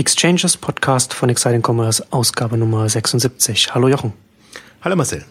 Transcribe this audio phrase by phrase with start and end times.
[0.00, 3.74] Exchanges Podcast von Exciting Commerce, Ausgabe Nummer 76.
[3.74, 4.14] Hallo Jochen.
[4.80, 5.26] Hallo Marcel.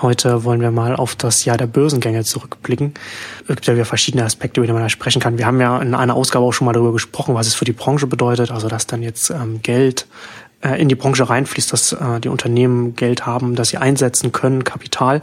[0.00, 2.94] Heute wollen wir mal auf das Jahr der Börsengänge zurückblicken.
[3.42, 5.36] Es gibt ja wieder verschiedene Aspekte, über die man da sprechen kann.
[5.36, 7.72] Wir haben ja in einer Ausgabe auch schon mal darüber gesprochen, was es für die
[7.72, 8.50] Branche bedeutet.
[8.50, 10.06] Also, dass dann jetzt ähm, Geld
[10.62, 14.64] äh, in die Branche reinfließt, dass äh, die Unternehmen Geld haben, das sie einsetzen können,
[14.64, 15.20] Kapital.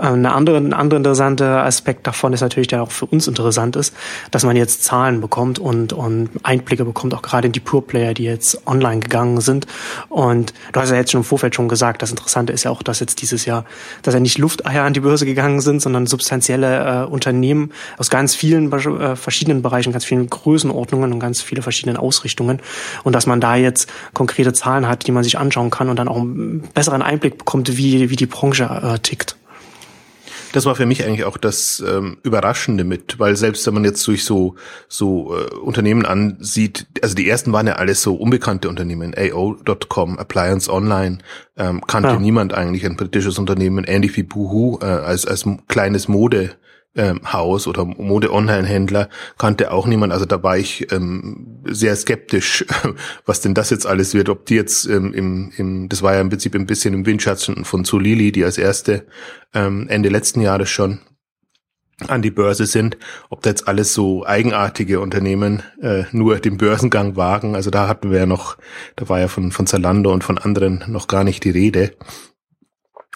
[0.00, 3.94] Eine andere, ein anderer interessanter Aspekt davon ist natürlich, der auch für uns interessant ist,
[4.30, 8.14] dass man jetzt Zahlen bekommt und, und Einblicke bekommt, auch gerade in die Pure Player,
[8.14, 9.66] die jetzt online gegangen sind.
[10.08, 12.82] Und du hast ja jetzt schon im Vorfeld schon gesagt, das Interessante ist ja auch,
[12.82, 13.64] dass jetzt dieses Jahr,
[14.02, 18.34] dass ja nicht Lufteier an die Börse gegangen sind, sondern substanzielle äh, Unternehmen aus ganz
[18.34, 22.60] vielen äh, verschiedenen Bereichen, ganz vielen Größenordnungen und ganz viele verschiedenen Ausrichtungen.
[23.04, 25.98] Und dass man da jetzt konkrete Zahlen Zahlen hat, die man sich anschauen kann und
[25.98, 29.36] dann auch einen besseren Einblick bekommt, wie, wie die Branche äh, tickt.
[30.52, 34.06] Das war für mich eigentlich auch das ähm, Überraschende mit, weil selbst wenn man jetzt
[34.06, 34.56] durch so
[34.88, 40.72] so äh, Unternehmen ansieht, also die ersten waren ja alles so unbekannte Unternehmen, AO.com, Appliance
[40.72, 41.18] Online,
[41.56, 42.18] ähm, kannte ja.
[42.18, 46.56] niemand eigentlich ein britisches Unternehmen, ähnlich wie Boohoo äh, als als kleines Mode
[46.96, 50.12] ähm, Haus oder Mode-Online-Händler kannte auch niemand.
[50.12, 52.64] Also da war ich ähm, sehr skeptisch,
[53.26, 54.28] was denn das jetzt alles wird.
[54.28, 57.64] Ob die jetzt ähm, im, im, das war ja im Prinzip ein bisschen im Windschatten
[57.64, 59.06] von Zulili, die als erste
[59.54, 61.00] ähm, Ende letzten Jahres schon
[62.08, 62.96] an die Börse sind,
[63.28, 67.54] ob da jetzt alles so eigenartige Unternehmen äh, nur den Börsengang wagen.
[67.54, 68.56] Also da hatten wir ja noch,
[68.96, 71.92] da war ja von, von Zalando und von anderen noch gar nicht die Rede.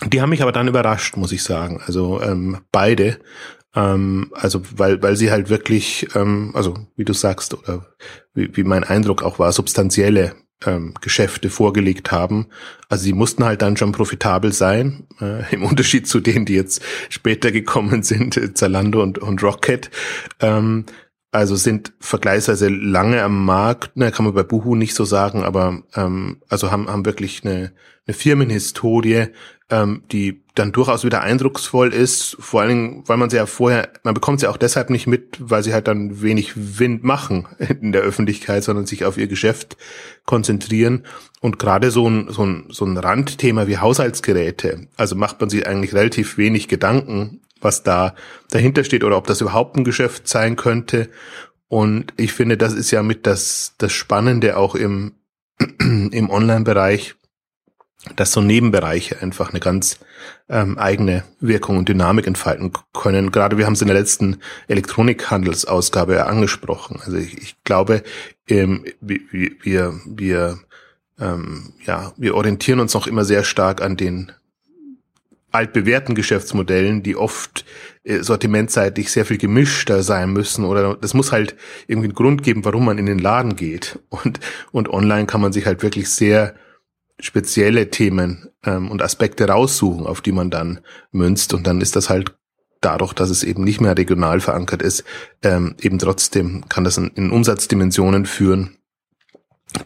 [0.06, 1.81] Die haben mich aber dann überrascht, muss ich sagen.
[1.86, 3.19] Also ähm, beide.
[3.75, 7.86] Ähm, also weil, weil sie halt wirklich, ähm, also wie du sagst, oder
[8.34, 10.34] wie, wie mein Eindruck auch war, substanzielle
[10.66, 12.47] ähm, Geschäfte vorgelegt haben.
[12.89, 16.83] Also sie mussten halt dann schon profitabel sein, äh, im Unterschied zu denen, die jetzt
[17.08, 19.91] später gekommen sind, äh, Zalando und, und Rocket.
[20.41, 20.86] Ähm,
[21.33, 25.83] also sind vergleichsweise lange am Markt, ne, kann man bei Buhu nicht so sagen, aber
[25.97, 27.72] ähm, also haben, haben wirklich eine,
[28.06, 29.27] eine Firmenhistorie,
[29.70, 33.88] ähm, die dann durchaus wieder eindrucksvoll ist, vor allen Dingen, weil man sie ja vorher,
[34.04, 37.48] man bekommt sie auch deshalb nicht mit, weil sie halt dann wenig Wind machen
[37.80, 39.76] in der Öffentlichkeit, sondern sich auf ihr Geschäft
[40.26, 41.04] konzentrieren.
[41.41, 45.66] Und gerade so ein, so ein, so ein Randthema wie Haushaltsgeräte, also macht man sich
[45.66, 48.14] eigentlich relativ wenig Gedanken, was da
[48.50, 51.08] dahinter steht oder ob das überhaupt ein Geschäft sein könnte.
[51.69, 55.14] Und ich finde, das ist ja mit das, das Spannende auch im,
[55.80, 57.16] im Online-Bereich,
[58.16, 59.98] dass so Nebenbereiche einfach eine ganz
[60.48, 63.32] ähm, eigene Wirkung und Dynamik entfalten können.
[63.32, 64.38] Gerade wir haben es in der letzten
[64.69, 67.00] Elektronikhandelsausgabe ja angesprochen.
[67.04, 68.03] Also ich, ich glaube,
[68.48, 70.59] ähm, wir, wir, wir,
[71.19, 74.32] ähm, ja, wir orientieren uns noch immer sehr stark an den
[75.50, 77.65] altbewährten Geschäftsmodellen, die oft
[78.03, 81.54] äh, sortimentseitig sehr viel gemischter sein müssen oder das muss halt
[81.86, 84.00] irgendwie einen Grund geben, warum man in den Laden geht.
[84.09, 84.41] Und,
[84.72, 86.54] und online kann man sich halt wirklich sehr
[87.20, 90.80] spezielle Themen ähm, und Aspekte raussuchen, auf die man dann
[91.12, 91.54] münzt.
[91.54, 92.34] Und dann ist das halt
[92.80, 95.04] dadurch, dass es eben nicht mehr regional verankert ist,
[95.42, 98.76] ähm, eben trotzdem kann das in, in Umsatzdimensionen führen,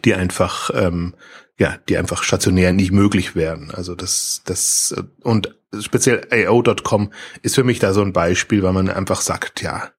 [0.03, 1.13] die einfach ähm,
[1.59, 3.69] ja, die einfach stationär nicht möglich wären.
[3.71, 8.89] Also das, das und speziell AO.com ist für mich da so ein Beispiel, weil man
[8.89, 9.91] einfach sagt, ja,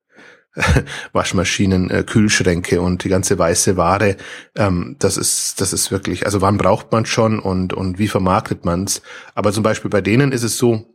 [1.13, 4.17] Waschmaschinen, äh, Kühlschränke und die ganze weiße Ware.
[4.57, 8.65] Ähm, das ist, das ist wirklich, also wann braucht man schon und, und wie vermarktet
[8.65, 9.03] man's?
[9.35, 10.87] Aber zum Beispiel bei denen ist es so,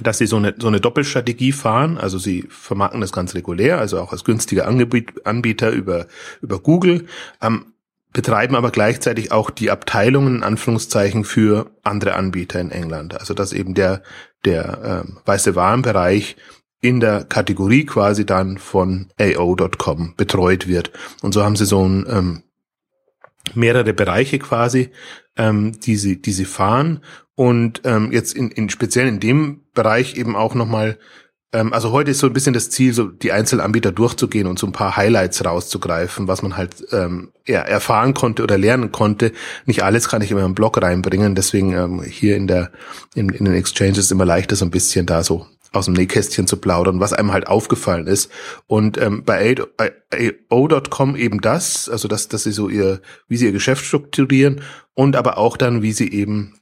[0.00, 1.98] dass sie so eine, so eine Doppelstrategie fahren.
[1.98, 6.06] Also sie vermarkten das ganz regulär, also auch als günstiger Anbieter über,
[6.40, 7.06] über Google,
[7.40, 7.66] ähm,
[8.12, 13.18] betreiben aber gleichzeitig auch die Abteilungen, in Anführungszeichen, für andere Anbieter in England.
[13.18, 14.02] Also dass eben der,
[14.44, 16.36] der ähm, weiße Warenbereich
[16.82, 20.90] in der Kategorie quasi dann von AO.com betreut wird.
[21.22, 22.42] Und so haben sie so ein, ähm,
[23.54, 24.90] mehrere Bereiche quasi,
[25.36, 27.00] ähm, die sie, die sie fahren
[27.34, 30.98] und ähm, jetzt in, in speziell in dem Bereich eben auch nochmal
[31.52, 34.66] ähm, also heute ist so ein bisschen das Ziel, so die Einzelanbieter durchzugehen und so
[34.66, 39.32] ein paar Highlights rauszugreifen, was man halt ähm, ja, erfahren konnte oder lernen konnte.
[39.66, 42.70] Nicht alles kann ich immer im Blog reinbringen, deswegen ähm, hier in der
[43.14, 46.58] in, in den Exchanges immer leichter so ein bisschen da so aus dem Nähkästchen zu
[46.58, 48.30] plaudern, was einem halt aufgefallen ist.
[48.66, 49.56] Und ähm, bei
[50.50, 54.62] AO.com eben das, also dass, dass sie so ihr, wie sie ihr Geschäft strukturieren
[54.94, 56.60] und aber auch dann, wie sie eben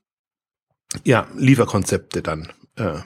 [1.04, 3.00] ja Lieferkonzepte dann äh,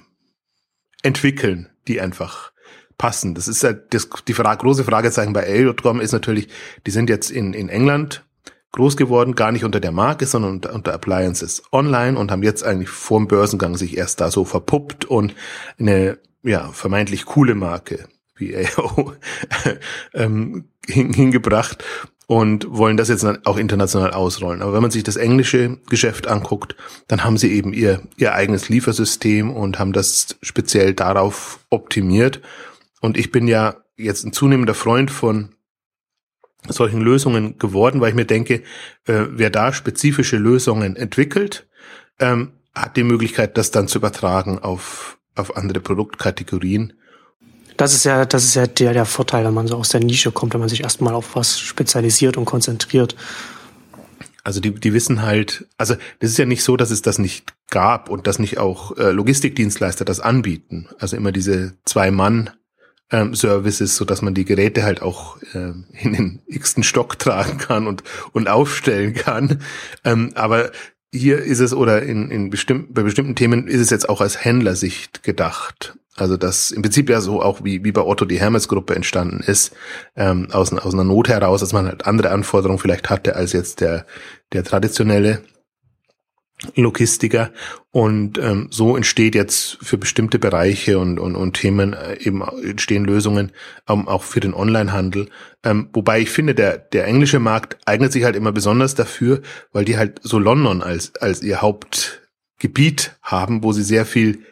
[1.03, 2.53] entwickeln, die einfach
[2.99, 3.35] passen.
[3.35, 6.49] Das ist halt das, die Frage, große Fragezeichen bei AO.com ist natürlich,
[6.87, 8.25] die sind jetzt in, in England
[8.75, 12.65] groß geworden, gar nicht unter der Marke, sondern unter, unter Appliances online und haben jetzt
[12.65, 15.35] eigentlich vor dem Börsengang sich erst da so verpuppt und
[15.79, 19.12] eine ja vermeintlich coole Marke wie AO
[20.15, 21.85] ähm, hingebracht
[22.26, 24.61] und wollen das jetzt auch international ausrollen.
[24.61, 26.75] Aber wenn man sich das englische Geschäft anguckt,
[27.06, 32.41] dann haben sie eben ihr, ihr eigenes Liefersystem und haben das speziell darauf optimiert.
[33.00, 35.50] Und ich bin ja jetzt ein zunehmender Freund von
[36.69, 38.62] solchen Lösungen geworden, weil ich mir denke,
[39.06, 41.66] äh, wer da spezifische Lösungen entwickelt,
[42.19, 46.94] ähm, hat die Möglichkeit, das dann zu übertragen auf, auf andere Produktkategorien.
[47.76, 50.31] Das ist ja, das ist ja der, der Vorteil, wenn man so aus der Nische
[50.31, 53.17] kommt, wenn man sich erstmal auf was spezialisiert und konzentriert.
[54.44, 57.55] Also die, die wissen halt, also das ist ja nicht so, dass es das nicht
[57.70, 60.88] gab und dass nicht auch äh, Logistikdienstleister das anbieten.
[60.99, 62.50] Also immer diese zwei Mann
[63.11, 65.73] ähm, Services, so dass man die Geräte halt auch äh,
[66.03, 68.03] in den x-ten Stock tragen kann und
[68.33, 69.61] und aufstellen kann.
[70.05, 70.71] Ähm, aber
[71.12, 74.45] hier ist es oder in, in bestimmten, bei bestimmten Themen ist es jetzt auch als
[74.45, 75.97] Händlersicht gedacht.
[76.17, 79.75] Also das im Prinzip ja so auch wie, wie bei Otto die Hermes-Gruppe entstanden ist,
[80.17, 83.81] ähm, aus, aus einer Not heraus, dass man halt andere Anforderungen vielleicht hatte als jetzt
[83.81, 84.06] der,
[84.53, 85.43] der traditionelle
[86.77, 87.51] Logistiker
[87.91, 93.05] und ähm, so entsteht jetzt für bestimmte Bereiche und, und, und Themen äh, eben entstehen
[93.05, 93.53] Lösungen
[93.89, 95.29] ähm, auch für den Onlinehandel.
[95.62, 99.43] Ähm, wobei ich finde, der, der englische Markt eignet sich halt immer besonders dafür,
[99.73, 104.45] weil die halt so London als, als ihr Hauptgebiet haben, wo sie sehr viel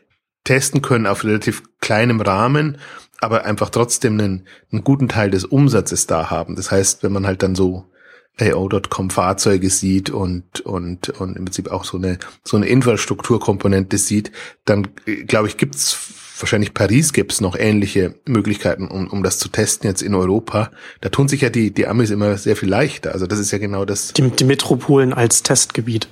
[0.45, 2.79] testen können auf relativ kleinem Rahmen,
[3.21, 6.57] aber einfach trotzdem einen, einen guten Teil des Umsatzes da haben.
[6.57, 7.92] Das heißt, wenn man halt dann so
[8.40, 14.32] AO.com Fahrzeuge sieht und, und, und im Prinzip auch so eine, so eine Infrastrukturkomponente sieht,
[14.64, 14.88] dann
[15.26, 15.96] glaube ich, gibt's
[16.38, 20.70] wahrscheinlich Paris gibt's noch ähnliche Möglichkeiten, um, um das zu testen jetzt in Europa.
[21.00, 23.12] Da tun sich ja die, die Amis immer sehr viel leichter.
[23.12, 24.12] Also das ist ja genau das.
[24.12, 26.08] Die, die Metropolen als Testgebiet.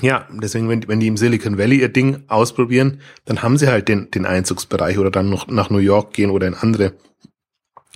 [0.00, 3.88] Ja, deswegen, wenn, wenn die im Silicon Valley ihr Ding ausprobieren, dann haben sie halt
[3.88, 6.94] den, den Einzugsbereich oder dann noch nach New York gehen oder in andere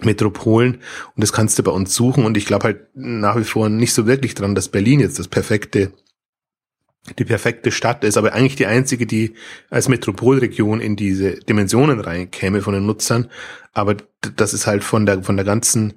[0.03, 2.25] Metropolen und das kannst du bei uns suchen.
[2.25, 5.29] Und ich glaube halt nach wie vor nicht so wirklich dran, dass Berlin jetzt das
[5.29, 5.93] perfekte
[7.19, 9.35] die perfekte Stadt ist, aber eigentlich die einzige, die
[9.71, 13.31] als Metropolregion in diese Dimensionen reinkäme von den Nutzern.
[13.73, 13.97] Aber
[14.37, 15.95] das ist halt von der von der ganzen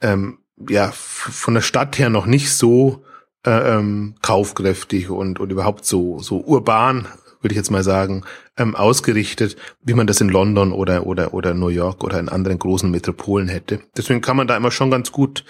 [0.00, 0.38] ähm,
[0.68, 3.04] ja von der Stadt her noch nicht so
[3.44, 7.08] äh, ähm, kaufkräftig und und überhaupt so so urban
[7.44, 8.24] würde ich jetzt mal sagen,
[8.56, 12.58] ähm, ausgerichtet, wie man das in London oder, oder, oder New York oder in anderen
[12.58, 13.80] großen Metropolen hätte.
[13.96, 15.44] Deswegen kann man da immer schon ganz gut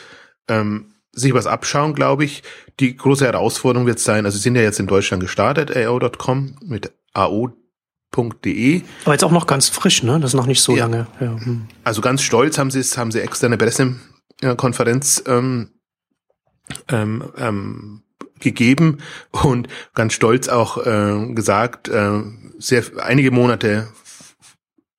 [0.48, 2.42] ähm, sich was abschauen, glaube ich.
[2.80, 6.92] Die große Herausforderung wird sein, also sie sind ja jetzt in Deutschland gestartet, AO.com mit
[7.14, 8.82] AO.de.
[9.04, 10.18] Aber jetzt auch noch ganz frisch, ne?
[10.18, 10.84] Das ist noch nicht so ja.
[10.84, 11.06] lange.
[11.20, 11.36] Ja.
[11.38, 11.68] Hm.
[11.84, 15.70] Also ganz stolz haben sie es, haben sie externe Pressekonferenz ähm,
[16.88, 18.02] ähm, ähm,
[18.40, 18.98] gegeben
[19.30, 22.22] und ganz stolz auch äh, gesagt, äh,
[22.58, 23.88] sehr einige Monate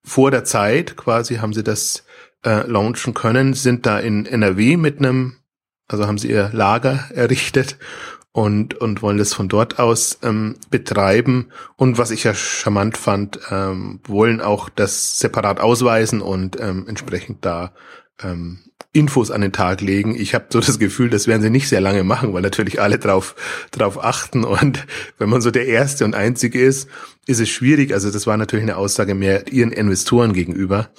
[0.03, 2.05] vor der Zeit quasi haben sie das
[2.45, 5.37] äh, launchen können, sind da in NRW mit einem,
[5.87, 7.77] also haben sie ihr Lager errichtet
[8.31, 11.51] und, und wollen das von dort aus ähm, betreiben.
[11.75, 17.45] Und was ich ja charmant fand, ähm, wollen auch das separat ausweisen und ähm, entsprechend
[17.45, 17.71] da
[18.23, 18.59] ähm,
[18.95, 20.15] Infos an den Tag legen.
[20.15, 22.97] Ich habe so das Gefühl, das werden sie nicht sehr lange machen, weil natürlich alle
[22.97, 23.35] drauf,
[23.71, 24.45] drauf achten.
[24.45, 24.85] Und
[25.17, 26.89] wenn man so der Erste und Einzige ist,
[27.27, 27.93] ist es schwierig.
[27.93, 30.89] Also das war natürlich eine Aussage mehr ihren Investoren gegenüber,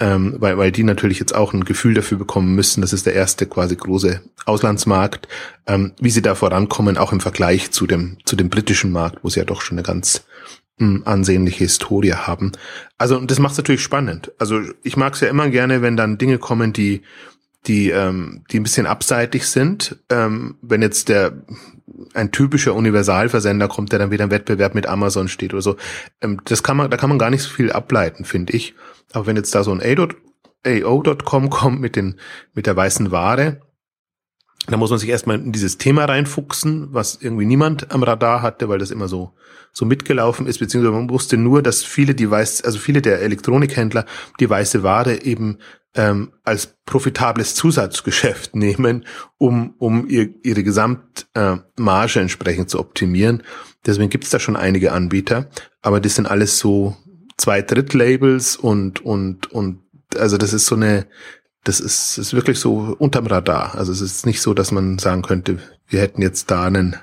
[0.00, 3.14] ähm, weil, weil die natürlich jetzt auch ein Gefühl dafür bekommen müssen, das ist der
[3.14, 5.28] erste quasi große Auslandsmarkt,
[5.66, 9.28] ähm, wie sie da vorankommen, auch im Vergleich zu dem, zu dem britischen Markt, wo
[9.28, 10.24] sie ja doch schon eine ganz
[10.78, 12.52] ansehnliche Historie haben.
[12.98, 14.32] Also das macht es natürlich spannend.
[14.38, 17.02] Also ich mag es ja immer gerne, wenn dann Dinge kommen, die
[17.66, 19.96] die ähm, die ein bisschen abseitig sind.
[20.10, 21.44] Ähm, wenn jetzt der
[22.14, 25.76] ein typischer Universalversender kommt, der dann wieder im Wettbewerb mit Amazon steht oder so,
[26.20, 28.74] ähm, das kann man da kann man gar nicht so viel ableiten, finde ich.
[29.12, 29.80] Aber wenn jetzt da so ein
[30.66, 32.16] AO.com kommt mit den
[32.54, 33.62] mit der weißen Ware,
[34.66, 38.68] da muss man sich erstmal in dieses Thema reinfuchsen, was irgendwie niemand am Radar hatte,
[38.68, 39.32] weil das immer so,
[39.72, 44.06] so mitgelaufen ist, beziehungsweise man wusste nur, dass viele weiß, also viele der Elektronikhändler
[44.40, 45.58] die weiße Ware eben
[45.94, 49.04] ähm, als profitables Zusatzgeschäft nehmen,
[49.38, 53.42] um, um ihr, ihre Gesamtmarge äh, entsprechend zu optimieren.
[53.84, 55.48] Deswegen gibt's da schon einige Anbieter,
[55.80, 56.96] aber das sind alles so
[57.36, 59.80] zwei Drittlabels und, und, und
[60.16, 61.06] also das ist so eine,
[61.66, 63.74] das ist, ist wirklich so unterm Radar.
[63.74, 65.58] Also es ist nicht so, dass man sagen könnte,
[65.88, 66.94] wir hätten jetzt da einen,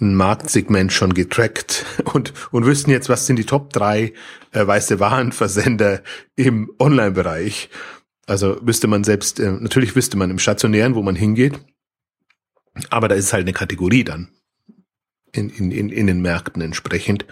[0.00, 4.14] ein Marktsegment schon getrackt und, und wüssten jetzt, was sind die Top drei
[4.52, 6.02] äh, weiße Warenversender
[6.34, 7.68] im Online-Bereich.
[8.26, 11.60] Also wüsste man selbst, äh, natürlich wüsste man im Stationären, wo man hingeht,
[12.88, 14.30] aber da ist halt eine Kategorie dann
[15.32, 17.26] in, in, in, in den Märkten entsprechend.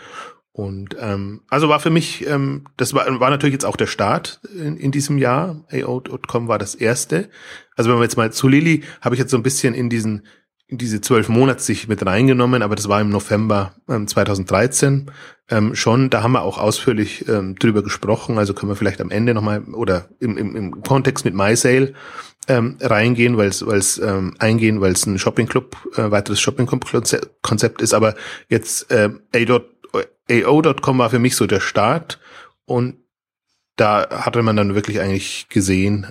[0.58, 4.40] Und ähm, also war für mich, ähm, das war, war natürlich jetzt auch der Start
[4.52, 5.64] in, in diesem Jahr.
[5.70, 7.28] AO.com war das erste.
[7.76, 10.26] Also wenn wir jetzt mal zu Lilly, habe ich jetzt so ein bisschen in diesen
[10.66, 15.12] in diese zwölf Monate sich mit reingenommen, aber das war im November ähm, 2013
[15.48, 16.10] ähm, schon.
[16.10, 18.36] Da haben wir auch ausführlich ähm, drüber gesprochen.
[18.36, 21.94] Also können wir vielleicht am Ende nochmal oder im, im, im Kontext mit MySale
[22.48, 26.84] ähm, reingehen, weil es ähm, eingehen, weil es ein Shopping Club, äh, weiteres Shopping Club
[27.42, 27.94] Konzept ist.
[27.94, 28.16] Aber
[28.48, 29.10] jetzt äh,
[30.30, 32.20] AO.com war für mich so der Start
[32.64, 32.96] und
[33.76, 36.08] da hatte man dann wirklich eigentlich gesehen,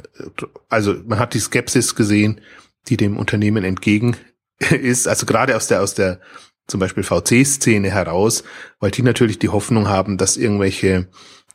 [0.69, 2.41] also man hat die Skepsis gesehen,
[2.87, 4.15] die dem Unternehmen entgegen
[4.69, 6.19] ist, also gerade aus der aus der
[6.67, 8.43] zum Beispiel VC-Szene heraus,
[8.79, 11.07] weil die natürlich die Hoffnung haben, dass irgendwelche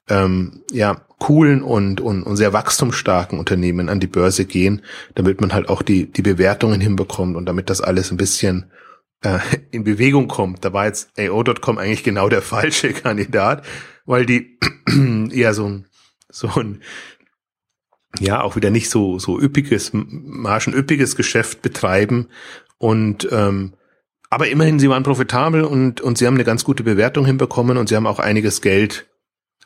[0.09, 4.83] ähm, ja coolen und, und, und sehr wachstumsstarken Unternehmen an die Börse gehen,
[5.15, 8.73] damit man halt auch die, die Bewertungen hinbekommt und damit das alles ein bisschen
[9.23, 9.39] äh,
[9.71, 10.65] in Bewegung kommt.
[10.65, 13.65] Da war jetzt AO.com eigentlich genau der falsche Kandidat,
[14.05, 14.59] weil die
[15.33, 15.87] eher so ein,
[16.29, 16.83] so ein
[18.21, 22.29] ja auch wieder nicht so so üppiges margenüppiges Geschäft betreiben
[22.77, 23.73] und ähm,
[24.29, 27.89] aber immerhin sie waren profitabel und und sie haben eine ganz gute Bewertung hinbekommen und
[27.89, 29.07] sie haben auch einiges Geld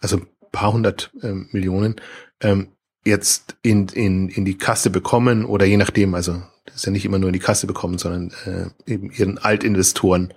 [0.00, 0.20] also
[0.52, 1.96] paar hundert ähm, Millionen
[2.40, 2.68] ähm,
[3.06, 7.18] jetzt in, in, in die Kasse bekommen oder je nachdem, also das ja nicht immer
[7.18, 8.32] nur in die Kasse bekommen, sondern
[8.86, 10.34] äh, eben ihren Altinvestoren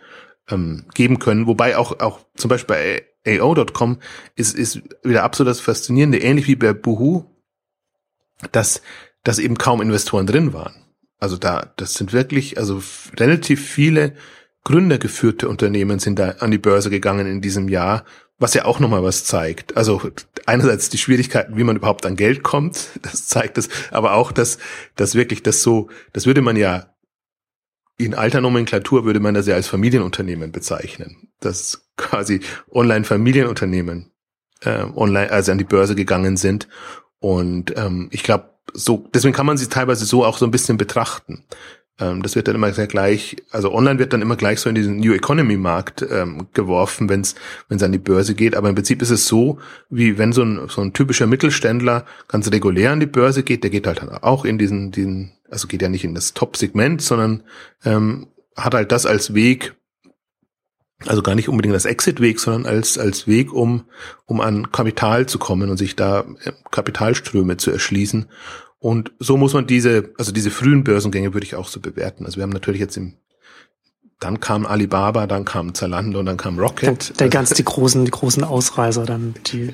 [0.49, 1.47] ähm, geben können.
[1.47, 3.99] Wobei auch, auch zum Beispiel bei AO.com
[4.35, 7.25] ist, ist wieder absolut das Faszinierende, ähnlich wie bei Boohoo,
[8.51, 8.81] dass,
[9.23, 10.73] dass eben kaum Investoren drin waren.
[11.19, 12.81] Also da, das sind wirklich, also
[13.17, 14.13] relativ viele
[14.63, 18.05] gründergeführte Unternehmen sind da an die Börse gegangen in diesem Jahr,
[18.37, 19.75] was ja auch nochmal was zeigt.
[19.75, 20.01] Also
[20.45, 24.57] einerseits die Schwierigkeiten, wie man überhaupt an Geld kommt, das zeigt es, aber auch, dass,
[24.95, 26.93] dass wirklich das so, das würde man ja
[27.97, 31.27] in alter Nomenklatur würde man das ja als Familienunternehmen bezeichnen.
[31.41, 32.39] Das quasi
[32.71, 34.13] Online-Familienunternehmen
[34.61, 36.69] äh, online, also an die Börse gegangen sind.
[37.19, 40.77] Und ähm, ich glaube, so, deswegen kann man sie teilweise so auch so ein bisschen
[40.77, 41.43] betrachten.
[41.99, 44.75] Ähm, das wird dann immer sehr gleich, also online wird dann immer gleich so in
[44.75, 47.35] diesen New Economy Markt ähm, geworfen, wenn es
[47.83, 48.55] an die Börse geht.
[48.55, 52.49] Aber im Prinzip ist es so, wie wenn so ein so ein typischer Mittelständler ganz
[52.51, 55.89] regulär an die Börse geht, der geht halt auch in diesen diesen, also geht ja
[55.89, 57.43] nicht in das Top-Segment, sondern
[57.83, 59.75] ähm, hat halt das als Weg,
[61.05, 63.85] also gar nicht unbedingt als Exit-Weg, sondern als, als Weg, um,
[64.25, 68.27] um an Kapital zu kommen und sich da äh, Kapitalströme zu erschließen.
[68.79, 72.25] Und so muss man diese, also diese frühen Börsengänge würde ich auch so bewerten.
[72.25, 73.15] Also wir haben natürlich jetzt im,
[74.21, 77.09] dann kam Alibaba, dann kam Zalando und dann kam Rocket.
[77.09, 79.33] Der, der ganz die großen, die großen Ausreißer dann.
[79.47, 79.73] Die.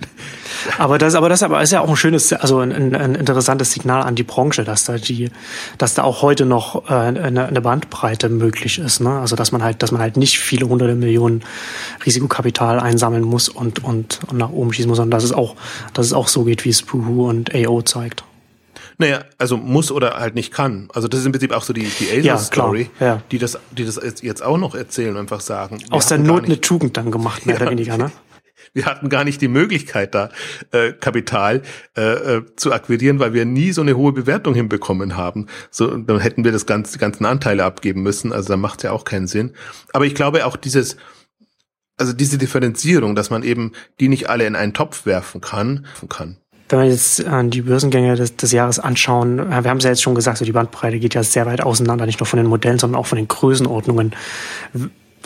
[0.80, 4.02] Aber das, aber das aber ist ja auch ein schönes, also ein, ein interessantes Signal
[4.04, 5.30] an die Branche, dass da die,
[5.78, 9.02] dass da auch heute noch äh, eine, eine Bandbreite möglich ist.
[9.02, 9.20] Ne?
[9.20, 11.44] Also dass man halt, dass man halt nicht viele hunderte Millionen
[12.06, 15.56] Risikokapital einsammeln muss und und, und nach oben schießen muss, sondern dass es auch,
[15.94, 18.24] dass es auch so geht, wie es Puhu und AO zeigt.
[18.98, 20.88] Naja, also muss oder halt nicht kann.
[20.94, 23.22] Also das ist im Prinzip auch so die, die Acer-Story, ja, ja.
[23.32, 25.80] die das, die das jetzt auch noch erzählen und einfach sagen.
[25.90, 28.12] Aus der Not eine Tugend dann gemacht, mehr ja, oder weniger, ne?
[28.74, 30.30] Wir hatten gar nicht die Möglichkeit, da
[30.72, 31.62] äh, Kapital
[31.96, 35.48] äh, äh, zu akquirieren, weil wir nie so eine hohe Bewertung hinbekommen haben.
[35.72, 38.34] So, dann hätten wir das ganze, die ganzen Anteile abgeben müssen.
[38.34, 39.54] Also da macht ja auch keinen Sinn.
[39.94, 40.98] Aber ich glaube auch dieses,
[41.96, 46.38] also diese Differenzierung, dass man eben die nicht alle in einen Topf werfen kann, kann
[46.70, 49.92] wenn wir jetzt äh, die Börsengänge des, des Jahres anschauen, äh, wir haben es ja
[49.92, 52.48] jetzt schon gesagt, so die Bandbreite geht ja sehr weit auseinander, nicht nur von den
[52.48, 54.16] Modellen, sondern auch von den Größenordnungen.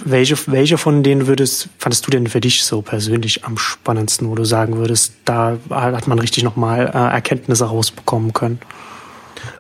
[0.05, 4.35] Welche, welche von denen würdest, fandest du denn für dich so persönlich am spannendsten, wo
[4.35, 8.59] du sagen würdest, da hat man richtig nochmal äh, Erkenntnisse rausbekommen können?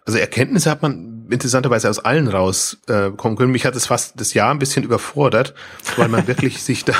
[0.05, 3.51] Also Erkenntnisse hat man interessanterweise aus allen rauskommen äh, können.
[3.51, 5.53] Mich hat es fast das Jahr ein bisschen überfordert,
[5.97, 6.93] weil man wirklich sich da,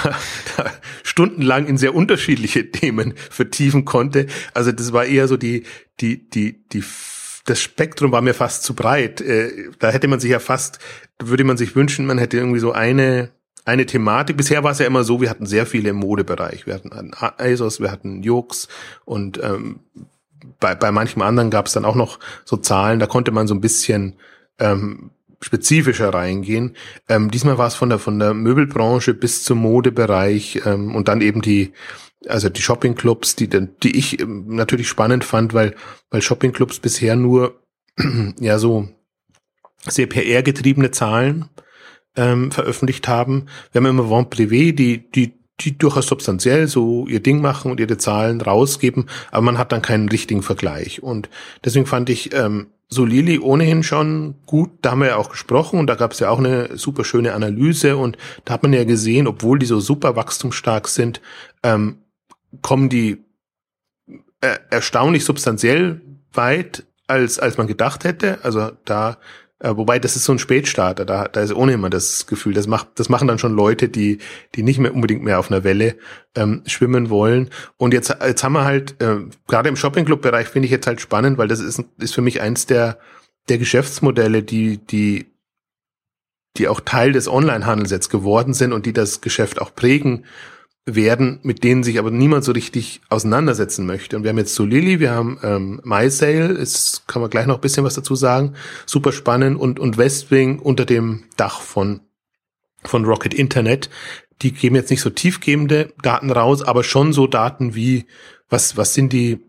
[0.58, 0.72] da
[1.04, 4.28] stundenlang in sehr unterschiedliche Themen vertiefen konnte.
[4.54, 5.64] Also das war eher so die,
[6.00, 6.84] die, die, die
[7.46, 9.22] das Spektrum war mir fast zu breit.
[9.22, 10.80] Äh, da hätte man sich ja fast,
[11.22, 13.32] würde man sich wünschen, man hätte irgendwie so eine
[13.66, 14.36] eine Thematik.
[14.38, 16.66] Bisher war es ja immer so, wir hatten sehr viele im Modebereich.
[16.66, 18.68] Wir hatten ASOS, wir hatten Jux
[19.06, 19.82] und ähm,
[20.60, 23.54] bei, bei manchem anderen gab es dann auch noch so Zahlen, da konnte man so
[23.54, 24.16] ein bisschen
[24.60, 26.76] ähm, spezifischer reingehen.
[27.08, 31.22] Ähm, diesmal war es von der von der Möbelbranche bis zum Modebereich ähm, und dann
[31.22, 31.74] eben die
[32.28, 35.76] also die Shoppingclubs, die die ich ähm, natürlich spannend fand, weil
[36.10, 37.62] weil Shoppingclubs bisher nur
[38.40, 38.90] ja so
[39.86, 41.46] sehr PR getriebene Zahlen
[42.18, 43.46] ähm, veröffentlicht haben.
[43.72, 47.80] Wir haben immer Vent Privé, die die die durchaus substanziell so ihr Ding machen und
[47.80, 51.04] ihre Zahlen rausgeben, aber man hat dann keinen richtigen Vergleich.
[51.04, 51.30] Und
[51.64, 55.88] deswegen fand ich ähm, Solili ohnehin schon gut, da haben wir ja auch gesprochen und
[55.88, 59.28] da gab es ja auch eine super schöne Analyse und da hat man ja gesehen,
[59.28, 61.22] obwohl die so super wachstumsstark sind,
[61.62, 62.00] ähm,
[62.64, 63.24] kommen die
[64.42, 66.02] äh, erstaunlich substanziell
[66.34, 68.40] weit, als, als man gedacht hätte.
[68.44, 69.18] Also da
[69.62, 72.88] wobei, das ist so ein Spätstarter, da, da ist ohnehin immer das Gefühl, das macht,
[72.96, 74.20] das machen dann schon Leute, die,
[74.56, 75.96] die nicht mehr unbedingt mehr auf einer Welle
[76.36, 77.50] ähm, schwimmen wollen.
[77.78, 81.38] Und jetzt, jetzt haben wir halt, äh, gerade im Shopping-Club-Bereich finde ich jetzt halt spannend,
[81.38, 83.00] weil das ist, ist für mich eins der,
[83.50, 85.26] der Geschäftsmodelle, die, die,
[86.58, 90.26] die auch Teil des Online-Handels jetzt geworden sind und die das Geschäft auch prägen
[90.96, 94.16] werden, mit denen sich aber niemand so richtig auseinandersetzen möchte.
[94.16, 97.62] Und wir haben jetzt Solili, wir haben ähm, MySale, es kann man gleich noch ein
[97.62, 98.54] bisschen was dazu sagen,
[98.86, 102.02] super spannend und und Westwing unter dem Dach von
[102.84, 103.90] von Rocket Internet.
[104.42, 108.06] Die geben jetzt nicht so tiefgehende Daten raus, aber schon so Daten wie
[108.50, 109.40] was was sind die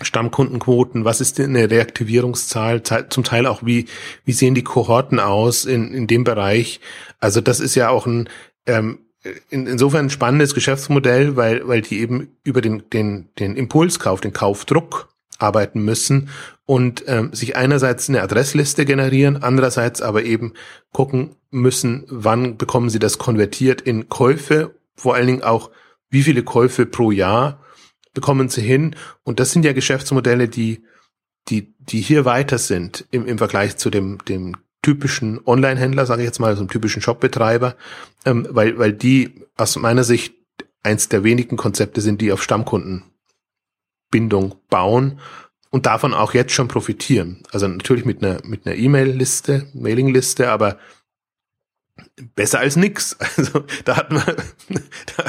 [0.00, 3.86] Stammkundenquoten, was ist denn eine Reaktivierungszahl, zum Teil auch wie,
[4.24, 6.80] wie sehen die Kohorten aus in, in dem Bereich.
[7.20, 8.28] Also das ist ja auch ein,
[8.66, 9.00] ähm,
[9.50, 14.32] in, insofern ein spannendes Geschäftsmodell, weil, weil die eben über den, den, den Impulskauf, den
[14.32, 16.28] Kaufdruck arbeiten müssen
[16.64, 20.54] und ähm, sich einerseits eine Adressliste generieren, andererseits aber eben
[20.92, 25.70] gucken müssen, wann bekommen sie das konvertiert in Käufe, vor allen Dingen auch,
[26.10, 27.60] wie viele Käufe pro Jahr
[28.14, 28.94] bekommen sie hin.
[29.24, 30.84] Und das sind ja Geschäftsmodelle, die,
[31.48, 36.26] die, die hier weiter sind im, im Vergleich zu dem, dem typischen Online-Händler, sage ich
[36.26, 37.76] jetzt mal, so einem typischen Shopbetreiber,
[38.24, 40.34] ähm, weil, weil die aus meiner Sicht
[40.82, 45.20] eins der wenigen Konzepte sind, die auf Stammkundenbindung bauen
[45.70, 47.42] und davon auch jetzt schon profitieren.
[47.52, 50.78] Also natürlich mit einer mit einer E-Mail-Liste, Mailing-Liste, aber
[52.34, 53.16] besser als nix.
[53.36, 54.24] Also da hat man,
[55.16, 55.24] da,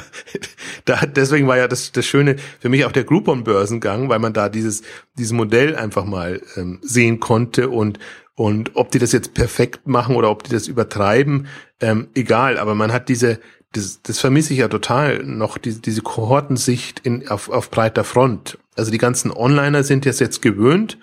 [0.86, 4.34] da hat deswegen war ja das das Schöne für mich auch der Groupon-Börsengang, weil man
[4.34, 4.82] da dieses
[5.18, 8.00] dieses Modell einfach mal ähm, sehen konnte und
[8.36, 11.48] und ob die das jetzt perfekt machen oder ob die das übertreiben,
[11.80, 12.58] ähm, egal.
[12.58, 13.40] Aber man hat diese,
[13.74, 18.58] das, das vermisse ich ja total noch, diese, diese Kohortensicht in, auf, auf breiter Front.
[18.76, 20.98] Also die ganzen Onliner sind jetzt jetzt gewöhnt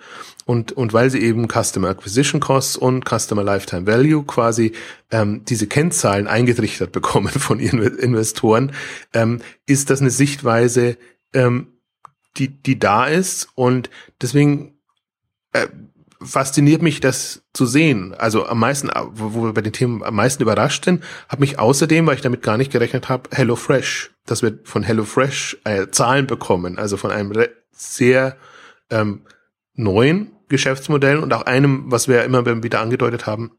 [0.45, 4.73] und, und weil sie eben Customer Acquisition Costs und Customer Lifetime Value quasi
[5.09, 8.73] ähm, diese Kennzahlen eingetrichtert bekommen von ihren Investoren,
[9.13, 10.97] ähm, ist das eine Sichtweise,
[11.33, 11.67] ähm,
[12.37, 13.89] die, die da ist und
[14.21, 14.79] deswegen
[15.53, 15.67] äh,
[16.23, 18.13] fasziniert mich das zu sehen.
[18.13, 22.05] Also am meisten, wo wir bei den Themen am meisten überrascht sind, hat mich außerdem,
[22.05, 26.77] weil ich damit gar nicht gerechnet habe, HelloFresh, dass wir von HelloFresh äh, Zahlen bekommen,
[26.77, 27.33] also von einem
[27.71, 28.37] sehr
[28.89, 29.21] ähm,
[29.73, 33.51] neuen Geschäftsmodell und auch einem, was wir ja immer wieder angedeutet haben,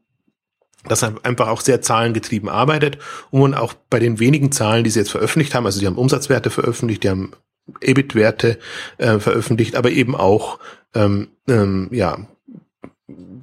[0.85, 2.97] das einfach auch sehr zahlengetrieben arbeitet.
[3.31, 6.49] Und auch bei den wenigen Zahlen, die sie jetzt veröffentlicht haben, also sie haben Umsatzwerte
[6.49, 7.31] veröffentlicht, die haben
[7.79, 8.59] EBIT-Werte
[8.97, 10.59] äh, veröffentlicht, aber eben auch
[10.93, 12.27] ähm, ähm, ja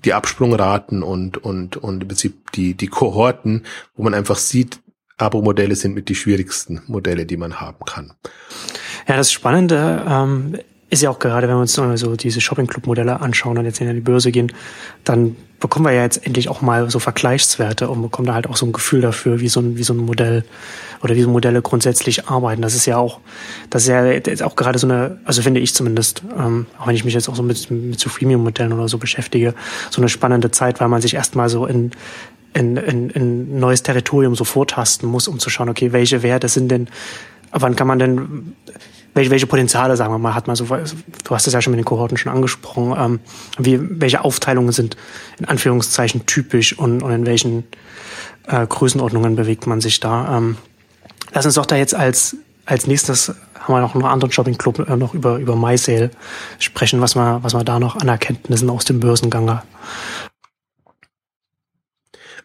[0.04, 3.64] die Absprungraten und, und, und im Prinzip die, die Kohorten,
[3.96, 4.80] wo man einfach sieht,
[5.18, 8.14] Abo-Modelle sind mit die schwierigsten Modelle, die man haben kann.
[9.06, 10.58] Ja, das Spannende ähm,
[10.90, 14.00] ist ja auch gerade, wenn wir uns so diese Shopping-Club-Modelle anschauen und jetzt in die
[14.00, 14.52] Börse gehen,
[15.04, 18.56] dann bekommen wir ja jetzt endlich auch mal so Vergleichswerte und bekommen da halt auch
[18.56, 20.44] so ein Gefühl dafür, wie so ein, wie so ein Modell
[21.02, 22.60] oder wie so Modelle grundsätzlich arbeiten.
[22.60, 23.20] Das ist ja auch,
[23.68, 26.96] das ist ja jetzt auch gerade so eine, also finde ich zumindest, ähm, auch wenn
[26.96, 29.54] ich mich jetzt auch so mit, mit so Freemium-Modellen oder so beschäftige,
[29.90, 31.92] so eine spannende Zeit, weil man sich erstmal so in,
[32.54, 36.68] in, in, in neues Territorium so vortasten muss, um zu schauen, okay, welche Werte sind
[36.70, 36.88] denn,
[37.52, 38.56] wann kann man denn
[39.14, 41.78] welche, welche Potenziale, sagen wir mal, hat man so, du hast es ja schon mit
[41.78, 43.20] den Kohorten schon angesprochen, ähm,
[43.58, 44.96] wie, welche Aufteilungen sind
[45.38, 47.64] in Anführungszeichen typisch und, und in welchen
[48.46, 50.36] äh, Größenordnungen bewegt man sich da.
[50.36, 50.56] Ähm,
[51.32, 54.96] lass uns doch da jetzt als, als nächstes haben wir noch einen anderen Shopping-Club äh,
[54.96, 56.10] noch über, über MySale
[56.58, 59.60] sprechen, was man, was man da noch an Erkenntnissen aus dem Börsengang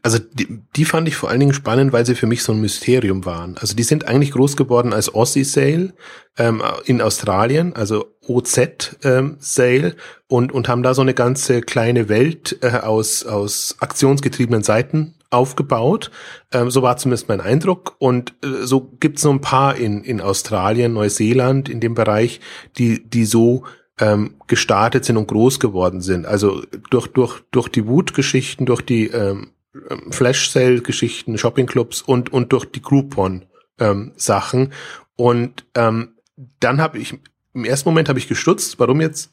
[0.05, 2.61] also die, die fand ich vor allen Dingen spannend, weil sie für mich so ein
[2.61, 3.57] Mysterium waren.
[3.57, 5.95] Also die sind eigentlich groß geworden als Aussie Sale
[6.37, 9.95] ähm, in Australien, also OZ ähm, Sale
[10.27, 16.11] und und haben da so eine ganze kleine Welt äh, aus aus aktionsgetriebenen Seiten aufgebaut.
[16.51, 17.95] Ähm, so war zumindest mein Eindruck.
[17.97, 22.41] Und äh, so gibt's noch ein paar in in Australien, Neuseeland in dem Bereich,
[22.77, 23.63] die die so
[23.99, 26.27] ähm, gestartet sind und groß geworden sind.
[26.27, 29.49] Also durch durch durch die Wut-Geschichten, durch die ähm,
[29.89, 34.61] ähm, Flash-Sale-Geschichten, Shopping-Clubs und, und durch die Groupon-Sachen.
[34.61, 34.71] Ähm,
[35.15, 36.15] und ähm,
[36.59, 37.17] dann habe ich,
[37.53, 39.31] im ersten Moment habe ich gestutzt, warum jetzt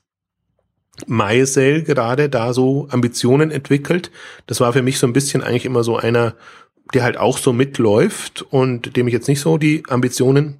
[1.06, 4.10] MySale gerade da so Ambitionen entwickelt.
[4.46, 6.36] Das war für mich so ein bisschen eigentlich immer so einer,
[6.94, 10.58] der halt auch so mitläuft und dem ich jetzt nicht so die Ambitionen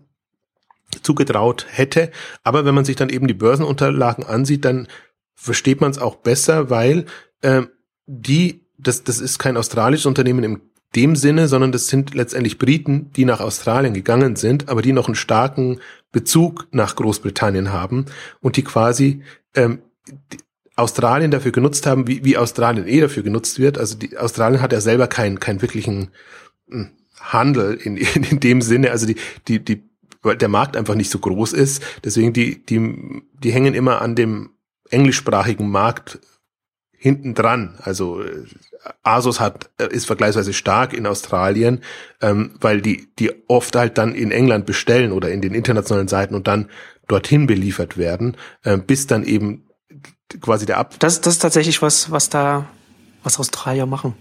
[1.03, 2.11] zugetraut hätte.
[2.43, 4.89] Aber wenn man sich dann eben die Börsenunterlagen ansieht, dann
[5.35, 7.07] versteht man es auch besser, weil
[7.41, 7.63] äh,
[8.07, 10.61] die, das, das ist kein australisches Unternehmen im
[10.95, 15.07] dem Sinne, sondern das sind letztendlich Briten, die nach Australien gegangen sind, aber die noch
[15.07, 18.07] einen starken Bezug nach Großbritannien haben
[18.41, 19.23] und die quasi
[19.55, 19.79] ähm,
[20.33, 20.39] die
[20.77, 23.79] Australien dafür genutzt haben, wie, wie Australien eh dafür genutzt wird.
[23.79, 26.11] Also die, Australien hat ja selber keinen keinen wirklichen
[26.69, 28.91] hm, Handel in, in, in dem Sinne.
[28.91, 29.17] Also die,
[29.49, 29.83] die, die,
[30.23, 31.83] weil der Markt einfach nicht so groß ist.
[32.05, 34.51] Deswegen die, die, die hängen immer an dem
[34.91, 36.21] englischsprachigen Markt
[36.97, 37.79] hinten dran.
[37.83, 38.45] Also äh,
[39.03, 41.83] Asus hat ist vergleichsweise stark in Australien,
[42.21, 46.35] ähm, weil die die oft halt dann in England bestellen oder in den internationalen Seiten
[46.35, 46.69] und dann
[47.09, 49.69] dorthin beliefert werden, äh, bis dann eben
[50.41, 50.95] quasi der Ab.
[50.99, 52.69] Das, das ist tatsächlich was, was da
[53.23, 54.15] was Australier machen.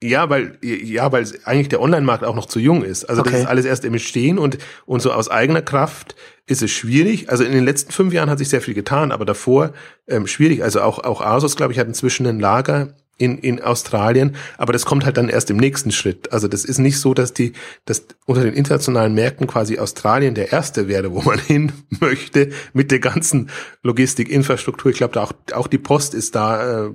[0.00, 3.04] Ja, weil ja, weil eigentlich der Online-Markt auch noch zu jung ist.
[3.04, 3.32] Also okay.
[3.32, 6.14] das ist alles erst im Stehen und und so aus eigener Kraft
[6.46, 7.30] ist es schwierig.
[7.30, 9.72] Also in den letzten fünf Jahren hat sich sehr viel getan, aber davor
[10.06, 10.62] ähm, schwierig.
[10.62, 14.86] Also auch auch Asus, glaube ich, hat inzwischen ein Lager in in Australien, aber das
[14.86, 16.32] kommt halt dann erst im nächsten Schritt.
[16.32, 17.52] Also das ist nicht so, dass die
[17.84, 22.90] dass unter den internationalen Märkten quasi Australien der erste wäre, wo man hin möchte mit
[22.90, 23.50] der ganzen
[23.82, 24.90] Logistikinfrastruktur.
[24.90, 26.90] Ich glaube, da auch auch die Post ist da äh,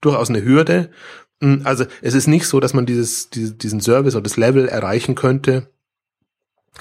[0.00, 0.90] durchaus eine Hürde
[1.40, 5.14] hm, also es ist nicht so, dass man dieses, diesen Service oder das Level erreichen
[5.14, 5.68] könnte.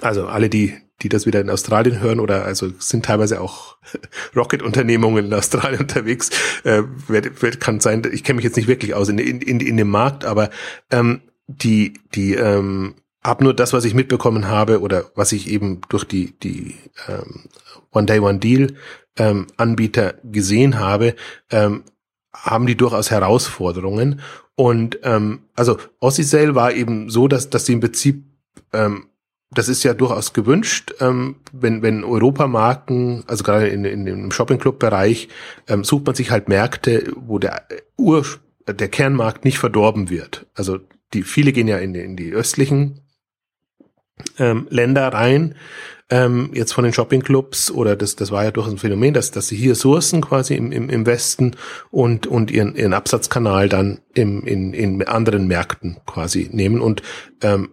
[0.01, 3.77] Also alle, die, die das wieder in Australien hören oder also sind teilweise auch
[4.35, 6.29] Rocket-Unternehmungen in Australien unterwegs,
[6.63, 6.81] äh,
[7.59, 10.25] kann sein, ich kenne mich jetzt nicht wirklich aus in, in, in, in dem Markt,
[10.25, 10.49] aber
[10.89, 15.81] ähm, die, die ähm, hab nur das, was ich mitbekommen habe oder was ich eben
[15.89, 16.75] durch die, die
[17.07, 17.45] ähm,
[17.91, 18.75] One Day One Deal
[19.17, 21.15] ähm, Anbieter gesehen habe,
[21.51, 21.83] ähm,
[22.33, 24.21] haben die durchaus Herausforderungen.
[24.55, 28.23] Und ähm, also Ossisale war eben so, dass, dass sie im Prinzip,
[28.73, 29.07] ähm,
[29.57, 35.29] das ist ja durchaus gewünscht, ähm, wenn, wenn Europamarken, also gerade in, in, im Shopping-Club-Bereich,
[35.67, 37.63] ähm, sucht man sich halt Märkte, wo der
[37.97, 38.25] Ur,
[38.67, 40.45] der Kernmarkt nicht verdorben wird.
[40.55, 40.79] Also
[41.13, 43.01] die viele gehen ja in, in die östlichen
[44.37, 45.55] ähm, Länder rein,
[46.09, 49.47] ähm, jetzt von den Shoppingclubs oder das, das war ja durchaus ein Phänomen, dass, dass
[49.47, 51.55] sie hier sourcen quasi im, im, im Westen
[51.91, 56.81] und, und ihren, ihren Absatzkanal dann im, in, in anderen Märkten quasi nehmen.
[56.81, 57.01] Und
[57.41, 57.69] ähm,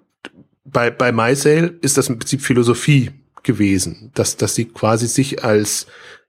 [0.65, 3.11] bei, bei MySale ist das im Prinzip Philosophie
[3.43, 5.87] gewesen, dass, dass sie quasi sich als,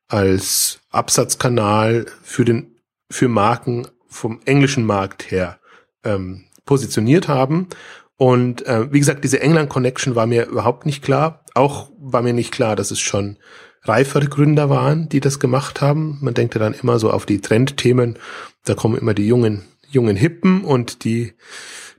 [0.07, 2.75] als Absatzkanal für den,
[3.09, 5.59] für Marken vom englischen Markt her
[6.03, 7.67] ähm, positioniert haben
[8.21, 11.43] und äh, wie gesagt, diese England-Connection war mir überhaupt nicht klar.
[11.55, 13.37] Auch war mir nicht klar, dass es schon
[13.81, 16.19] reifere Gründer waren, die das gemacht haben.
[16.21, 18.19] Man denkt ja dann immer so auf die Trendthemen.
[18.63, 21.33] Da kommen immer die jungen, jungen Hippen und die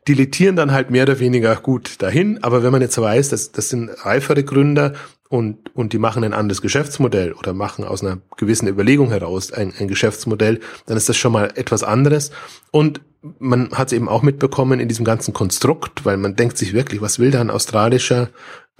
[0.08, 2.42] diletieren dann halt mehr oder weniger gut dahin.
[2.42, 4.94] Aber wenn man jetzt weiß, dass das sind reifere Gründer
[5.28, 9.72] und, und die machen ein anderes Geschäftsmodell oder machen aus einer gewissen Überlegung heraus ein,
[9.78, 12.32] ein Geschäftsmodell, dann ist das schon mal etwas anderes.
[12.70, 13.00] Und
[13.38, 17.00] man hat es eben auch mitbekommen in diesem ganzen Konstrukt, weil man denkt sich wirklich,
[17.00, 18.30] was will da ein australischer,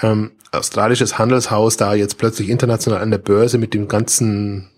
[0.01, 4.72] ähm, australisches Handelshaus da jetzt plötzlich international an der Börse mit dem ganzen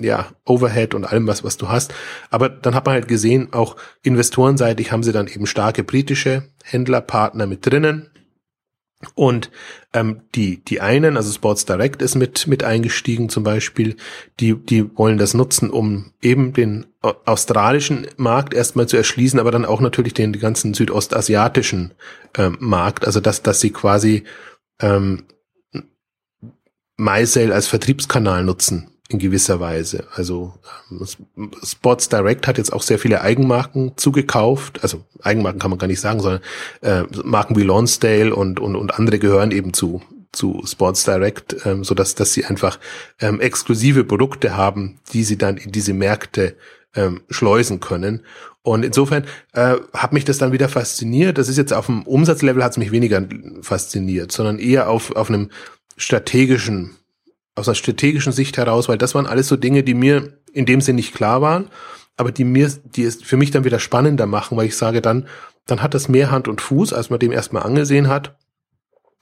[0.00, 1.94] ja, Overhead und allem, was, was du hast.
[2.30, 7.46] Aber dann hat man halt gesehen, auch investorenseitig haben sie dann eben starke britische Händlerpartner
[7.46, 8.10] mit drinnen,
[9.14, 9.50] und
[9.92, 13.96] ähm, die, die einen, also Sports Direct ist mit, mit eingestiegen zum Beispiel,
[14.40, 19.66] die, die wollen das nutzen, um eben den australischen Markt erstmal zu erschließen, aber dann
[19.66, 21.92] auch natürlich den, ganzen südostasiatischen
[22.36, 23.06] ähm, Markt.
[23.06, 24.24] Also dass, dass sie quasi
[24.80, 25.24] ähm,
[26.96, 30.04] MySale als Vertriebskanal nutzen in gewisser Weise.
[30.14, 30.54] Also
[30.90, 34.82] ähm, Sports Direct hat jetzt auch sehr viele Eigenmarken zugekauft.
[34.82, 36.42] Also Eigenmarken kann man gar nicht sagen, sondern
[36.80, 41.84] äh, Marken wie Lonsdale und, und, und andere gehören eben zu zu Sports Direct, ähm,
[41.84, 42.80] so dass dass sie einfach
[43.20, 46.56] ähm, exklusive Produkte haben, die sie dann in diese Märkte
[46.96, 48.24] ähm, schleusen können.
[48.62, 51.38] Und insofern äh, hat mich das dann wieder fasziniert.
[51.38, 53.24] Das ist jetzt auf dem Umsatzlevel hat es mich weniger
[53.60, 55.50] fasziniert, sondern eher auf auf einem
[55.96, 56.96] strategischen
[57.54, 60.80] aus einer strategischen Sicht heraus, weil das waren alles so Dinge, die mir in dem
[60.80, 61.68] Sinn nicht klar waren,
[62.16, 65.26] aber die mir, die es für mich dann wieder spannender machen, weil ich sage dann,
[65.66, 68.36] dann hat das mehr Hand und Fuß, als man dem erstmal angesehen hat.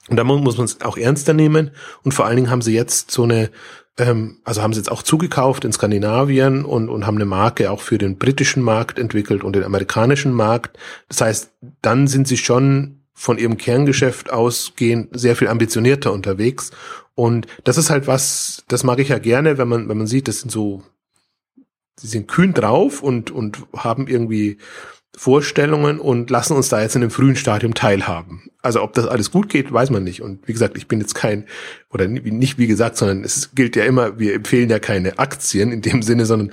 [0.09, 1.71] Und da muss man es auch ernster nehmen.
[2.03, 3.49] Und vor allen Dingen haben sie jetzt so eine,
[3.97, 7.81] ähm, also haben sie jetzt auch zugekauft in Skandinavien und, und haben eine Marke auch
[7.81, 10.77] für den britischen Markt entwickelt und den amerikanischen Markt.
[11.07, 16.71] Das heißt, dann sind sie schon von ihrem Kerngeschäft ausgehend sehr viel ambitionierter unterwegs
[17.15, 20.27] und das ist halt was, das mag ich ja gerne, wenn man, wenn man sieht,
[20.27, 20.83] das sind so,
[21.99, 24.57] sie sind kühn drauf und, und haben irgendwie
[25.15, 28.49] Vorstellungen und lassen uns da jetzt in einem frühen Stadium teilhaben.
[28.63, 30.23] Also ob das alles gut geht, weiß man nicht.
[30.23, 31.45] Und wie gesagt, ich bin jetzt kein,
[31.91, 35.81] oder nicht wie gesagt, sondern es gilt ja immer, wir empfehlen ja keine Aktien in
[35.81, 36.51] dem Sinne, sondern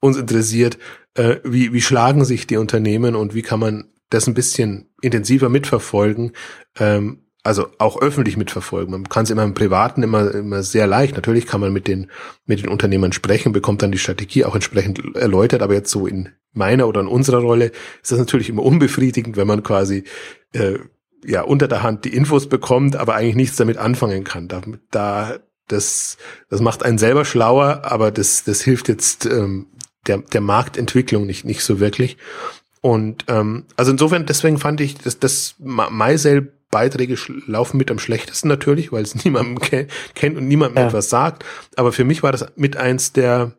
[0.00, 0.78] uns interessiert,
[1.14, 5.50] äh, wie, wie schlagen sich die Unternehmen und wie kann man das ein bisschen intensiver
[5.50, 6.32] mitverfolgen,
[6.78, 8.90] ähm, also auch öffentlich mitverfolgen.
[8.90, 11.14] Man kann es immer im Privaten immer, immer sehr leicht.
[11.16, 12.10] Natürlich kann man mit den,
[12.46, 16.30] mit den Unternehmern sprechen, bekommt dann die Strategie auch entsprechend erläutert, aber jetzt so in
[16.52, 17.72] meiner oder in unserer Rolle
[18.02, 20.04] ist das natürlich immer unbefriedigend, wenn man quasi
[20.52, 20.78] äh,
[21.24, 24.48] ja unter der Hand die Infos bekommt, aber eigentlich nichts damit anfangen kann.
[24.48, 26.16] Da, da das,
[26.50, 29.66] das macht einen selber schlauer, aber das, das hilft jetzt ähm,
[30.06, 32.16] der, der Marktentwicklung nicht, nicht so wirklich.
[32.80, 38.48] Und ähm, also insofern, deswegen fand ich, dass das MySale Beiträge laufen mit am schlechtesten
[38.48, 40.88] natürlich, weil es niemandem ke kennt und niemandem ja.
[40.88, 41.44] etwas sagt.
[41.76, 43.52] Aber für mich war das mit eins der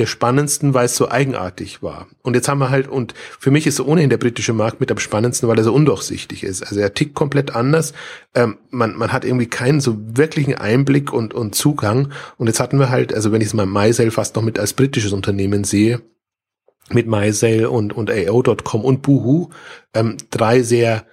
[0.00, 2.08] der spannendsten, weil es so eigenartig war.
[2.22, 4.90] Und jetzt haben wir halt, und für mich ist so ohnehin der britische Markt mit
[4.90, 6.62] am spannendsten, weil er so undurchsichtig ist.
[6.62, 7.92] Also er tickt komplett anders.
[8.34, 12.12] Ähm, man, man hat irgendwie keinen so wirklichen Einblick und, und Zugang.
[12.38, 14.72] Und jetzt hatten wir halt, also wenn ich es mal MySale fast noch mit als
[14.72, 16.00] britisches Unternehmen sehe,
[16.88, 19.50] mit MySale und, und AO.com und Boohoo,
[19.92, 21.04] ähm, drei sehr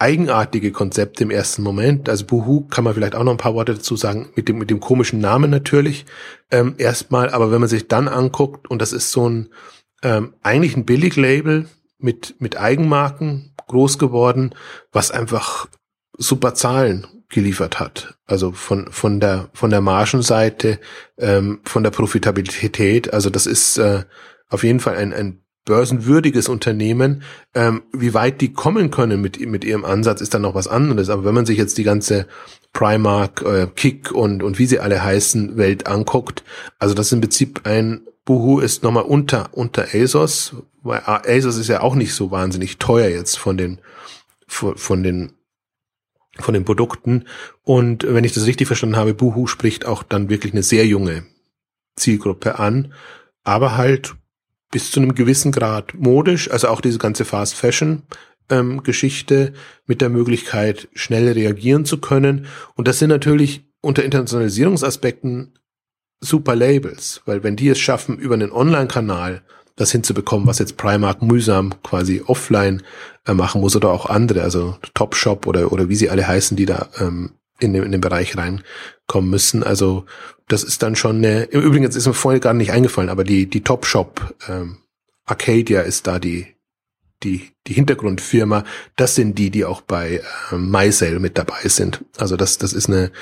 [0.00, 2.08] eigenartige Konzepte im ersten Moment.
[2.08, 4.70] Also Boohoo kann man vielleicht auch noch ein paar Worte dazu sagen, mit dem, mit
[4.70, 6.06] dem komischen Namen natürlich
[6.50, 9.50] ähm, erstmal, aber wenn man sich dann anguckt, und das ist so ein
[10.02, 11.66] ähm, eigentlich ein Billig-Label
[11.98, 14.54] mit, mit Eigenmarken groß geworden,
[14.92, 15.68] was einfach
[16.16, 18.18] super Zahlen geliefert hat.
[18.26, 20.80] Also von, von der, von der Margenseite,
[21.18, 23.12] ähm, von der Profitabilität.
[23.12, 24.04] Also das ist äh,
[24.48, 27.22] auf jeden Fall ein, ein börsenwürdiges Unternehmen.
[27.54, 31.10] Ähm, wie weit die kommen können mit, mit ihrem Ansatz, ist dann noch was anderes.
[31.10, 32.26] Aber wenn man sich jetzt die ganze
[32.72, 36.44] Primark, äh, Kick und, und wie sie alle heißen, Welt anguckt,
[36.78, 41.68] also das ist im Prinzip ein Boohoo ist nochmal unter, unter ASOS, weil ASOS ist
[41.68, 43.80] ja auch nicht so wahnsinnig teuer jetzt von den,
[44.46, 45.32] von, von den
[46.38, 47.24] von den Produkten.
[47.64, 51.24] Und wenn ich das richtig verstanden habe, Boohoo spricht auch dann wirklich eine sehr junge
[51.96, 52.94] Zielgruppe an,
[53.42, 54.14] aber halt
[54.70, 58.02] bis zu einem gewissen Grad modisch, also auch diese ganze Fast Fashion
[58.50, 59.52] ähm, Geschichte
[59.86, 62.46] mit der Möglichkeit, schnell reagieren zu können.
[62.74, 65.58] Und das sind natürlich unter Internationalisierungsaspekten
[66.20, 69.42] super Labels, weil wenn die es schaffen, über einen Online-Kanal
[69.76, 72.82] das hinzubekommen, was jetzt Primark mühsam quasi offline
[73.26, 76.66] äh, machen muss oder auch andere, also Topshop oder, oder wie sie alle heißen, die
[76.66, 79.62] da ähm, in, den, in den Bereich reinkommen müssen.
[79.62, 80.06] Also
[80.48, 83.62] das ist dann schon eine, übrigens ist mir vorher gar nicht eingefallen, aber die, die
[83.62, 84.78] Top-Shop, ähm,
[85.24, 86.56] Arcadia ist da die,
[87.22, 88.64] die, die Hintergrundfirma.
[88.96, 92.04] Das sind die, die auch bei ähm, MySale mit dabei sind.
[92.16, 93.12] Also das, das ist eine,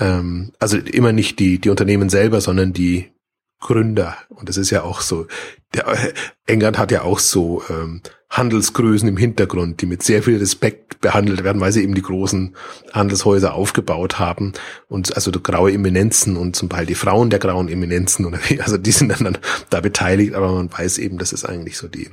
[0.00, 3.12] ähm, also immer nicht die, die Unternehmen selber, sondern die
[3.60, 4.16] Gründer.
[4.28, 5.26] Und das ist ja auch so,
[5.74, 6.14] der,
[6.46, 11.44] England hat ja auch so ähm, Handelsgrößen im Hintergrund, die mit sehr viel Respekt behandelt
[11.44, 12.54] werden, weil sie eben die großen
[12.92, 14.52] Handelshäuser aufgebaut haben.
[14.88, 18.60] Und also die graue Eminenzen und zum Beispiel die Frauen der grauen Eminenzen oder wie,
[18.60, 19.38] also die sind dann, dann
[19.70, 22.10] da beteiligt, aber man weiß eben, das ist eigentlich so die,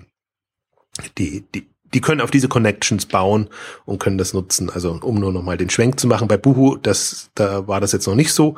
[1.17, 3.49] die, die, die können auf diese Connections bauen
[3.85, 4.69] und können das nutzen.
[4.69, 8.07] Also um nur nochmal den Schwenk zu machen, bei Buhu, das, da war das jetzt
[8.07, 8.55] noch nicht so,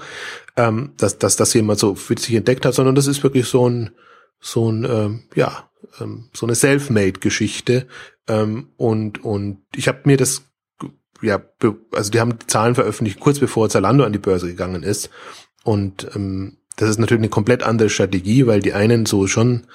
[0.55, 3.67] ähm, dass, dass das jemand so für sich entdeckt hat, sondern das ist wirklich so
[3.67, 3.91] ein,
[4.39, 5.66] so ein, ähm, ja,
[5.99, 7.87] ähm, so eine Self-Made-Geschichte.
[8.27, 10.43] Ähm, und, und ich habe mir das,
[11.21, 11.41] ja,
[11.91, 15.09] also die haben die Zahlen veröffentlicht, kurz bevor Zalando an die Börse gegangen ist.
[15.63, 19.67] Und ähm, das ist natürlich eine komplett andere Strategie, weil die einen so schon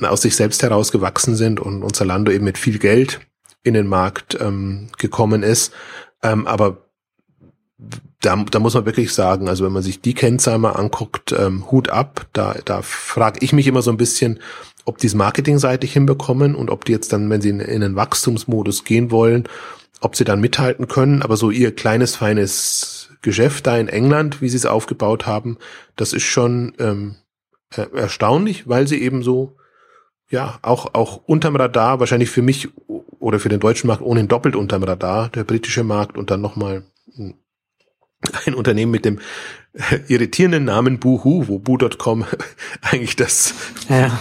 [0.00, 3.20] aus sich selbst heraus gewachsen sind und, und Zalando eben mit viel Geld
[3.62, 5.72] in den Markt ähm, gekommen ist.
[6.22, 6.88] Ähm, aber
[8.20, 11.70] da, da muss man wirklich sagen, also wenn man sich die Kennzahlen mal anguckt, ähm,
[11.70, 14.40] Hut ab, da, da frage ich mich immer so ein bisschen,
[14.84, 17.96] ob die es marketingseitig hinbekommen und ob die jetzt dann, wenn sie in, in einen
[17.96, 19.44] Wachstumsmodus gehen wollen,
[20.00, 21.22] ob sie dann mithalten können.
[21.22, 25.58] Aber so ihr kleines, feines Geschäft da in England, wie sie es aufgebaut haben,
[25.96, 27.16] das ist schon ähm,
[27.70, 29.56] erstaunlich, weil sie eben so,
[30.28, 32.68] ja, auch, auch unterm Radar, wahrscheinlich für mich
[33.18, 36.84] oder für den deutschen Markt ohnehin doppelt unterm Radar, der britische Markt und dann nochmal
[38.46, 39.18] ein Unternehmen mit dem
[40.08, 42.24] irritierenden Namen Boohoo, wo Boo.com
[42.82, 43.54] eigentlich das
[43.88, 44.18] ja.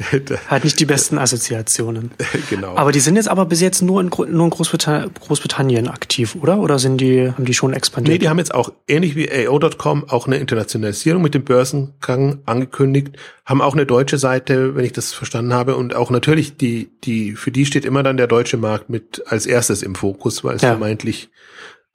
[0.46, 2.12] Hat nicht die besten Assoziationen.
[2.50, 2.76] Genau.
[2.76, 6.58] Aber die sind jetzt aber bis jetzt nur in, nur in Großbritannien, Großbritannien aktiv, oder?
[6.58, 8.14] Oder sind die, haben die schon expandiert?
[8.14, 13.16] Nee, die haben jetzt auch, ähnlich wie AO.com, auch eine Internationalisierung mit dem Börsengang angekündigt,
[13.44, 17.32] haben auch eine deutsche Seite, wenn ich das verstanden habe, und auch natürlich die, die,
[17.32, 20.62] für die steht immer dann der deutsche Markt mit als erstes im Fokus, weil es
[20.62, 20.70] ja.
[20.70, 21.28] vermeintlich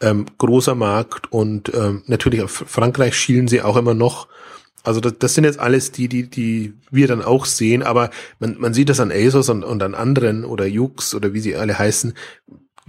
[0.02, 4.28] ähm, großer Markt und ähm, natürlich auf Frankreich schielen sie auch immer noch
[4.84, 8.58] Also das, das sind jetzt alles die, die, die wir dann auch sehen, aber man,
[8.60, 11.80] man sieht das an ASOS und, und an anderen oder Jux oder wie sie alle
[11.80, 12.14] heißen,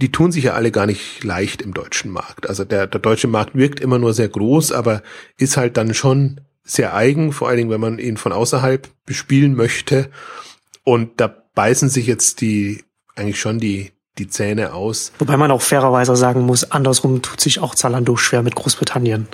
[0.01, 2.49] die tun sich ja alle gar nicht leicht im deutschen Markt.
[2.49, 5.03] Also der, der deutsche Markt wirkt immer nur sehr groß, aber
[5.37, 9.55] ist halt dann schon sehr eigen, vor allen Dingen, wenn man ihn von außerhalb bespielen
[9.55, 10.09] möchte.
[10.83, 12.83] Und da beißen sich jetzt die,
[13.15, 15.11] eigentlich schon die, die Zähne aus.
[15.19, 19.27] Wobei man auch fairerweise sagen muss, andersrum tut sich auch Zalando schwer mit Großbritannien.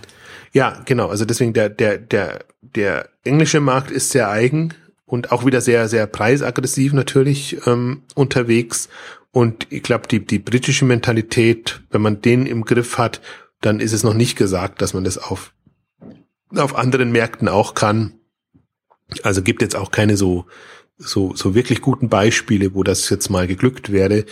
[0.54, 1.08] Ja, genau.
[1.08, 4.74] Also deswegen der, der, der, der englische Markt ist sehr eigen
[5.06, 8.90] und auch wieder sehr, sehr preisaggressiv natürlich ähm, unterwegs.
[9.32, 13.22] Und ich glaube, die, die britische Mentalität, wenn man den im Griff hat,
[13.62, 15.54] dann ist es noch nicht gesagt, dass man das auf,
[16.56, 18.14] auf anderen Märkten auch kann.
[19.24, 20.46] Also gibt jetzt auch keine so,
[21.02, 24.26] so, so wirklich guten Beispiele, wo das jetzt mal geglückt wäre,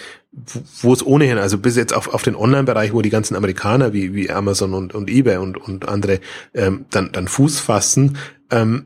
[0.81, 4.13] wo es ohnehin, also bis jetzt auf, auf den Online-Bereich, wo die ganzen Amerikaner wie,
[4.13, 6.19] wie Amazon und, und eBay und, und andere
[6.53, 8.17] ähm, dann, dann Fuß fassen,
[8.51, 8.85] ähm,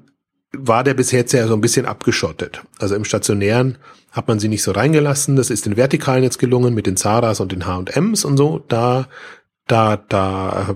[0.53, 2.61] war der bis jetzt ja so ein bisschen abgeschottet.
[2.79, 3.77] Also im stationären
[4.11, 5.35] hat man sie nicht so reingelassen.
[5.35, 8.63] Das ist den Vertikalen jetzt gelungen mit den Zaras und den H&Ms und so.
[8.67, 9.07] Da,
[9.67, 10.75] da, da,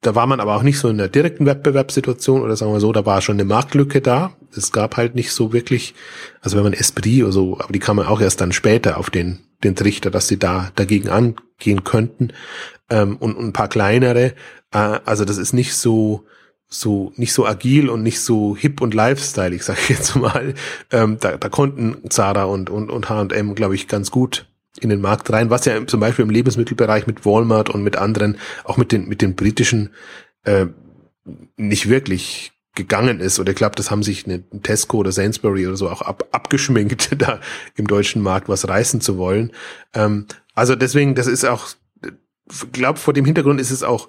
[0.00, 2.92] da war man aber auch nicht so in der direkten Wettbewerbssituation oder sagen wir so,
[2.92, 4.32] da war schon eine Marktlücke da.
[4.56, 5.94] Es gab halt nicht so wirklich,
[6.40, 9.10] also wenn man Esprit oder so, aber die kam man auch erst dann später auf
[9.10, 12.32] den, den Trichter, dass sie da dagegen angehen könnten.
[12.90, 14.34] Ähm, und, und ein paar kleinere.
[14.72, 16.24] Äh, also das ist nicht so,
[16.68, 20.54] so nicht so agil und nicht so hip und lifestyle, ich sage jetzt mal.
[20.92, 24.46] Ähm, da, da konnten Zara und und und H&M, glaube ich, ganz gut
[24.80, 28.38] in den Markt rein, was ja zum Beispiel im Lebensmittelbereich mit Walmart und mit anderen,
[28.64, 29.90] auch mit den mit den britischen
[30.44, 30.66] äh,
[31.56, 33.38] nicht wirklich gegangen ist.
[33.38, 37.10] Oder ich glaube, das haben sich eine Tesco oder Sainsbury oder so auch ab, abgeschminkt,
[37.20, 37.40] da
[37.74, 39.52] im deutschen Markt was reißen zu wollen.
[39.94, 41.68] Ähm, also deswegen, das ist auch,
[42.72, 44.08] glaube vor dem Hintergrund ist es auch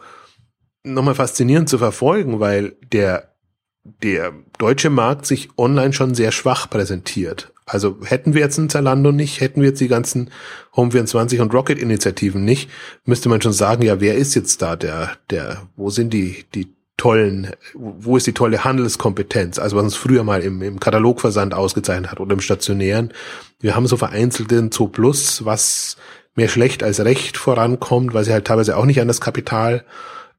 [0.83, 3.35] nochmal faszinierend zu verfolgen, weil der,
[3.83, 7.51] der deutsche Markt sich online schon sehr schwach präsentiert.
[7.69, 10.31] Also hätten wir jetzt ein Zalando nicht, hätten wir jetzt die ganzen
[10.75, 12.69] Home24 und Rocket Initiativen nicht,
[13.05, 16.73] müsste man schon sagen, ja, wer ist jetzt da der, der, wo sind die, die
[16.97, 19.59] tollen, wo ist die tolle Handelskompetenz?
[19.59, 23.13] Also was uns früher mal im, im Katalogversand ausgezeichnet hat oder im stationären.
[23.59, 25.95] Wir haben so vereinzelte Zoo Plus, was
[26.35, 29.85] mehr schlecht als recht vorankommt, weil sie halt teilweise auch nicht an das Kapital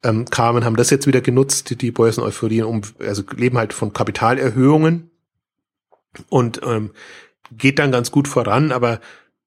[0.02, 5.09] ähm, kamen, haben das jetzt wieder genutzt, die Börseneuphorien, um, also leben halt von Kapitalerhöhungen
[6.28, 6.90] und ähm,
[7.56, 9.00] geht dann ganz gut voran, aber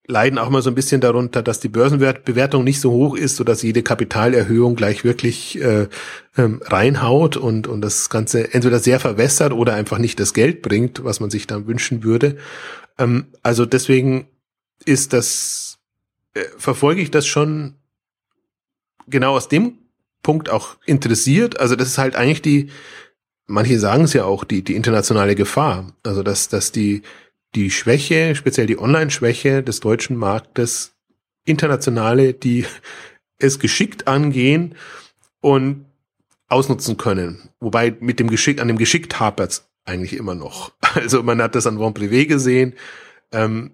[0.05, 3.43] leiden auch mal so ein bisschen darunter, dass die Börsenbewertung nicht so hoch ist, so
[3.43, 5.87] dass jede Kapitalerhöhung gleich wirklich äh,
[6.37, 11.03] ähm, reinhaut und, und das Ganze entweder sehr verwässert oder einfach nicht das Geld bringt,
[11.05, 12.37] was man sich dann wünschen würde.
[12.97, 14.27] Ähm, also deswegen
[14.85, 15.79] ist das,
[16.33, 17.75] äh, verfolge ich das schon
[19.07, 19.77] genau aus dem
[20.21, 21.61] Punkt auch interessiert.
[21.61, 22.69] Also das ist halt eigentlich die,
[23.47, 25.93] manche sagen es ja auch, die, die internationale Gefahr.
[26.03, 27.01] Also dass, dass die,
[27.55, 30.93] die Schwäche, speziell die Online-Schwäche des deutschen Marktes,
[31.45, 32.65] internationale, die
[33.37, 34.75] es geschickt angehen
[35.41, 35.85] und
[36.47, 37.49] ausnutzen können.
[37.59, 40.71] Wobei mit dem Geschick, an dem Geschickt hapert eigentlich immer noch.
[40.95, 42.73] Also man hat das an Bon Privé gesehen.
[43.31, 43.71] Ähm,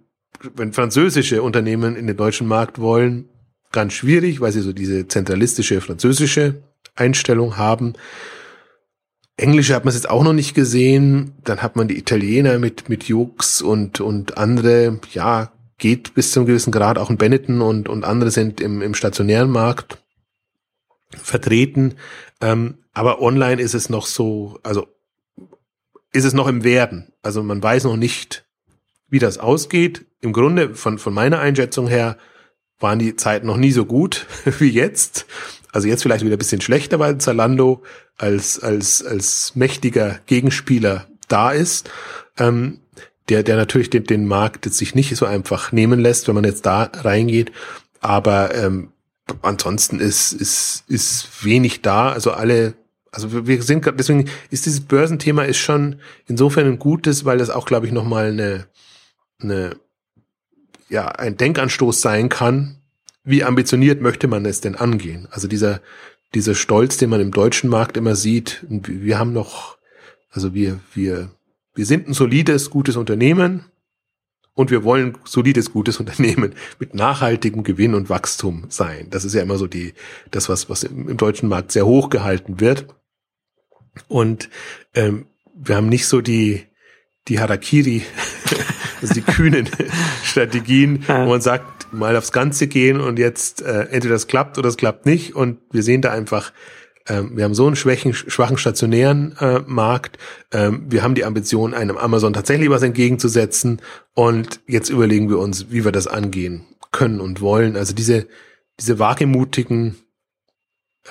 [0.56, 3.28] wenn französische Unternehmen in den deutschen Markt wollen,
[3.74, 6.64] ganz schwierig, weil sie so diese zentralistische französische
[6.96, 7.94] Einstellung haben.
[9.40, 11.34] Englische hat man es jetzt auch noch nicht gesehen.
[11.44, 15.00] Dann hat man die Italiener mit, mit Jux und, und andere.
[15.14, 16.98] Ja, geht bis zum gewissen Grad.
[16.98, 19.98] Auch in Benetton und, und andere sind im, im stationären Markt
[21.12, 21.96] vertreten.
[22.42, 24.88] Ähm, aber online ist es noch so, also
[26.12, 27.12] ist es noch im Werden.
[27.22, 28.46] Also man weiß noch nicht,
[29.10, 30.06] wie das ausgeht.
[30.22, 32.18] Im Grunde von, von meiner Einschätzung her
[32.80, 34.28] waren die Zeiten noch nie so gut
[34.60, 35.26] wie jetzt.
[35.72, 37.84] Also jetzt vielleicht wieder ein bisschen schlechter, weil Zalando
[38.20, 41.90] als, als, als mächtiger Gegenspieler da ist,
[42.38, 42.80] ähm,
[43.30, 46.44] der, der natürlich den, den Markt jetzt sich nicht so einfach nehmen lässt, wenn man
[46.44, 47.52] jetzt da reingeht.
[48.02, 48.92] Aber ähm,
[49.42, 52.12] ansonsten ist, ist, ist wenig da.
[52.12, 52.74] Also alle,
[53.12, 57.66] also wir sind deswegen ist dieses Börsenthema ist schon insofern ein gutes, weil das auch,
[57.66, 58.68] glaube ich, nochmal eine,
[59.42, 59.76] eine
[60.90, 62.78] ja ein Denkanstoß sein kann.
[63.24, 65.28] Wie ambitioniert möchte man es denn angehen?
[65.30, 65.82] Also dieser
[66.34, 68.66] dieser Stolz, den man im deutschen Markt immer sieht.
[68.70, 69.78] Wir haben noch,
[70.30, 71.32] also wir wir
[71.76, 73.66] wir sind ein solides, gutes Unternehmen
[74.54, 79.08] und wir wollen solides, gutes Unternehmen mit nachhaltigem Gewinn und Wachstum sein.
[79.10, 79.94] Das ist ja immer so die
[80.32, 82.86] das was was im, im deutschen Markt sehr hoch gehalten wird.
[84.08, 84.50] Und
[84.94, 85.26] ähm,
[85.56, 86.66] wir haben nicht so die
[87.28, 88.04] die Harakiri
[89.02, 89.70] also die kühnen
[90.24, 94.70] Strategien, wo man sagt, mal aufs Ganze gehen und jetzt äh, entweder das klappt oder
[94.70, 95.36] es klappt nicht.
[95.36, 96.52] Und wir sehen da einfach
[97.10, 100.18] ähm, wir haben so einen schwächen, schwachen stationären äh, Markt,
[100.52, 103.82] ähm, wir haben die Ambition, einem Amazon tatsächlich was entgegenzusetzen
[104.14, 107.76] und jetzt überlegen wir uns, wie wir das angehen können und wollen.
[107.76, 108.28] Also diese,
[108.80, 109.96] diese wagemutigen,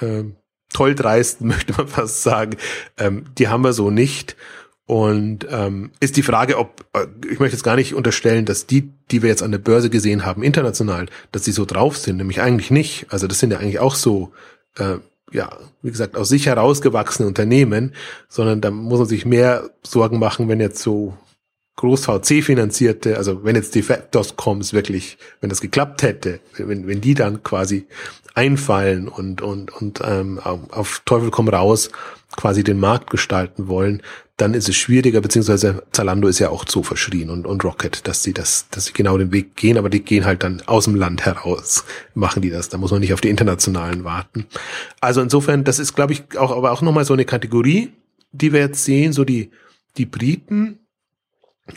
[0.01, 0.25] äh,
[0.73, 2.57] toll dreisten, möchte man fast sagen,
[2.97, 4.37] ähm, die haben wir so nicht.
[4.89, 8.91] Und ähm, ist die Frage, ob, äh, ich möchte jetzt gar nicht unterstellen, dass die,
[9.11, 12.41] die wir jetzt an der Börse gesehen haben, international, dass die so drauf sind, nämlich
[12.41, 13.05] eigentlich nicht.
[13.11, 14.33] Also das sind ja eigentlich auch so,
[14.79, 14.95] äh,
[15.31, 17.93] ja, wie gesagt, aus sich herausgewachsene Unternehmen,
[18.31, 21.13] sondern da muss man sich mehr Sorgen machen, wenn jetzt so
[21.77, 27.03] groß VC finanzierte, also wenn jetzt die Dotcoms wirklich, wenn das geklappt hätte, wenn, wenn
[27.03, 27.87] die dann quasi
[28.35, 31.91] einfallen und, und, und ähm, auf Teufel komm raus
[32.37, 34.03] quasi den Markt gestalten wollen,
[34.37, 38.23] dann ist es schwieriger, beziehungsweise Zalando ist ja auch so verschrien und, und Rocket, dass
[38.23, 40.95] sie das, dass sie genau den Weg gehen, aber die gehen halt dann aus dem
[40.95, 42.69] Land heraus, machen die das.
[42.69, 44.47] Da muss man nicht auf die internationalen warten.
[45.01, 47.93] Also insofern, das ist, glaube ich, auch, aber auch nochmal so eine Kategorie,
[48.31, 49.51] die wir jetzt sehen, so die,
[49.97, 50.79] die Briten,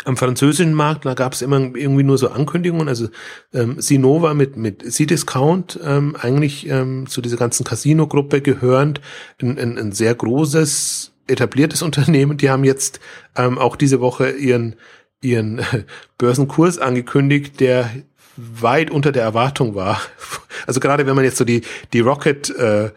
[0.05, 2.87] am französischen Markt, da gab es immer irgendwie nur so Ankündigungen.
[2.87, 3.09] Also
[3.53, 9.01] ähm, Sinova mit mit C-Discount ähm, eigentlich ähm, zu dieser ganzen Casino-Gruppe gehörend,
[9.41, 12.99] ein, ein, ein sehr großes etabliertes Unternehmen, die haben jetzt
[13.35, 14.75] ähm, auch diese Woche ihren,
[15.21, 15.83] ihren äh,
[16.17, 17.89] Börsenkurs angekündigt, der
[18.37, 20.01] weit unter der Erwartung war.
[20.67, 22.91] Also gerade wenn man jetzt so die, die Rocket, äh,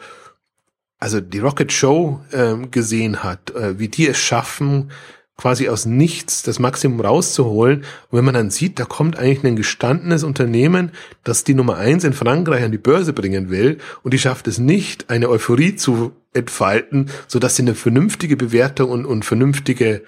[0.99, 4.91] also die Rocket Show ähm, gesehen hat, äh, wie die es schaffen,
[5.37, 7.81] quasi aus nichts das Maximum rauszuholen.
[8.11, 10.93] Und wenn man dann sieht, da kommt eigentlich ein gestandenes Unternehmen,
[11.25, 14.59] das die Nummer eins in Frankreich an die Börse bringen will und die schafft es
[14.59, 20.03] nicht, eine Euphorie zu entfalten, so dass sie eine vernünftige Bewertung und, und vernünftige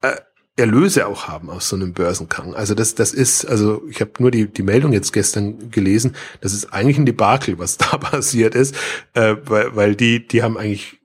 [0.00, 0.12] äh,
[0.56, 2.54] Erlöse auch haben aus so einem Börsengang.
[2.54, 6.52] Also das, das ist, also ich habe nur die, die Meldung jetzt gestern gelesen, das
[6.52, 8.76] ist eigentlich ein Debakel, was da passiert ist,
[9.14, 11.00] äh, weil, weil die, die haben eigentlich,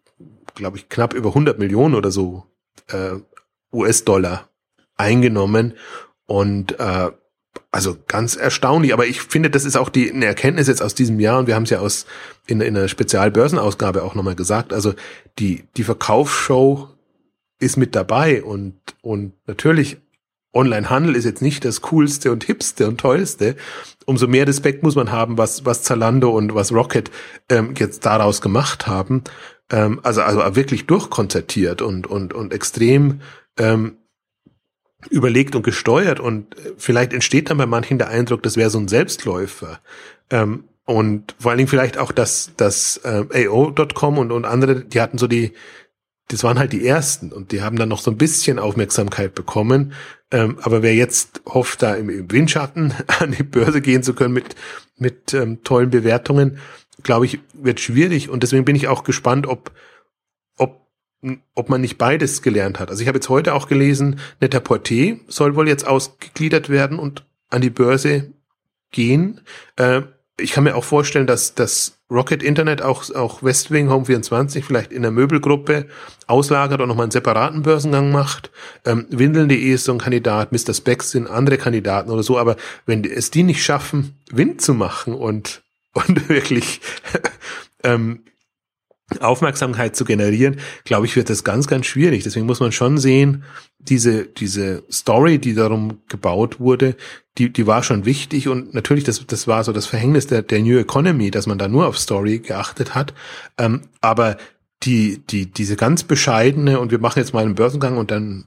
[0.54, 2.44] glaube ich, knapp über 100 Millionen oder so
[2.88, 3.16] äh,
[3.78, 4.50] US-Dollar
[4.98, 5.74] eingenommen
[6.26, 7.12] und äh,
[7.72, 11.20] also ganz erstaunlich, aber ich finde, das ist auch die eine Erkenntnis jetzt aus diesem
[11.20, 12.06] Jahr und wir haben es ja aus
[12.46, 14.74] in, in einer Spezialbörsenausgabe auch nochmal gesagt.
[14.74, 14.94] Also
[15.40, 16.90] die die Verkaufsshow
[17.60, 19.98] ist mit dabei und und natürlich
[20.54, 23.56] Onlinehandel ist jetzt nicht das coolste und hipste und tollste.
[24.06, 27.12] Umso mehr Respekt muss man haben, was was Zalando und was Rocket
[27.50, 29.24] ähm, jetzt daraus gemacht haben.
[29.70, 33.22] Ähm, also also wirklich durchkonzertiert und und und extrem
[33.58, 33.98] ähm,
[35.10, 38.88] überlegt und gesteuert und vielleicht entsteht dann bei manchen der Eindruck, das wäre so ein
[38.88, 39.80] Selbstläufer.
[40.30, 45.02] Ähm, und vor allen Dingen vielleicht auch das, das äh, AO.com und, und andere, die
[45.02, 45.52] hatten so die,
[46.30, 49.94] das waren halt die ersten und die haben dann noch so ein bisschen Aufmerksamkeit bekommen.
[50.32, 54.34] Ähm, aber wer jetzt hofft, da im, im Windschatten an die Börse gehen zu können
[54.34, 54.56] mit,
[54.98, 56.60] mit ähm, tollen Bewertungen,
[57.04, 58.30] glaube ich, wird schwierig.
[58.30, 59.72] Und deswegen bin ich auch gespannt, ob
[61.56, 62.90] ob man nicht beides gelernt hat.
[62.90, 67.26] Also ich habe jetzt heute auch gelesen, Netter Porté soll wohl jetzt ausgegliedert werden und
[67.50, 68.34] an die Börse
[68.92, 69.42] gehen.
[69.78, 70.04] Äh,
[70.40, 74.94] ich kann mir auch vorstellen, dass das Rocket Internet auch, auch Westwing Home 24 vielleicht
[74.94, 75.88] in der Möbelgruppe
[76.28, 78.52] auslagert und nochmal einen separaten Börsengang macht.
[78.86, 80.74] Ähm, Windeln.de ist so ein Kandidat, Mr.
[80.74, 82.56] Specs sind andere Kandidaten oder so, aber
[82.86, 85.64] wenn es die nicht schaffen, Wind zu machen und,
[85.94, 86.82] und wirklich
[87.84, 88.24] ähm,
[89.22, 92.24] Aufmerksamkeit zu generieren, glaube ich, wird das ganz, ganz schwierig.
[92.24, 93.44] Deswegen muss man schon sehen,
[93.80, 96.96] diese, diese Story, die darum gebaut wurde,
[97.38, 100.62] die, die war schon wichtig und natürlich, das, das war so das Verhängnis der, der
[100.62, 103.14] New Economy, dass man da nur auf Story geachtet hat.
[103.58, 104.38] Ähm, aber
[104.84, 108.46] die, die, diese ganz bescheidene und wir machen jetzt mal einen Börsengang und dann,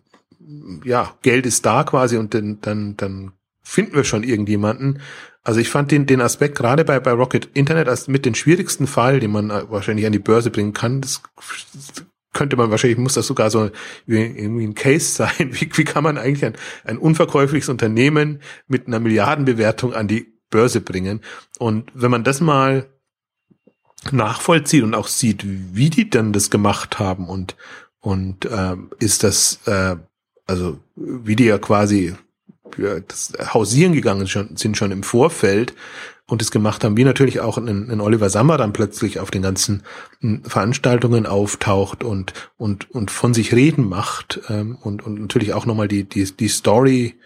[0.84, 3.32] ja, Geld ist da quasi und dann, dann, dann
[3.62, 5.00] finden wir schon irgendjemanden.
[5.42, 8.86] Also ich fand den, den Aspekt gerade bei, bei Rocket Internet als mit den schwierigsten
[8.86, 11.00] Fall, den man wahrscheinlich an die Börse bringen kann.
[11.00, 11.22] Das
[12.32, 13.70] könnte man wahrscheinlich, muss das sogar so
[14.06, 15.50] irgendwie ein Case sein.
[15.52, 20.80] Wie, wie kann man eigentlich ein, ein unverkäufliches Unternehmen mit einer Milliardenbewertung an die Börse
[20.80, 21.20] bringen?
[21.58, 22.90] Und wenn man das mal
[24.12, 27.56] nachvollzieht und auch sieht, wie die dann das gemacht haben und
[28.02, 29.96] und äh, ist das äh,
[30.46, 32.14] also wie die ja quasi
[32.78, 35.74] das Hausieren gegangen sind schon im Vorfeld.
[36.30, 39.42] Und das gemacht haben, wie natürlich auch ein, ein Oliver Sammer dann plötzlich auf den
[39.42, 39.82] ganzen
[40.20, 45.66] hm, Veranstaltungen auftaucht und und und von sich reden macht ähm, und und natürlich auch
[45.66, 47.16] nochmal die die die Story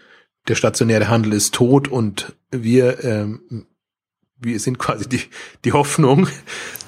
[0.47, 3.67] der stationäre Handel ist tot und wir ähm,
[4.39, 5.21] wir sind quasi die
[5.63, 6.27] die Hoffnung.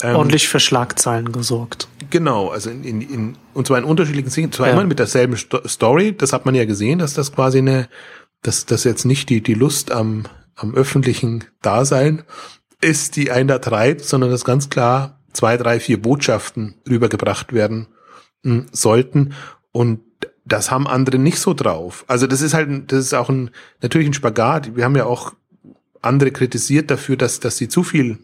[0.02, 1.88] Ähm, ordentlich für Schlagzeilen gesorgt.
[2.10, 4.74] Genau also in, in, in und zwar in unterschiedlichen Szenen zwar ja.
[4.74, 7.90] immer mit derselben Story das hat man ja gesehen dass das quasi eine
[8.42, 10.24] dass das jetzt nicht die, die Lust am,
[10.56, 12.24] am öffentlichen Dasein
[12.82, 17.88] ist, die einen da treibt, sondern das ganz klar zwei, drei, vier Botschaften rübergebracht werden
[18.44, 19.34] mh, hm, sollten.
[19.72, 20.02] Und
[20.46, 22.06] das haben andere nicht so drauf.
[22.08, 24.76] Also das ist halt, das ist auch ein, natürlich ein Spagat.
[24.76, 25.34] Wir haben ja auch
[26.02, 28.20] andere kritisiert dafür, dass, dass sie zu viel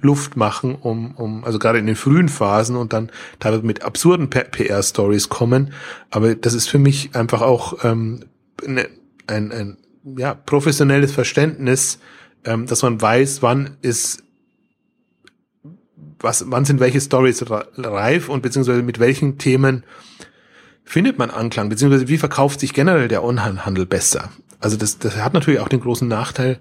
[0.00, 4.28] Luft machen, um, um, also gerade in den frühen Phasen und dann teilweise mit absurden
[4.28, 5.72] PR-Stories kommen.
[6.10, 8.24] Aber das ist für mich einfach auch ähm,
[8.66, 8.88] ne,
[9.26, 9.76] ein, ein
[10.16, 11.98] ja, professionelles Verständnis,
[12.44, 14.22] ähm, dass man weiß, wann ist
[16.18, 17.44] was, wann sind welche Stories
[17.76, 19.84] reif und beziehungsweise mit welchen Themen
[20.82, 24.30] findet man Anklang, beziehungsweise wie verkauft sich generell der Onlinehandel besser?
[24.58, 26.58] Also das, das hat natürlich auch den großen Nachteil,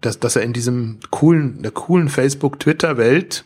[0.00, 3.44] dass, dass er in diesem coolen, der coolen Facebook-Twitter-Welt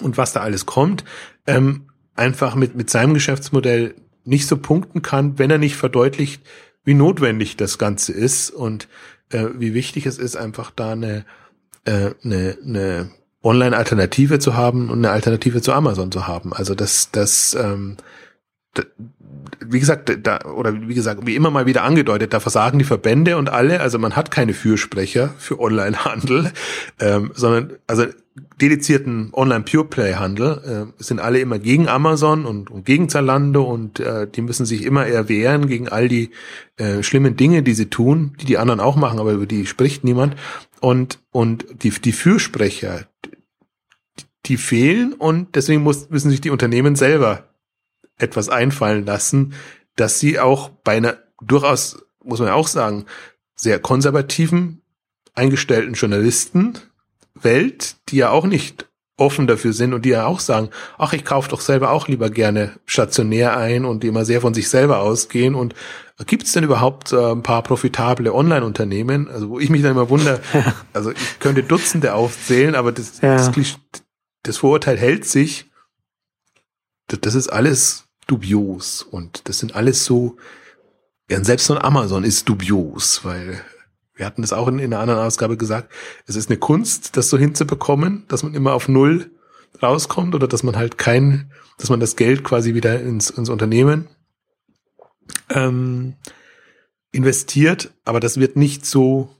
[0.00, 1.04] und was da alles kommt,
[1.46, 3.94] ähm, einfach mit, mit seinem Geschäftsmodell
[4.24, 6.42] nicht so punkten kann, wenn er nicht verdeutlicht,
[6.88, 8.88] wie notwendig das Ganze ist und
[9.28, 11.26] äh, wie wichtig es ist, einfach da eine,
[11.84, 13.10] äh, eine, eine
[13.42, 16.54] Online-Alternative zu haben und eine Alternative zu Amazon zu haben.
[16.54, 17.98] Also das, das, ähm,
[19.64, 23.36] wie gesagt, da, oder wie gesagt, wie immer mal wieder angedeutet, da versagen die Verbände
[23.36, 26.52] und alle, also man hat keine Fürsprecher für Onlinehandel,
[27.00, 28.06] ähm, sondern also
[28.60, 34.42] dedizierten Online-Pure-Play-Handel äh, sind alle immer gegen Amazon und, und gegen Zalando und äh, die
[34.42, 36.30] müssen sich immer eher wehren gegen all die
[36.76, 40.04] äh, schlimmen Dinge, die sie tun, die die anderen auch machen, aber über die spricht
[40.04, 40.36] niemand.
[40.80, 43.06] Und, und die, die Fürsprecher,
[44.46, 47.48] die fehlen und deswegen muss, müssen sich die Unternehmen selber
[48.18, 49.54] etwas einfallen lassen,
[49.96, 53.06] dass sie auch bei einer durchaus, muss man ja auch sagen,
[53.54, 54.82] sehr konservativen,
[55.34, 58.88] eingestellten Journalistenwelt, die ja auch nicht
[59.18, 62.30] offen dafür sind und die ja auch sagen, ach, ich kaufe doch selber auch lieber
[62.30, 65.56] gerne stationär ein und die immer sehr von sich selber ausgehen.
[65.56, 65.74] Und
[66.26, 69.28] gibt es denn überhaupt äh, ein paar profitable Online-Unternehmen?
[69.28, 70.40] Also wo ich mich dann immer wundere,
[70.92, 73.36] also ich könnte Dutzende aufzählen, aber das, ja.
[73.36, 73.50] das,
[74.44, 75.68] das Vorurteil hält sich.
[77.08, 79.02] Das, das ist alles dubios.
[79.02, 80.36] Und das sind alles so,
[81.28, 83.60] ja, selbst so ein Amazon ist dubios, weil
[84.14, 85.92] wir hatten das auch in, in einer anderen Ausgabe gesagt,
[86.26, 89.30] es ist eine Kunst, das so hinzubekommen, dass man immer auf Null
[89.82, 94.08] rauskommt oder dass man halt kein, dass man das Geld quasi wieder ins, ins Unternehmen
[95.50, 96.14] ähm,
[97.12, 99.34] investiert, aber das wird nicht so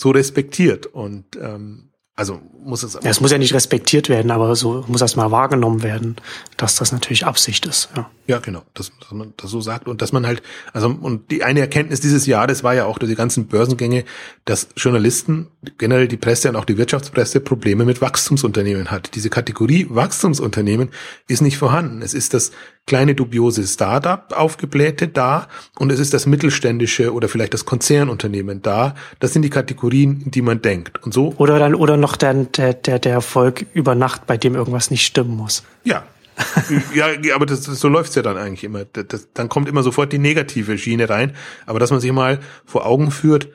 [0.00, 1.89] so respektiert und ähm,
[2.20, 2.92] also muss es.
[2.92, 6.16] Ja, es muss ja nicht respektiert werden, aber so muss erstmal wahrgenommen werden,
[6.58, 7.88] dass das natürlich Absicht ist.
[7.96, 10.42] Ja, ja genau, dass, dass man das so sagt und dass man halt,
[10.74, 14.04] also und die eine Erkenntnis dieses Jahres war ja auch durch die ganzen Börsengänge,
[14.44, 15.48] dass Journalisten,
[15.78, 19.14] generell die Presse und auch die Wirtschaftspresse Probleme mit Wachstumsunternehmen hat.
[19.14, 20.90] Diese Kategorie Wachstumsunternehmen
[21.26, 22.02] ist nicht vorhanden.
[22.02, 22.52] Es ist das
[22.90, 25.46] kleine dubiose Startup aufgeblähte da
[25.78, 28.96] und es ist das mittelständische oder vielleicht das Konzernunternehmen da.
[29.20, 31.00] Das sind die Kategorien, in die man denkt.
[31.04, 31.32] Und so.
[31.36, 35.06] Oder dann, oder noch der, der, der, der Erfolg über Nacht, bei dem irgendwas nicht
[35.06, 35.62] stimmen muss.
[35.84, 36.02] Ja.
[36.92, 38.84] ja, aber das, das, so läuft's ja dann eigentlich immer.
[38.86, 41.36] Das, das, dann kommt immer sofort die negative Schiene rein.
[41.66, 43.50] Aber dass man sich mal vor Augen führt,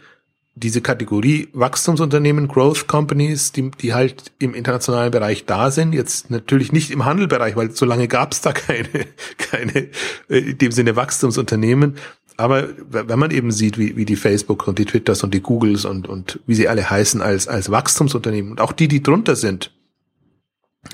[0.55, 6.71] diese Kategorie Wachstumsunternehmen, Growth Companies, die, die halt im internationalen Bereich da sind, jetzt natürlich
[6.71, 8.87] nicht im Handelbereich, weil so lange gab es da keine,
[9.37, 9.89] keine
[10.29, 11.97] äh, in dem Sinne Wachstumsunternehmen.
[12.37, 15.85] Aber wenn man eben sieht, wie, wie die Facebook und die Twitters und die Googles
[15.85, 19.71] und, und wie sie alle heißen als, als Wachstumsunternehmen und auch die, die drunter sind,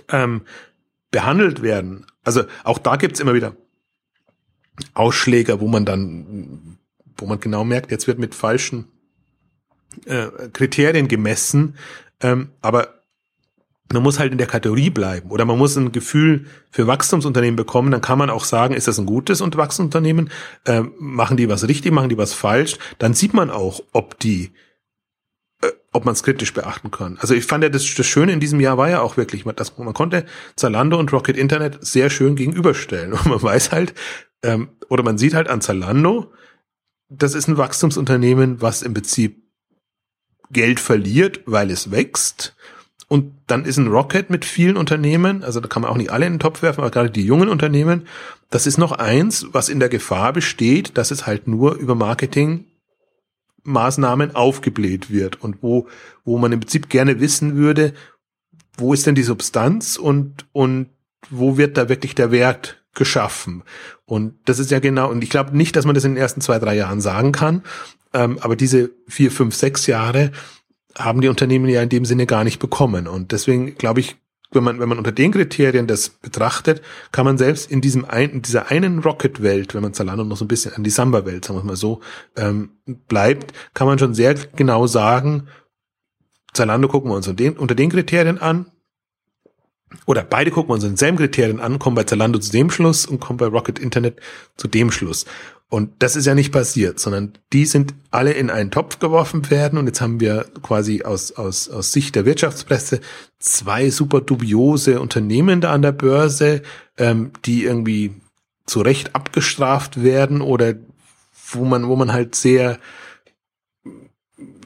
[0.10, 0.42] ähm,
[1.10, 2.06] behandelt werden.
[2.24, 3.56] Also auch da gibt's immer wieder
[4.94, 6.78] Ausschläger, wo man dann,
[7.18, 8.88] wo man genau merkt, jetzt wird mit falschen
[10.06, 11.76] äh, Kriterien gemessen,
[12.22, 13.02] ähm, aber
[13.94, 15.32] man muss halt in der Kategorie bleiben.
[15.32, 19.00] Oder man muss ein Gefühl für Wachstumsunternehmen bekommen, dann kann man auch sagen, ist das
[19.00, 20.30] ein gutes und Wachstumsunternehmen,
[20.66, 24.52] äh, machen die was richtig, machen die was falsch, dann sieht man auch, ob die
[25.62, 27.18] äh, ob man es kritisch beachten kann.
[27.20, 29.78] Also ich fand ja das, das Schöne in diesem Jahr war ja auch wirklich, dass
[29.78, 30.26] man konnte
[30.56, 33.14] Zalando und Rocket Internet sehr schön gegenüberstellen.
[33.14, 33.94] Und man weiß halt
[34.44, 36.32] ähm, oder man sieht halt an Zalando,
[37.10, 39.41] das ist ein Wachstumsunternehmen, was im Prinzip
[40.52, 42.56] Geld verliert, weil es wächst.
[43.08, 46.26] Und dann ist ein Rocket mit vielen Unternehmen, also da kann man auch nicht alle
[46.26, 48.08] in den Topf werfen, aber gerade die jungen Unternehmen,
[48.50, 52.66] das ist noch eins, was in der Gefahr besteht, dass es halt nur über Marketing
[53.64, 55.88] Maßnahmen aufgebläht wird und wo,
[56.24, 57.94] wo man im Prinzip gerne wissen würde,
[58.78, 60.88] wo ist denn die Substanz und, und
[61.30, 63.64] wo wird da wirklich der Wert geschaffen?
[64.06, 66.42] Und das ist ja genau, und ich glaube nicht, dass man das in den ersten
[66.42, 67.64] zwei, drei Jahren sagen kann,
[68.14, 70.32] ähm, aber diese vier, fünf, sechs Jahre
[70.98, 73.08] haben die Unternehmen ja in dem Sinne gar nicht bekommen.
[73.08, 74.18] Und deswegen glaube ich,
[74.52, 76.82] wenn man, wenn man unter den Kriterien das betrachtet,
[77.12, 80.44] kann man selbst in diesem ein, in dieser einen Rocket-Welt, wenn man Zalando noch so
[80.44, 82.02] ein bisschen an die Samba-Welt, sagen wir mal so,
[82.36, 85.48] ähm, bleibt, kann man schon sehr genau sagen,
[86.54, 88.66] Zalando gucken wir uns unter den, unter den Kriterien an,
[90.06, 93.38] oder beide gucken uns denselben Kriterien an, kommen bei Zalando zu dem Schluss und kommen
[93.38, 94.20] bei Rocket Internet
[94.58, 95.26] zu dem Schluss.
[95.70, 99.80] Und das ist ja nicht passiert, sondern die sind alle in einen Topf geworfen werden.
[99.80, 103.00] Und jetzt haben wir quasi aus, aus, aus Sicht der Wirtschaftspresse
[103.40, 106.62] zwei super dubiose Unternehmen da an der Börse,
[106.98, 108.14] ähm, die irgendwie
[108.66, 110.74] zu Recht abgestraft werden oder
[111.52, 112.78] wo man, wo man halt sehr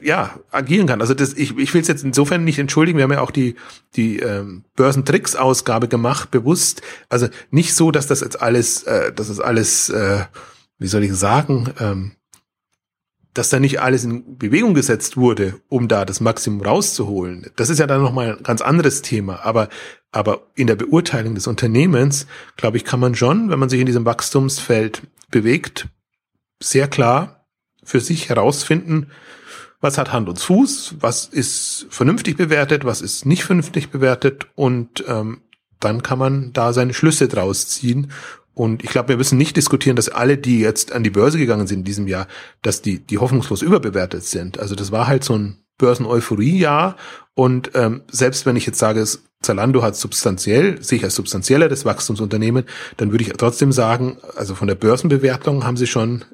[0.02, 1.00] ja, agieren kann.
[1.00, 2.98] Also das, ich, ich will es jetzt insofern nicht entschuldigen.
[2.98, 3.56] Wir haben ja auch die,
[3.94, 6.82] die ähm, Börsentricks-Ausgabe gemacht, bewusst.
[7.08, 10.24] Also nicht so, dass das jetzt alles, äh, dass das alles, äh,
[10.78, 12.12] wie soll ich sagen, ähm,
[13.36, 17.50] dass da nicht alles in Bewegung gesetzt wurde, um da das Maximum rauszuholen.
[17.56, 19.44] Das ist ja dann nochmal ein ganz anderes Thema.
[19.44, 19.68] Aber,
[20.10, 22.26] aber in der Beurteilung des Unternehmens,
[22.56, 25.88] glaube ich, kann man schon, wenn man sich in diesem Wachstumsfeld bewegt,
[26.62, 27.46] sehr klar
[27.84, 29.08] für sich herausfinden,
[29.80, 35.04] was hat Hand und Fuß, was ist vernünftig bewertet, was ist nicht vernünftig bewertet und
[35.06, 35.42] ähm,
[35.80, 38.10] dann kann man da seine Schlüsse draus ziehen.
[38.54, 41.66] Und ich glaube, wir müssen nicht diskutieren, dass alle, die jetzt an die Börse gegangen
[41.66, 42.26] sind in diesem Jahr,
[42.62, 44.58] dass die, die hoffnungslos überbewertet sind.
[44.58, 46.96] Also das war halt so ein Börsen-Euphorie-Jahr.
[47.34, 49.04] Und ähm, selbst wenn ich jetzt sage,
[49.42, 52.64] Zalando hat substanziell, sich als substanzielleres Wachstumsunternehmen,
[52.96, 56.24] dann würde ich trotzdem sagen, also von der Börsenbewertung haben sie schon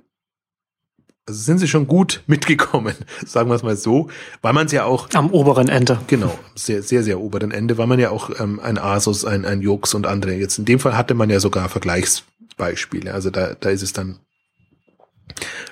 [1.33, 4.09] also sind sie schon gut mitgekommen, sagen wir es mal so,
[4.43, 5.99] weil man es ja auch am oberen Ende.
[6.07, 9.63] Genau, sehr, sehr, sehr oberen Ende, weil man ja auch ähm, ein Asus, ein, ein
[9.63, 10.35] Jux und andere.
[10.35, 13.13] Jetzt in dem Fall hatte man ja sogar Vergleichsbeispiele.
[13.13, 14.19] Also da, da ist es dann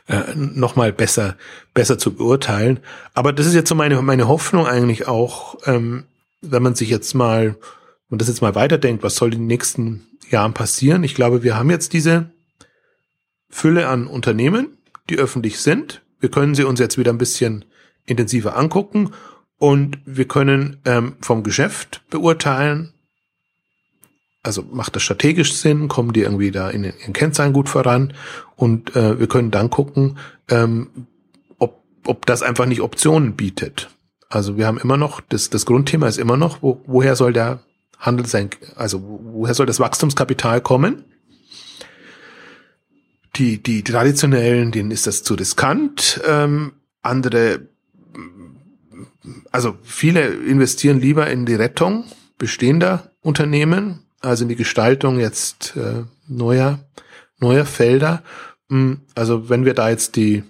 [0.08, 1.36] äh, nochmal besser,
[1.74, 2.80] besser zu beurteilen.
[3.12, 6.04] Aber das ist jetzt so meine, meine Hoffnung eigentlich auch, ähm,
[6.40, 7.56] wenn man sich jetzt mal,
[8.08, 11.04] und das jetzt mal weiterdenkt, was soll in den nächsten Jahren passieren?
[11.04, 12.30] Ich glaube, wir haben jetzt diese
[13.50, 14.78] Fülle an Unternehmen,
[15.10, 16.02] die öffentlich sind.
[16.20, 17.64] Wir können sie uns jetzt wieder ein bisschen
[18.06, 19.10] intensiver angucken
[19.58, 22.94] und wir können ähm, vom Geschäft beurteilen,
[24.42, 28.14] also macht das strategisch Sinn, kommen die irgendwie da in den Kennzahlen gut voran
[28.56, 31.06] und äh, wir können dann gucken, ähm,
[31.58, 33.90] ob, ob das einfach nicht Optionen bietet.
[34.30, 37.60] Also wir haben immer noch, das, das Grundthema ist immer noch, wo, woher soll der
[37.98, 41.04] Handel sein, also woher soll das Wachstumskapital kommen?
[43.36, 46.20] Die, die traditionellen, denen ist das zu riskant.
[46.26, 46.72] Ähm,
[47.02, 47.68] andere,
[49.52, 52.04] also viele investieren lieber in die Rettung
[52.38, 56.80] bestehender Unternehmen, also in die Gestaltung jetzt äh, neuer,
[57.38, 58.22] neuer Felder.
[58.68, 60.42] Hm, also wenn wir da jetzt die,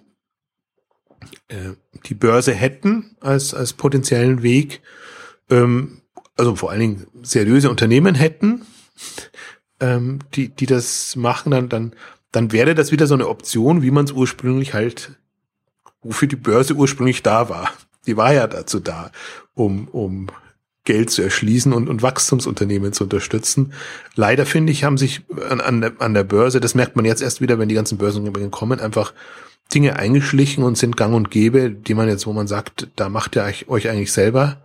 [1.49, 1.73] äh,
[2.07, 4.81] die Börse hätten als, als potenziellen Weg,
[5.51, 6.01] ähm,
[6.37, 8.63] also vor allen Dingen seriöse Unternehmen hätten,
[9.81, 11.93] ähm, die, die das machen, dann, dann
[12.33, 15.13] dann wäre das wieder so eine Option, wie man es ursprünglich halt,
[16.03, 17.71] wofür die Börse ursprünglich da war.
[18.07, 19.11] Die war ja dazu da,
[19.55, 20.29] um, um
[20.85, 23.75] Geld zu erschließen und, und Wachstumsunternehmen zu unterstützen.
[24.15, 27.21] Leider finde ich, haben sich an, an, der, an der Börse, das merkt man jetzt
[27.21, 29.13] erst wieder, wenn die ganzen Börsen kommen, einfach
[29.75, 33.37] Dinge eingeschlichen und sind gang und gäbe, die man jetzt, wo man sagt, da macht
[33.37, 34.57] ihr euch eigentlich selber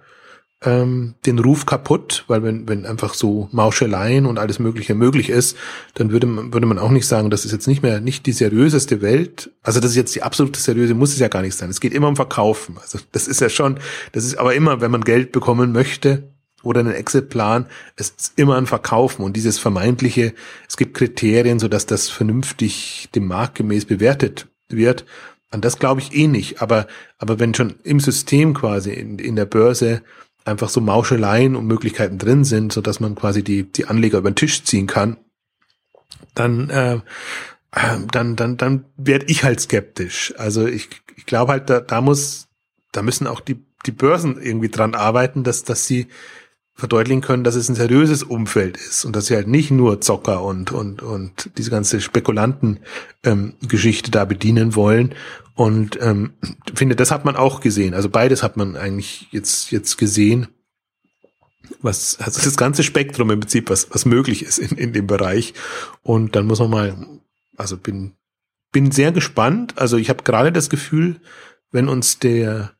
[0.66, 5.56] ähm, den Ruf kaputt, weil wenn, wenn einfach so Mauscheleien und alles Mögliche möglich ist,
[5.94, 8.34] dann würde man, würde man auch nicht sagen, das ist jetzt nicht mehr nicht die
[8.34, 9.52] seriöseste Welt.
[9.62, 11.70] Also das ist jetzt die absolute seriöse, muss es ja gar nicht sein.
[11.70, 12.78] Es geht immer um Verkaufen.
[12.82, 13.80] Also das ist ja schon,
[14.12, 16.24] das ist aber immer, wenn man Geld bekommen möchte,
[16.64, 20.34] oder einen Exit-Plan, es ist immer ein Verkaufen und dieses vermeintliche,
[20.68, 25.06] es gibt Kriterien, so dass das vernünftig dem Markt gemäß bewertet wird.
[25.52, 26.62] An das glaube ich eh nicht.
[26.62, 26.88] Aber,
[27.20, 30.02] aber wenn schon im System quasi in, in der Börse
[30.46, 34.32] einfach so Mauscheleien und Möglichkeiten drin sind, so dass man quasi die, die Anleger über
[34.32, 35.18] den Tisch ziehen kann,
[36.36, 37.00] dann, äh,
[38.12, 40.34] dann, dann, dann werde ich halt skeptisch.
[40.38, 42.48] Also ich, ich glaube halt, da, da muss,
[42.92, 46.08] da müssen auch die, die Börsen irgendwie dran arbeiten, dass, dass sie
[46.76, 50.44] verdeutlichen können, dass es ein seriöses Umfeld ist und dass sie halt nicht nur Zocker
[50.44, 55.16] und und und diese ganze Spekulanten-Geschichte ähm, da bedienen wollen.
[55.56, 56.34] Und ähm,
[56.74, 57.94] finde, das hat man auch gesehen.
[57.94, 60.48] Also beides hat man eigentlich jetzt jetzt gesehen.
[61.82, 65.54] Was also das ganze Spektrum im Prinzip, was was möglich ist in in dem Bereich.
[66.04, 67.08] Und dann muss man mal,
[67.56, 68.14] also bin
[68.72, 69.78] bin sehr gespannt.
[69.78, 71.22] Also ich habe gerade das Gefühl,
[71.72, 72.74] wenn uns der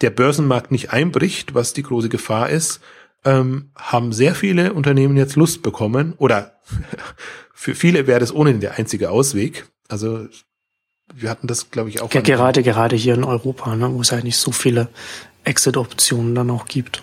[0.00, 2.80] der Börsenmarkt nicht einbricht, was die große Gefahr ist,
[3.24, 6.58] ähm, haben sehr viele Unternehmen jetzt Lust bekommen oder
[7.54, 9.66] für viele wäre das ohnehin der einzige Ausweg.
[9.88, 10.26] Also
[11.14, 12.12] wir hatten das, glaube ich, auch.
[12.12, 14.88] Ja, gerade, gerade hier in Europa, ne, wo es halt nicht so viele
[15.44, 17.02] Exit-Optionen dann auch gibt.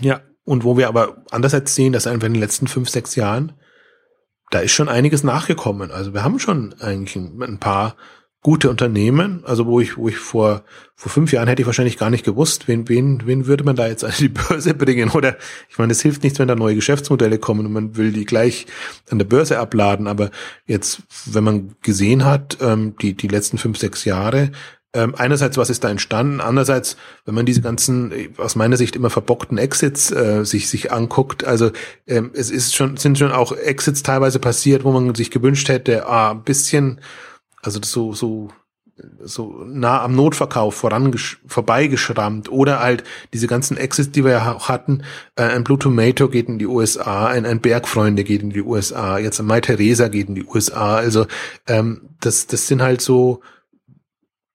[0.00, 3.52] Ja, und wo wir aber andererseits sehen, dass einfach in den letzten fünf, sechs Jahren,
[4.50, 5.90] da ist schon einiges nachgekommen.
[5.90, 7.96] Also wir haben schon eigentlich ein paar
[8.42, 10.64] gute Unternehmen, also wo ich, wo ich vor,
[10.96, 13.86] vor fünf Jahren hätte ich wahrscheinlich gar nicht gewusst, wen, wen, wen würde man da
[13.86, 15.36] jetzt an die Börse bringen oder
[15.70, 18.66] ich meine, es hilft nichts, wenn da neue Geschäftsmodelle kommen und man will die gleich
[19.10, 20.30] an der Börse abladen, aber
[20.66, 24.50] jetzt, wenn man gesehen hat, ähm, die, die letzten fünf, sechs Jahre,
[24.94, 26.40] ähm, einerseits, was ist da entstanden?
[26.40, 31.44] Andererseits, wenn man diese ganzen, aus meiner Sicht immer verbockten Exits äh, sich sich anguckt,
[31.44, 31.70] also
[32.06, 36.06] ähm, es ist schon sind schon auch Exits teilweise passiert, wo man sich gewünscht hätte,
[36.08, 37.00] ah, ein bisschen,
[37.62, 38.50] also so so
[39.24, 41.14] so nah am Notverkauf voran
[41.46, 45.02] vorbeigeschrammt oder halt diese ganzen Exits, die wir ja auch hatten,
[45.36, 49.18] äh, ein Blue Tomato geht in die USA, ein, ein Bergfreunde geht in die USA,
[49.18, 51.26] jetzt ein Mai Theresa geht in die USA, also
[51.66, 53.40] ähm, das das sind halt so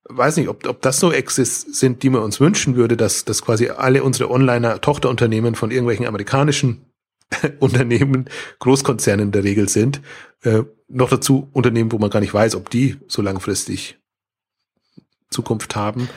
[0.09, 3.41] weiß nicht, ob, ob das so Exis sind, die man uns wünschen würde, dass, dass
[3.41, 6.85] quasi alle unsere Onliner-Tochterunternehmen von irgendwelchen amerikanischen
[7.59, 8.29] Unternehmen,
[8.59, 10.01] Großkonzernen in der Regel sind.
[10.43, 13.97] Äh, noch dazu Unternehmen, wo man gar nicht weiß, ob die so langfristig
[15.29, 16.09] Zukunft haben.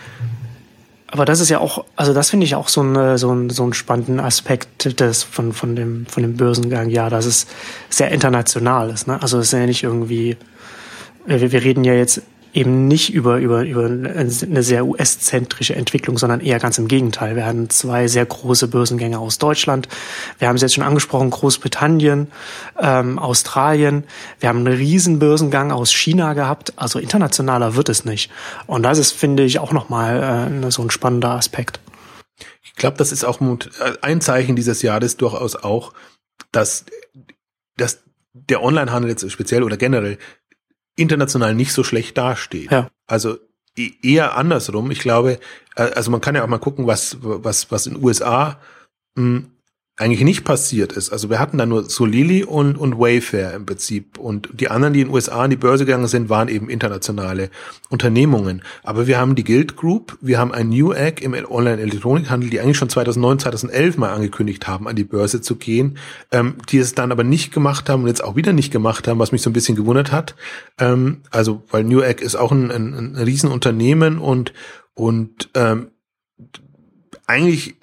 [1.12, 3.66] Aber das ist ja auch, also das finde ich auch so, ein so, ein so
[3.66, 7.48] ein spannenden Aspekt des, von, von, dem, von dem Börsengang, ja, dass es
[7.88, 9.08] sehr international ist.
[9.08, 9.20] Ne?
[9.20, 10.36] Also es ist ja nicht irgendwie,
[11.26, 16.40] wir, wir reden ja jetzt eben nicht über, über, über eine sehr US-zentrische Entwicklung, sondern
[16.40, 17.36] eher ganz im Gegenteil.
[17.36, 19.88] Wir hatten zwei sehr große Börsengänge aus Deutschland.
[20.38, 22.28] Wir haben es jetzt schon angesprochen, Großbritannien,
[22.80, 24.04] ähm, Australien.
[24.40, 26.72] Wir haben einen riesen Börsengang aus China gehabt.
[26.76, 28.30] Also internationaler wird es nicht.
[28.66, 31.80] Und das ist, finde ich, auch nochmal äh, so ein spannender Aspekt.
[32.62, 33.40] Ich glaube, das ist auch
[34.00, 35.92] ein Zeichen dieses Jahres durchaus auch,
[36.52, 36.84] dass,
[37.76, 40.18] dass der Onlinehandel jetzt speziell oder generell
[41.00, 42.70] international nicht so schlecht dasteht.
[42.70, 42.90] Ja.
[43.06, 43.38] Also
[43.76, 44.90] e-, eher andersrum.
[44.90, 45.40] Ich glaube,
[45.76, 48.60] äh, also man kann ja auch mal gucken, was, was, was in USA
[49.14, 49.50] mh, hm,
[50.00, 51.10] eigentlich nicht passiert ist.
[51.10, 54.18] Also wir hatten da nur Solili und, und Wayfair im Prinzip.
[54.18, 57.50] Und die anderen, die in den USA an die Börse gegangen sind, waren eben internationale
[57.90, 58.62] Unternehmungen.
[58.82, 62.78] Aber wir haben die Guild Group, wir haben ein New Egg im Online-Elektronikhandel, die eigentlich
[62.78, 65.98] schon 2009, 2011 mal angekündigt haben, an die Börse zu gehen,
[66.32, 69.18] ähm, die es dann aber nicht gemacht haben und jetzt auch wieder nicht gemacht haben,
[69.18, 70.34] was mich so ein bisschen gewundert hat.
[70.78, 74.54] Ähm, also, weil New Egg ist auch ein, ein, ein Riesenunternehmen und,
[74.94, 75.88] und ähm,
[77.26, 77.76] eigentlich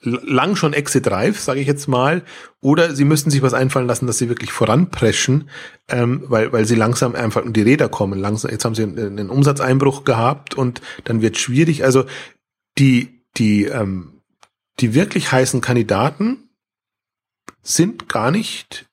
[0.00, 2.22] lang schon exit reif, sage ich jetzt mal,
[2.60, 5.48] oder sie müssten sich was einfallen lassen, dass sie wirklich voranpreschen,
[5.88, 8.18] ähm, weil, weil sie langsam einfach um die Räder kommen.
[8.18, 11.84] Langsam, jetzt haben sie einen, einen Umsatzeinbruch gehabt und dann wird schwierig.
[11.84, 12.04] Also
[12.78, 14.22] die, die, ähm,
[14.80, 16.50] die wirklich heißen Kandidaten
[17.62, 18.86] sind gar nicht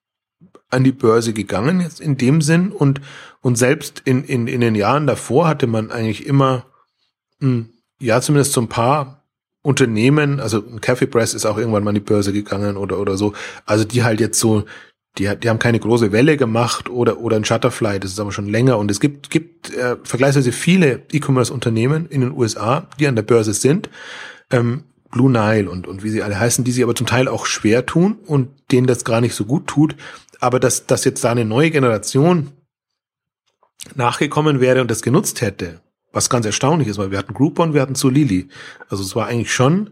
[0.70, 3.00] an die Börse gegangen, jetzt in dem Sinn, und,
[3.42, 6.66] und selbst in, in, in den Jahren davor hatte man eigentlich immer,
[7.40, 7.70] mh, hm,
[8.00, 9.23] ja, zumindest so ein paar
[9.64, 13.34] Unternehmen, also Cafe Press ist auch irgendwann mal in die Börse gegangen oder oder so,
[13.66, 14.66] also die halt jetzt so,
[15.18, 18.50] die, die haben keine große Welle gemacht oder oder ein Shutterfly, das ist aber schon
[18.50, 18.78] länger.
[18.78, 23.54] Und es gibt gibt äh, vergleichsweise viele E-Commerce-Unternehmen in den USA, die an der Börse
[23.54, 23.90] sind,
[24.52, 27.46] ähm, Blue Nile und und wie sie alle heißen, die sie aber zum Teil auch
[27.46, 29.96] schwer tun und denen das gar nicht so gut tut,
[30.42, 32.52] aber dass dass jetzt da eine neue Generation
[33.96, 35.80] nachgekommen wäre und das genutzt hätte,
[36.14, 38.48] was ganz erstaunlich ist, weil wir hatten Groupon, wir hatten Solili.
[38.88, 39.90] Also es war eigentlich schon,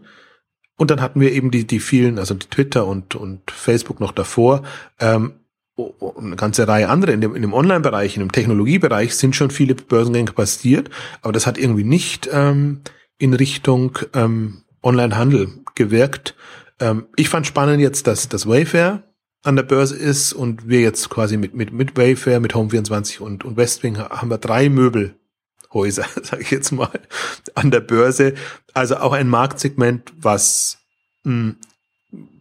[0.78, 4.12] und dann hatten wir eben die, die vielen, also die Twitter und, und Facebook noch
[4.12, 4.62] davor,
[5.00, 5.34] ähm,
[5.76, 9.74] eine ganze Reihe andere in dem, in dem Online-Bereich, in dem Technologiebereich sind schon viele
[9.74, 10.90] Börsengänge passiert,
[11.22, 12.82] aber das hat irgendwie nicht ähm,
[13.18, 16.36] in Richtung ähm, Online-Handel gewirkt.
[16.78, 19.02] Ähm, ich fand spannend jetzt, dass das Wayfair
[19.42, 23.44] an der Börse ist und wir jetzt quasi mit, mit, mit Wayfair, mit Home24 und,
[23.44, 25.16] und Westwing haben wir drei Möbel
[25.74, 27.00] Häuser, sage ich jetzt mal,
[27.54, 28.34] an der Börse.
[28.74, 30.78] Also auch ein Marktsegment, was
[31.24, 31.56] mh, hm,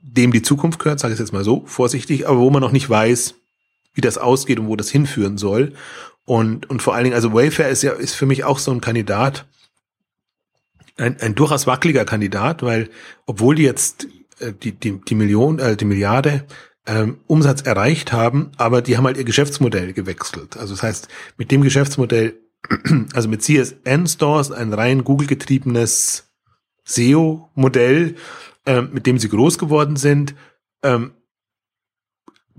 [0.01, 2.89] dem die Zukunft gehört, sage ich jetzt mal so vorsichtig, aber wo man noch nicht
[2.89, 3.35] weiß,
[3.93, 5.73] wie das ausgeht und wo das hinführen soll.
[6.25, 8.81] Und, und vor allen Dingen, also Wayfair ist ja ist für mich auch so ein
[8.81, 9.45] Kandidat,
[10.97, 12.89] ein, ein durchaus wackeliger Kandidat, weil
[13.25, 14.07] obwohl die jetzt
[14.39, 16.45] äh, die, die, die Million, äh, die Milliarde
[16.85, 20.57] ähm, Umsatz erreicht haben, aber die haben halt ihr Geschäftsmodell gewechselt.
[20.57, 21.07] Also das heißt,
[21.37, 22.35] mit dem Geschäftsmodell
[23.13, 26.31] also mit CSN Stores, ein rein Google-getriebenes
[26.83, 28.15] SEO-Modell,
[28.65, 30.35] äh, mit dem sie groß geworden sind.
[30.83, 31.11] Ähm,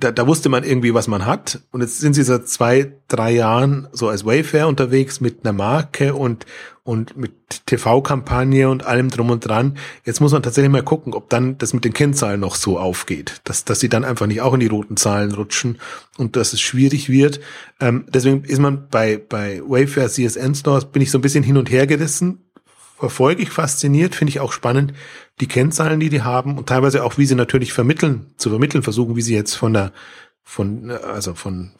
[0.03, 1.61] da, da wusste man irgendwie, was man hat.
[1.70, 6.14] Und jetzt sind sie seit zwei, drei Jahren so als Wayfair unterwegs mit einer Marke
[6.14, 6.44] und,
[6.82, 7.32] und mit
[7.66, 9.78] TV-Kampagne und allem drum und dran.
[10.05, 13.40] Jetzt muss man tatsächlich mal gucken, ob dann das mit den Kennzahlen noch so aufgeht,
[13.44, 15.78] dass, dass sie dann einfach nicht auch in die roten Zahlen rutschen
[16.18, 17.40] und dass es schwierig wird.
[17.80, 21.57] Ähm, deswegen ist man bei, bei Wayfair CSN Stores, bin ich so ein bisschen hin
[21.57, 22.41] und her gerissen,
[23.03, 24.94] verfolge ich fasziniert, finde ich auch spannend,
[25.40, 29.16] die Kennzahlen, die die haben und teilweise auch, wie sie natürlich vermitteln, zu vermitteln versuchen,
[29.16, 29.92] wie sie jetzt von der,
[30.42, 31.72] von, also von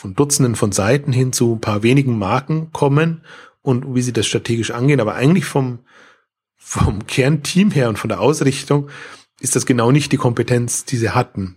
[0.00, 3.22] von Dutzenden von Seiten hin zu ein paar wenigen Marken kommen
[3.62, 5.00] und wie sie das strategisch angehen.
[5.00, 5.80] Aber eigentlich vom,
[6.56, 8.88] vom Kernteam her und von der Ausrichtung
[9.40, 11.56] ist das genau nicht die Kompetenz, die sie hatten.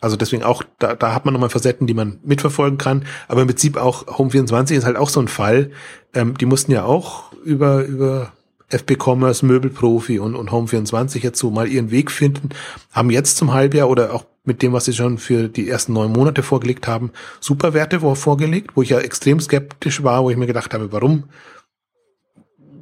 [0.00, 3.04] Also deswegen auch, da, da hat man nochmal Facetten, die man mitverfolgen kann.
[3.28, 5.72] Aber im Prinzip auch Home24 ist halt auch so ein Fall.
[6.14, 8.32] Ähm, die mussten ja auch über, über
[8.72, 12.50] FP Commerce, Möbelprofi und, und Home24 jetzt so mal ihren Weg finden,
[12.92, 16.12] haben jetzt zum Halbjahr oder auch mit dem, was sie schon für die ersten neun
[16.12, 20.46] Monate vorgelegt haben, super Werte vorgelegt, wo ich ja extrem skeptisch war, wo ich mir
[20.46, 21.24] gedacht habe, warum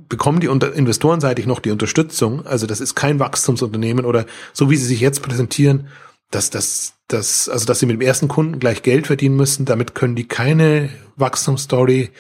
[0.09, 2.47] bekommen die unter investorenseitig noch die Unterstützung?
[2.47, 5.89] Also das ist kein Wachstumsunternehmen oder so wie sie sich jetzt präsentieren,
[6.31, 9.95] dass das, das, also dass sie mit dem ersten Kunden gleich Geld verdienen müssen, damit
[9.95, 12.11] können die keine Wachstumsstory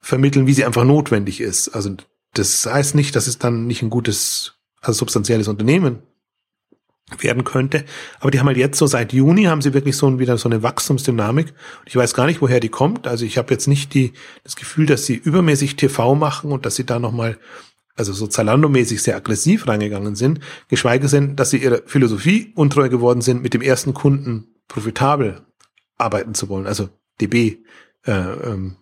[0.00, 1.68] vermitteln, wie sie einfach notwendig ist.
[1.68, 1.96] Also
[2.38, 6.02] das heißt nicht, dass es dann nicht ein gutes, also substanzielles Unternehmen
[7.18, 7.84] werden könnte.
[8.20, 10.62] Aber die haben halt jetzt so seit Juni haben sie wirklich so wieder so eine
[10.62, 11.54] Wachstumsdynamik.
[11.86, 13.06] Ich weiß gar nicht, woher die kommt.
[13.06, 14.12] Also ich habe jetzt nicht die,
[14.44, 17.38] das Gefühl, dass sie übermäßig TV machen und dass sie da nochmal,
[17.96, 20.40] also so Zalando-mäßig sehr aggressiv reingegangen sind.
[20.68, 25.40] Geschweige denn, dass sie ihrer Philosophie untreu geworden sind, mit dem ersten Kunden profitabel
[25.96, 26.66] arbeiten zu wollen.
[26.66, 27.64] Also DB,
[28.06, 28.76] äh, ähm,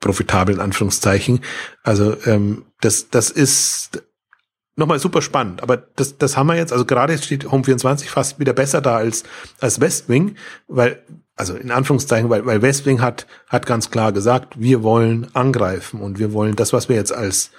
[0.00, 1.40] profitabel in Anführungszeichen.
[1.82, 4.02] Also ähm, das, das ist
[4.76, 5.62] nochmal super spannend.
[5.62, 9.24] Aber das, das haben wir jetzt, also gerade steht Home24 fast wieder besser da als,
[9.60, 10.36] als Westwing,
[10.68, 11.02] weil,
[11.36, 16.18] also in Anführungszeichen, weil, weil Westwing hat, hat ganz klar gesagt, wir wollen angreifen und
[16.18, 17.50] wir wollen das, was wir jetzt als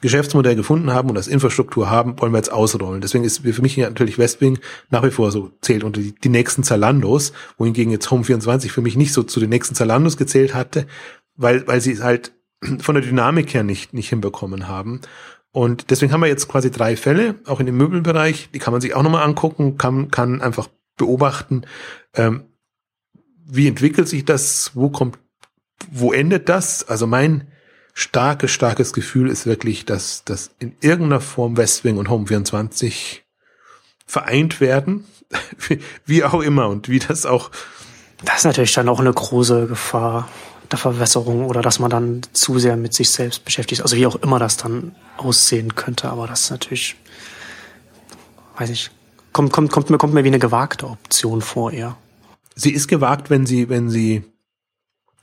[0.00, 3.00] Geschäftsmodell gefunden haben und als Infrastruktur haben, wollen wir jetzt ausrollen.
[3.00, 4.58] Deswegen ist für mich natürlich Westwing
[4.90, 8.96] nach wie vor so zählt unter die, die nächsten Zalandos, wohingegen jetzt Home24 für mich
[8.96, 10.86] nicht so zu den nächsten Zalandos gezählt hatte,
[11.38, 12.32] weil, weil sie es halt
[12.80, 15.00] von der Dynamik her nicht, nicht hinbekommen haben.
[15.50, 18.82] Und deswegen haben wir jetzt quasi drei Fälle, auch in dem Möbelbereich, die kann man
[18.82, 21.62] sich auch nochmal angucken, kann, kann einfach beobachten,
[22.14, 22.44] ähm,
[23.46, 25.18] wie entwickelt sich das, wo kommt,
[25.90, 26.86] wo endet das?
[26.86, 27.48] Also mein
[27.94, 33.20] starkes, starkes Gefühl ist wirklich, dass, dass in irgendeiner Form Westwing und Home24
[34.04, 35.06] vereint werden,
[36.04, 37.50] wie auch immer und wie das auch.
[38.24, 40.28] Das ist natürlich dann auch eine große Gefahr
[40.70, 43.82] der Verwässerung oder dass man dann zu sehr mit sich selbst beschäftigt.
[43.82, 46.96] Also wie auch immer das dann aussehen könnte, aber das ist natürlich,
[48.58, 48.90] weiß ich,
[49.32, 51.96] kommt, kommt, kommt, mir, kommt mir wie eine gewagte Option vor eher.
[52.54, 54.24] Sie ist gewagt, wenn sie, wenn sie,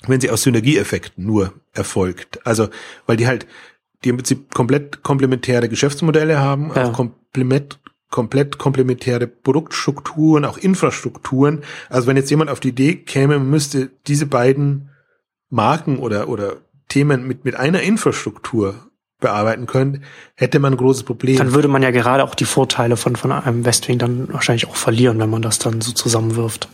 [0.07, 2.45] wenn sie aus Synergieeffekten nur erfolgt.
[2.45, 2.69] Also,
[3.05, 3.45] weil die halt,
[4.03, 6.85] die im Prinzip komplett komplementäre Geschäftsmodelle haben, ja.
[6.85, 7.79] auch komplett,
[8.09, 11.63] komplett komplementäre Produktstrukturen, auch Infrastrukturen.
[11.89, 14.89] Also wenn jetzt jemand auf die Idee käme, müsste diese beiden
[15.49, 18.75] Marken oder, oder Themen mit, mit einer Infrastruktur
[19.19, 20.03] bearbeiten können,
[20.35, 21.37] hätte man ein großes Problem.
[21.37, 24.75] Dann würde man ja gerade auch die Vorteile von, von einem Westwing dann wahrscheinlich auch
[24.75, 26.69] verlieren, wenn man das dann so zusammenwirft.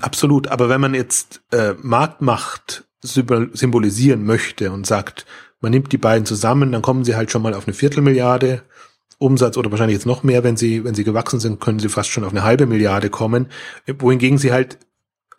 [0.00, 5.26] Absolut, aber wenn man jetzt äh, Marktmacht symbolisieren möchte und sagt,
[5.60, 8.62] man nimmt die beiden zusammen, dann kommen sie halt schon mal auf eine Viertelmilliarde
[9.18, 12.08] Umsatz oder wahrscheinlich jetzt noch mehr, wenn sie, wenn sie gewachsen sind, können sie fast
[12.08, 13.46] schon auf eine halbe Milliarde kommen,
[13.86, 14.78] wohingegen sie halt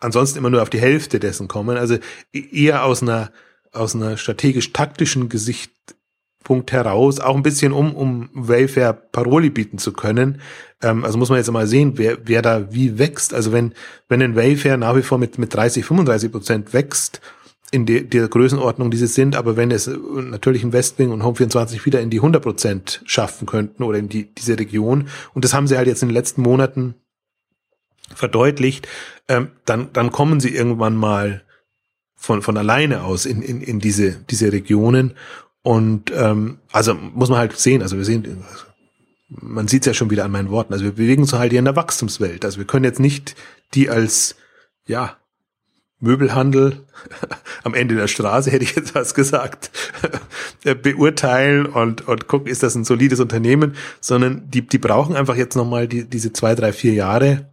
[0.02, 1.76] ansonsten immer nur auf die Hälfte dessen kommen.
[1.76, 1.96] Also
[2.32, 3.30] e-, eher aus einer,
[3.72, 10.40] aus einer strategisch-taktischen Gesichtspunkt heraus, auch ein bisschen um, um Wayfair Paroli bieten zu können.
[10.82, 13.34] Ähm, also muss man jetzt mal sehen, wer, wer da wie wächst.
[13.34, 13.72] Also wenn,
[14.08, 17.20] wenn ein Wayfair nach wie vor mit, mit 30, 35 Prozent wächst,
[17.72, 21.86] in der, der Größenordnung, die sie sind, aber wenn es natürlich ein Westwing und Home24
[21.86, 25.66] wieder in die 100 Prozent schaffen könnten oder in die, diese Region, und das haben
[25.66, 26.96] sie halt jetzt in den letzten Monaten
[28.14, 28.88] verdeutlicht,
[29.28, 31.42] ähm, dann, dann kommen sie irgendwann mal
[32.14, 35.14] von, von alleine aus in, in, in diese, diese Regionen.
[35.62, 38.44] Und ähm, also muss man halt sehen, also wir sehen,
[39.28, 41.58] man sieht es ja schon wieder an meinen Worten, also wir bewegen uns halt hier
[41.58, 42.44] in der Wachstumswelt.
[42.44, 43.34] Also wir können jetzt nicht
[43.74, 44.36] die als,
[44.86, 45.16] ja,
[46.02, 46.84] Möbelhandel
[47.62, 49.70] am Ende der Straße, hätte ich jetzt was gesagt,
[50.82, 55.54] beurteilen und, und gucken, ist das ein solides Unternehmen, sondern die, die brauchen einfach jetzt
[55.54, 57.51] nochmal die, diese zwei, drei, vier Jahre,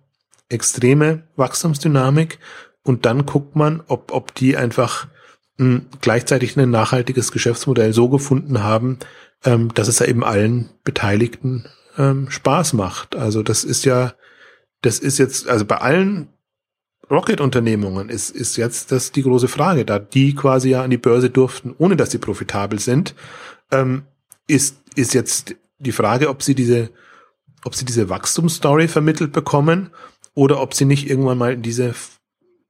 [0.50, 2.40] extreme Wachstumsdynamik
[2.84, 5.08] und dann guckt man, ob, ob die einfach
[5.58, 9.00] mh, hm, gleichzeitig ein nachhaltiges Geschäftsmodell so gefunden haben,
[9.46, 11.66] ähm, dass es ja eben allen Beteiligten
[11.98, 13.16] ähm, Spaß macht.
[13.16, 14.14] Also das ist ja,
[14.82, 16.30] das ist jetzt, also bei allen
[17.10, 21.30] Rocket-Unternehmungen ist, ist jetzt das die große Frage, da die quasi ja an die Börse
[21.30, 23.16] durften, ohne dass sie profitabel sind,
[23.72, 24.04] ähm,
[24.48, 26.92] ist, ist jetzt die Frage, ob sie diese,
[27.64, 29.90] ob sie diese Wachstumsstory vermittelt bekommen
[30.34, 31.94] oder ob sie nicht irgendwann mal in diese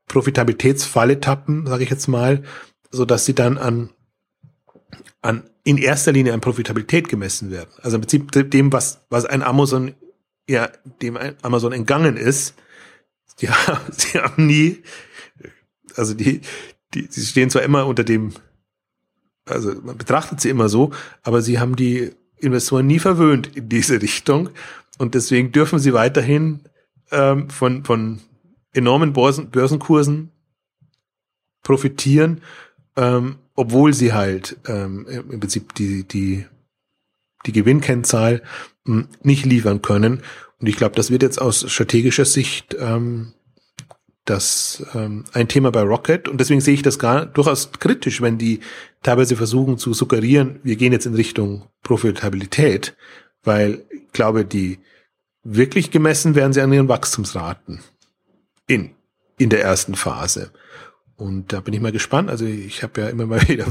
[0.08, 2.44] Profitabilitätsfalle tappen, sage ich jetzt mal,
[2.92, 3.90] so dass sie dann an
[5.22, 7.70] an in erster Linie an Profitabilität gemessen werden.
[7.82, 9.94] Also im Prinzip dem, was was ein Amazon
[10.48, 10.70] ja
[11.02, 12.56] dem ein Amazon entgangen ist.
[13.40, 13.56] Ja,
[13.92, 14.84] sie haben nie
[15.96, 16.42] Also die,
[16.94, 18.34] die, sie stehen zwar immer unter dem,
[19.46, 20.92] also man betrachtet sie immer so,
[21.24, 24.50] aber sie haben die Investoren nie verwöhnt in diese Richtung
[24.98, 26.62] und deswegen dürfen sie weiterhin
[27.12, 28.20] ähm, von, von
[28.74, 30.32] enormen Börsen, Börsenkursen
[31.64, 32.42] profitieren,
[32.96, 36.46] ähm, obwohl sie halt ähm, im Prinzip die, die,
[37.46, 38.42] die Gewinnkennzahl
[38.86, 40.22] mh, hm, nicht liefern können.
[40.60, 43.34] Und ich glaube, das wird jetzt aus strategischer Sicht ähm,
[44.30, 48.38] das ähm, ein Thema bei Rocket und deswegen sehe ich das gar durchaus kritisch, wenn
[48.38, 48.60] die
[49.02, 52.96] teilweise versuchen zu suggerieren, wir gehen jetzt in Richtung Profitabilität,
[53.44, 54.80] weil ich glaube, die
[55.44, 57.82] wirklich gemessen werden sie an ihren Wachstumsraten
[58.68, 58.92] in
[59.38, 60.52] in der ersten Phase.
[61.16, 62.30] Und da bin ich mal gespannt.
[62.30, 63.66] Also ich habe ja immer mal wieder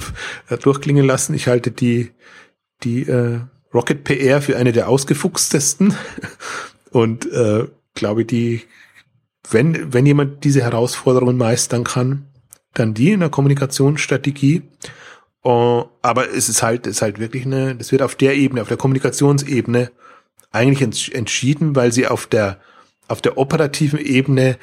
[0.60, 1.34] durchklingen lassen.
[1.34, 2.10] Ich halte die
[2.82, 3.40] die äh,
[3.74, 5.94] Rocket PR für eine der ausgefuchstesten
[6.90, 8.62] und äh, glaube, die
[9.50, 12.26] wenn, wenn jemand diese Herausforderungen meistern kann,
[12.74, 14.62] dann die in der Kommunikationsstrategie.
[15.44, 18.60] Uh, aber es ist halt, es ist halt wirklich eine, das wird auf der Ebene,
[18.60, 19.90] auf der Kommunikationsebene
[20.50, 22.58] eigentlich ents entschieden, weil sie auf der,
[23.06, 24.58] auf der operativen Ebene,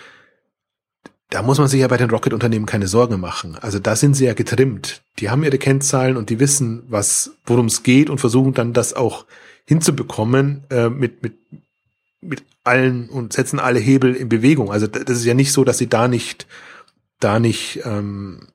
[1.30, 3.58] da muss man sich ja bei den Rocket-Unternehmen keine Sorgen machen.
[3.60, 5.02] Also da sind sie ja getrimmt.
[5.20, 8.94] Die haben ihre Kennzahlen und die wissen, was, worum es geht und versuchen dann das
[8.94, 9.26] auch
[9.66, 11.34] hinzubekommen äh, mit, mit,
[12.22, 14.72] mit allen und setzen alle Hebel in Bewegung.
[14.72, 16.48] Also das ist ja nicht so, dass sie da nicht,
[17.20, 18.48] da nicht ähm,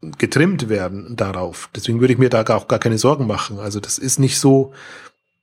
[0.00, 1.70] getrimmt werden darauf.
[1.74, 3.58] Deswegen würde ich mir da auch gar keine Sorgen machen.
[3.58, 4.72] Also das ist nicht so,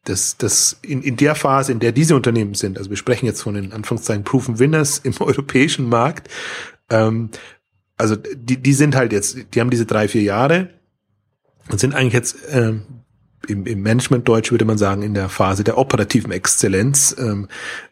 [0.05, 3.41] dass das in, in der Phase, in der diese Unternehmen sind, also wir sprechen jetzt
[3.41, 6.29] von den Anfangszeichen Proven Winners im europäischen Markt,
[6.89, 7.29] ähm,
[7.97, 10.69] also die, die sind halt jetzt, die haben diese drei, vier Jahre
[11.69, 12.83] und sind eigentlich jetzt ähm,
[13.47, 17.47] im, im Management-Deutsch würde man sagen, in der Phase der operativen Exzellenz ähm,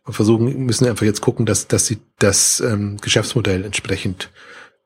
[0.06, 4.32] versuchen, müssen einfach jetzt gucken, dass, dass sie das ähm, Geschäftsmodell entsprechend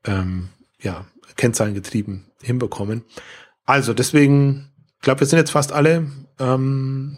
[0.05, 0.49] ähm,
[0.79, 1.05] ja,
[1.35, 3.03] kennzahlengetrieben hinbekommen.
[3.65, 6.07] Also deswegen, ich glaube, wir sind jetzt fast alle
[6.39, 7.17] ähm,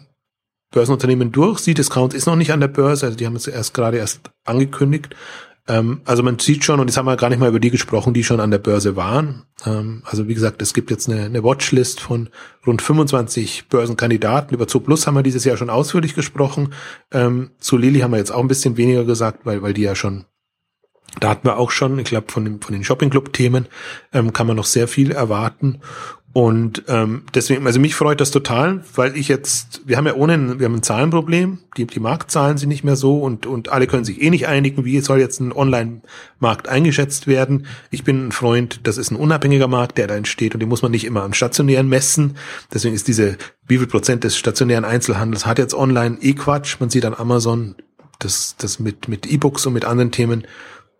[0.70, 1.60] Börsenunternehmen durch.
[1.60, 5.14] C-Discount ist noch nicht an der Börse, also die haben es erst gerade erst angekündigt.
[5.68, 8.14] Ähm, also man sieht schon, und jetzt haben wir gar nicht mal über die gesprochen,
[8.14, 9.44] die schon an der Börse waren.
[9.66, 12.28] Ähm, also wie gesagt, es gibt jetzt eine, eine Watchlist von
[12.66, 14.54] rund 25 Börsenkandidaten.
[14.54, 16.72] Über Zooplus haben wir dieses Jahr schon ausführlich gesprochen.
[17.12, 19.94] Ähm, zu Lilly haben wir jetzt auch ein bisschen weniger gesagt, weil, weil die ja
[19.94, 20.24] schon
[21.18, 23.66] da hatten wir auch schon, ich glaube, von, von den Shopping-Club-Themen
[24.12, 25.80] ähm, kann man noch sehr viel erwarten.
[26.32, 30.60] Und ähm, deswegen, also mich freut das total, weil ich jetzt, wir haben ja ohne,
[30.60, 34.04] wir haben ein Zahlenproblem, die, die Marktzahlen sind nicht mehr so und, und alle können
[34.04, 37.66] sich eh nicht einigen, wie soll jetzt ein Online-Markt eingeschätzt werden.
[37.90, 40.82] Ich bin ein Freund, das ist ein unabhängiger Markt, der da entsteht und den muss
[40.82, 42.36] man nicht immer am stationären messen.
[42.72, 46.76] Deswegen ist diese, wie viel Prozent des stationären Einzelhandels hat jetzt online eh Quatsch.
[46.78, 47.74] Man sieht an Amazon,
[48.20, 50.46] das, das mit, mit E-Books und mit anderen Themen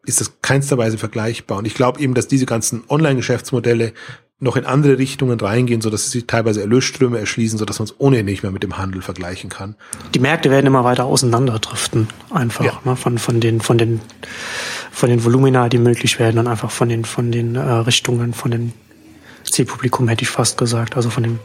[0.05, 1.59] ist das keinster Weise vergleichbar.
[1.59, 3.93] Und ich glaube eben, dass diese ganzen Online-Geschäftsmodelle
[4.41, 7.95] noch in andere Richtungen reingehen, so dass sie teilweise Erlösströme erschließen, so dass man es
[7.99, 9.75] ohnehin nicht mehr mit dem Handel vergleichen kann.
[10.15, 12.81] Die Märkte werden immer weiter auseinanderdriften, einfach ja.
[12.85, 14.01] ne, von von den von den
[14.91, 18.51] von den Volumina, die möglich werden, und einfach von den von den äh, Richtungen, von
[18.51, 18.73] den
[19.45, 21.39] Zielpublikum hätte ich fast gesagt, also von den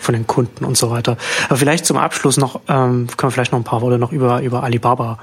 [0.00, 1.16] von den Kunden und so weiter.
[1.48, 4.42] Aber vielleicht zum Abschluss noch ähm, können wir vielleicht noch ein paar Worte noch über
[4.42, 5.18] über Alibaba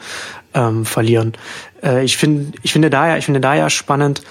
[0.53, 1.33] ähm, verlieren.
[1.83, 4.21] Äh, ich finde ich finde da ja ich finde da ja spannend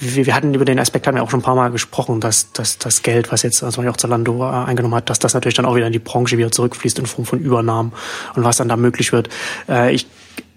[0.00, 2.52] wir, wir hatten über den Aspekt haben wir auch schon ein paar Mal gesprochen, dass,
[2.52, 5.66] dass das Geld, was jetzt also auch Zalando äh, eingenommen hat, dass das natürlich dann
[5.66, 7.92] auch wieder in die Branche wieder zurückfließt in Form von Übernahmen
[8.34, 9.28] und was dann da möglich wird.
[9.68, 10.06] Äh, ich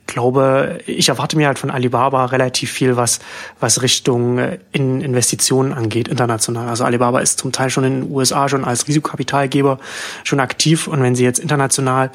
[0.05, 3.19] glaube, ich erwarte mir halt von Alibaba relativ viel, was,
[3.59, 6.69] was Richtung äh, in Investitionen angeht, international.
[6.69, 9.79] Also Alibaba ist zum Teil schon in den USA schon als Risikokapitalgeber
[10.23, 10.87] schon aktiv.
[10.87, 12.11] Und wenn sie jetzt international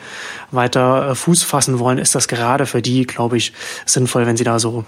[0.50, 3.52] weiter Fuß fassen wollen, ist das gerade für die, glaube ich,
[3.84, 4.84] sinnvoll, wenn sie da so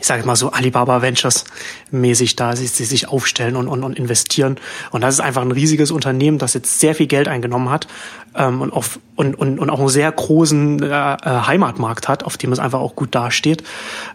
[0.00, 1.44] ich sage mal so Alibaba Ventures
[1.90, 4.56] mäßig da sie, sie sich aufstellen und, und, und investieren.
[4.90, 7.86] Und das ist einfach ein riesiges Unternehmen, das jetzt sehr viel Geld eingenommen hat
[8.34, 12.38] ähm, und, auf, und, und, und auch einen sehr großen äh, äh, Heimatmarkt hat, auf
[12.38, 13.62] dem es einfach auch gut dasteht.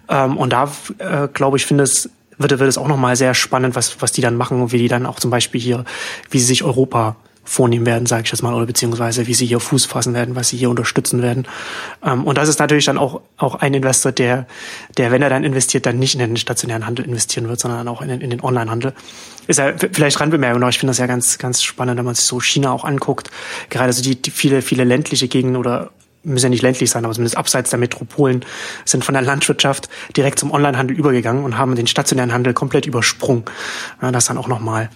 [0.09, 3.75] Ähm, und da äh, glaube ich, finde es wird, wird es auch nochmal sehr spannend,
[3.75, 5.85] was, was die dann machen und wie die dann auch zum Beispiel hier,
[6.31, 7.15] wie sie sich Europa
[7.45, 10.49] vornehmen werden, sage ich jetzt mal, oder beziehungsweise wie sie hier Fuß fassen werden, was
[10.49, 11.47] sie hier unterstützen werden.
[12.03, 14.47] Ähm, und das ist natürlich dann auch, auch ein Investor, der,
[14.97, 18.01] der, wenn er dann investiert, dann nicht in den stationären Handel investieren wird, sondern auch
[18.01, 18.93] in, in den Online-Handel.
[19.47, 22.25] Ist ja vielleicht Randbemerkung, aber ich finde das ja ganz, ganz spannend, wenn man sich
[22.25, 23.29] so China auch anguckt.
[23.69, 25.91] Gerade so die, die viele, viele ländliche Gegenden oder
[26.23, 28.43] müssen ja nicht ländlich sein, aber zumindest abseits der Metropolen,
[28.83, 33.43] sind von der Landwirtschaft direkt zum Onlinehandel übergegangen und haben den stationären Handel komplett übersprungen.
[34.01, 34.89] Das dann auch nochmal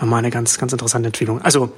[0.00, 1.40] nochmal eine ganz, ganz interessante Entwicklung.
[1.42, 1.72] Also,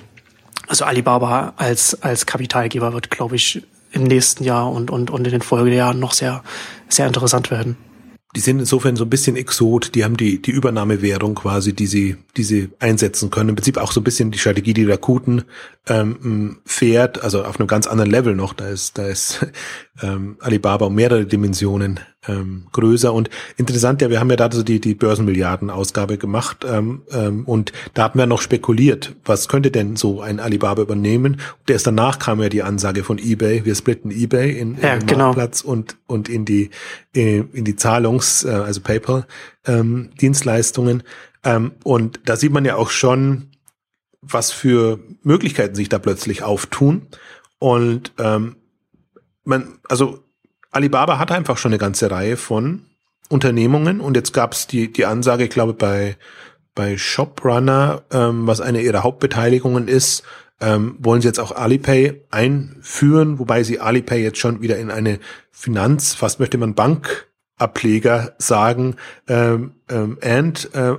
[0.66, 3.62] also Alibaba als, als Kapitalgeber wird, glaube ich,
[3.92, 6.42] im nächsten Jahr und, und, und in den Folgejahren noch sehr,
[6.88, 7.76] sehr interessant werden.
[8.34, 12.16] die sind insofern so ein bisschen Exot, die haben die, die Übernahmewährung quasi, die sie,
[12.36, 13.50] die sie einsetzen können.
[13.50, 15.44] Im Prinzip auch so ein bisschen die Strategie, die Rakuten
[15.86, 18.52] ähm, fährt, also auf einem ganz anderen Level noch.
[18.52, 19.46] Da ist, da ist
[20.02, 23.12] ähm, Alibaba um mehrere Dimensionen ähm, größer.
[23.12, 27.72] Und interessant, ja, wir haben ja da so die, die Börsenmilliarden-Ausgabe gemacht ähm, ähm, und
[27.94, 31.40] da hatten wir noch spekuliert, was könnte denn so ein Alibaba übernehmen?
[31.60, 35.00] Und erst danach kam ja die Ansage von eBay, wir splitten eBay in, ja, in
[35.00, 35.26] den genau.
[35.26, 36.70] Marktplatz und, und in die,
[37.12, 41.02] in die Zahlungs-, äh, also PayPal-Dienstleistungen.
[41.44, 43.50] Ähm, und da sieht man ja auch schon,
[44.20, 47.06] was für Möglichkeiten sich da plötzlich auftun.
[47.58, 48.56] Und ähm,
[49.44, 50.25] man, also
[50.76, 52.82] Alibaba hat einfach schon eine ganze Reihe von
[53.30, 56.16] Unternehmungen und jetzt gab es die, die Ansage, ich glaube, bei,
[56.74, 60.22] bei Shoprunner, ähm, was eine ihrer Hauptbeteiligungen ist,
[60.60, 65.18] ähm, wollen sie jetzt auch Alipay einführen, wobei sie Alipay jetzt schon wieder in eine
[65.50, 68.96] Finanz, fast möchte man Bankableger sagen,
[69.28, 70.96] ähm, ähm, and äh,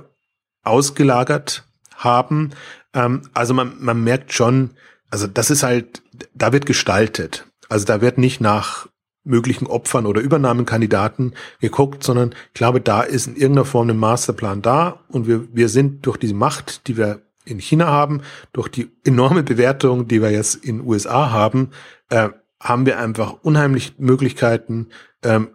[0.64, 1.64] ausgelagert
[1.94, 2.50] haben.
[2.94, 4.72] Ähm, also man, man merkt schon,
[5.08, 6.02] also das ist halt,
[6.34, 7.46] da wird gestaltet.
[7.68, 8.87] Also da wird nicht nach
[9.28, 14.62] möglichen Opfern oder Übernahmekandidaten geguckt, sondern ich glaube, da ist in irgendeiner Form ein Masterplan
[14.62, 18.22] da und wir, wir sind durch diese Macht, die wir in China haben,
[18.52, 21.70] durch die enorme Bewertung, die wir jetzt in USA haben,
[22.10, 22.28] äh,
[22.60, 24.88] haben wir einfach unheimlich Möglichkeiten,
[25.22, 25.48] ähm,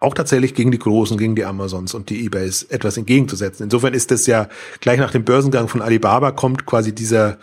[0.00, 3.64] auch tatsächlich gegen die Großen, gegen die Amazons und die Ebays etwas entgegenzusetzen.
[3.64, 4.48] Insofern ist das ja
[4.80, 7.38] gleich nach dem Börsengang von Alibaba kommt quasi dieser,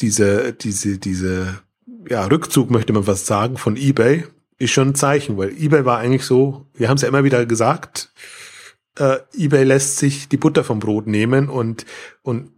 [0.00, 1.60] diese, diese, diese,
[2.08, 4.24] ja, Rückzug möchte man fast sagen von eBay,
[4.58, 7.46] ist schon ein Zeichen, weil eBay war eigentlich so, wir haben es ja immer wieder
[7.46, 8.12] gesagt,
[8.96, 11.86] äh, eBay lässt sich die Butter vom Brot nehmen und,
[12.22, 12.50] und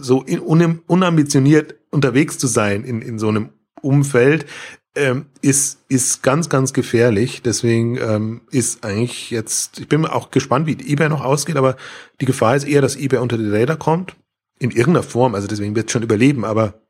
[0.00, 3.50] so in, un, unambitioniert unterwegs zu sein in, in so einem
[3.80, 4.46] Umfeld,
[4.94, 7.42] ähm, ist, ist ganz, ganz gefährlich.
[7.42, 11.76] Deswegen ähm, ist eigentlich jetzt, ich bin auch gespannt, wie eBay noch ausgeht, aber
[12.20, 14.16] die Gefahr ist eher, dass eBay unter die Räder kommt.
[14.58, 16.80] In irgendeiner Form, also deswegen wird es schon überleben, aber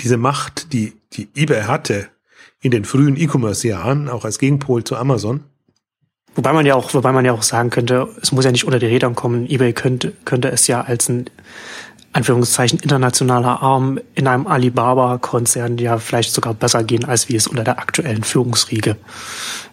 [0.00, 2.08] diese Macht, die, die eBay hatte,
[2.66, 5.40] in den frühen E-Commerce-Jahren, auch als Gegenpol zu Amazon.
[6.34, 8.78] Wobei man ja auch, wobei man ja auch sagen könnte, es muss ja nicht unter
[8.78, 9.48] die Räder kommen.
[9.48, 11.30] eBay könnte, könnte es ja als ein
[12.12, 17.64] Anführungszeichen internationaler Arm in einem Alibaba-Konzern ja vielleicht sogar besser gehen, als wie es unter
[17.64, 18.96] der aktuellen Führungsriege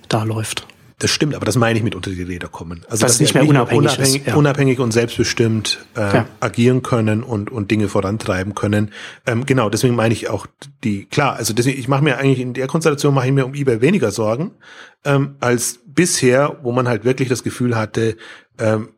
[0.08, 0.66] da läuft.
[1.00, 2.86] Das stimmt, aber das meine ich mit unter die Räder kommen.
[2.90, 4.36] Also dass, dass nicht mehr unabhängig, unabhängig, ist, ja.
[4.36, 6.26] unabhängig und selbstbestimmt äh, ja.
[6.40, 8.92] agieren können und und Dinge vorantreiben können.
[9.26, 10.48] Ähm, genau, deswegen meine ich auch
[10.84, 11.36] die klar.
[11.36, 14.12] Also deswegen, ich mache mir eigentlich in der Konstellation mache ich mir um eBay weniger
[14.12, 14.52] Sorgen
[15.06, 18.18] ähm, als bisher, wo man halt wirklich das Gefühl hatte,
[18.60, 18.90] ähm,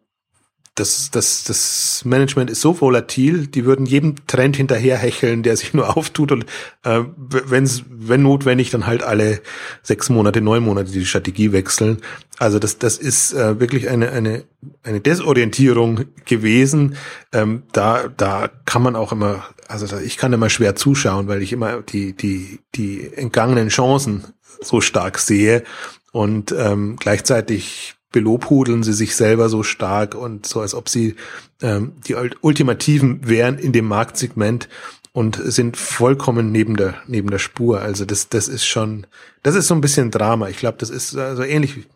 [0.75, 5.95] das, das, das Management ist so volatil, die würden jedem Trend hinterherhecheln, der sich nur
[5.97, 6.45] auftut und
[6.83, 9.41] äh, wenn's, wenn notwendig, dann halt alle
[9.81, 11.99] sechs Monate, neun Monate die Strategie wechseln.
[12.37, 14.43] Also das, das ist äh, wirklich eine, eine,
[14.83, 16.97] eine Desorientierung gewesen.
[17.31, 21.41] Ähm, da, da kann man auch immer, also da, ich kann immer schwer zuschauen, weil
[21.41, 24.25] ich immer die, die, die entgangenen Chancen
[24.61, 25.63] so stark sehe
[26.11, 31.15] und ähm, gleichzeitig belobhudeln sie sich selber so stark und so, als ob sie
[31.61, 34.69] ähm, die Ultimativen wären in dem Marktsegment
[35.11, 37.81] und sind vollkommen neben der neben der Spur.
[37.81, 39.05] Also das das ist schon,
[39.43, 40.47] das ist so ein bisschen Drama.
[40.47, 41.87] Ich glaube, das ist also ähnlich.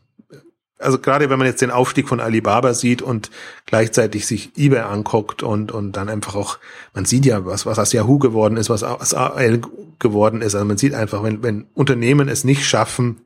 [0.78, 3.32] Also gerade wenn man jetzt den Aufstieg von Alibaba sieht und
[3.65, 6.59] gleichzeitig sich eBay anguckt und und dann einfach auch,
[6.93, 9.61] man sieht ja was was aus Yahoo geworden ist, was aus AL
[9.99, 10.53] geworden ist.
[10.53, 13.22] Also man sieht einfach, wenn wenn Unternehmen es nicht schaffen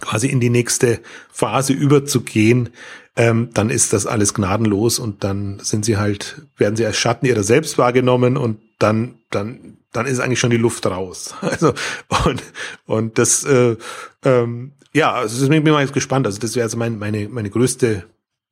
[0.00, 2.70] quasi in die nächste Phase überzugehen,
[3.16, 7.26] ähm, dann ist das alles gnadenlos und dann sind sie halt, werden sie als Schatten
[7.26, 11.34] ihrer selbst wahrgenommen und dann, dann, dann ist eigentlich schon die Luft raus.
[11.42, 11.74] Also
[12.26, 12.42] und
[12.86, 13.76] und das, äh,
[14.24, 16.26] ähm, ja, also deswegen bin ich mal jetzt gespannt.
[16.26, 18.04] Also das wäre also mein, meine meine größte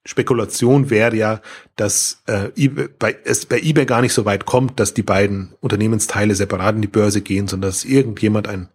[0.04, 1.40] Spekulation wäre ja,
[1.76, 5.54] dass äh, eBay, bei, es bei eBay gar nicht so weit kommt, dass die beiden
[5.60, 8.68] Unternehmensteile separat in die Börse gehen, sondern dass irgendjemand ein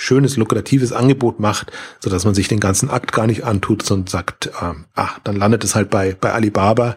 [0.00, 4.06] schönes, lukratives Angebot macht, so dass man sich den ganzen Akt gar nicht antut, sondern
[4.06, 6.96] sagt, ähm, ach, dann landet es halt bei, bei Alibaba.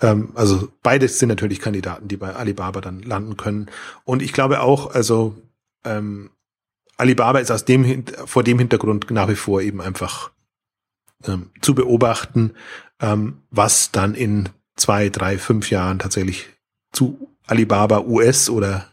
[0.00, 3.66] Ähm, also beides sind natürlich Kandidaten, die bei Alibaba dann landen können.
[4.04, 5.36] Und ich glaube auch, also
[5.84, 6.30] ähm,
[6.96, 10.30] Alibaba ist aus dem, vor dem Hintergrund nach wie vor eben einfach
[11.26, 12.54] ähm, zu beobachten,
[12.98, 16.46] ähm, was dann in zwei, drei, fünf Jahren tatsächlich
[16.92, 18.86] zu Alibaba US oder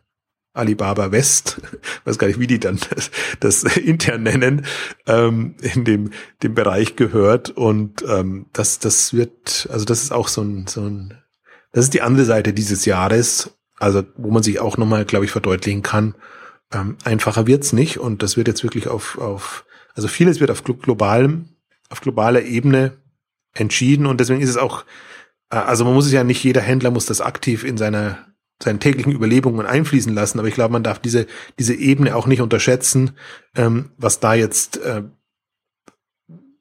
[0.56, 1.62] Alibaba West,
[2.06, 4.66] weiß gar nicht, wie die dann das, das intern nennen,
[5.06, 6.12] ähm, in dem,
[6.42, 7.52] dem Bereich gehört.
[7.52, 11.14] Und ähm, das, das wird, also das ist auch so ein, so ein,
[11.72, 15.32] das ist die andere Seite dieses Jahres, also wo man sich auch nochmal, glaube ich,
[15.32, 16.16] verdeutlichen kann.
[16.74, 20.64] Ähm, einfacher wird's nicht und das wird jetzt wirklich auf, auf, also vieles wird auf
[20.64, 21.50] globalem,
[21.90, 22.98] auf globaler Ebene
[23.54, 24.86] entschieden und deswegen ist es auch,
[25.50, 28.80] äh, also man muss es ja nicht, jeder Händler muss das aktiv in seiner seinen
[28.80, 31.28] täglichen Überlebungen einfließen lassen, aber ich glaube, man darf diese,
[31.60, 33.12] diese Ebene auch nicht unterschätzen,
[33.56, 35.04] ähm, was da jetzt äh,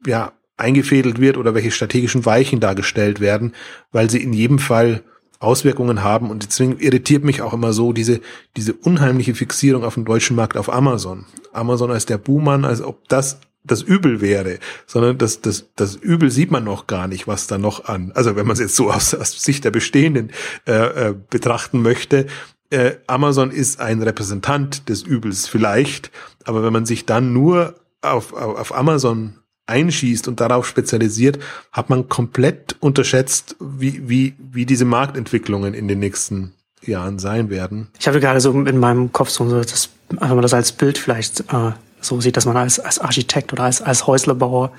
[0.07, 3.55] ja eingefädelt wird oder welche strategischen Weichen dargestellt werden,
[3.93, 5.03] weil sie in jedem Fall
[5.41, 8.21] Auswirkungen haben und deswegen irritiert mich auch immer so diese,
[8.57, 11.27] diese unheimliche Fixierung auf dem deutschen Markt auf Amazon.
[11.53, 16.31] Amazon als der Buhmann, als ob das das Übel wäre, sondern das, das, das Übel
[16.31, 18.91] sieht man noch gar nicht, was da noch an, also wenn man es jetzt so
[18.93, 20.31] aus, aus Sicht der Bestehenden
[20.67, 22.27] äh, äh, betrachten möchte,
[22.71, 26.11] äh, Amazon ist ein Repräsentant des Übels vielleicht,
[26.45, 31.39] aber wenn man sich dann nur auf, auf, auf Amazon einschießt und darauf spezialisiert,
[31.73, 37.89] hat man komplett unterschätzt, wie, wie, wie diese Marktentwicklungen in den nächsten Jahren sein werden.
[37.99, 41.41] Ich habe gerade so in meinem Kopf so, das, wenn man das als Bild vielleicht
[41.53, 41.73] äh,
[42.05, 44.73] so sieht, dass man als, als Architekt oder als, als Häuslebauer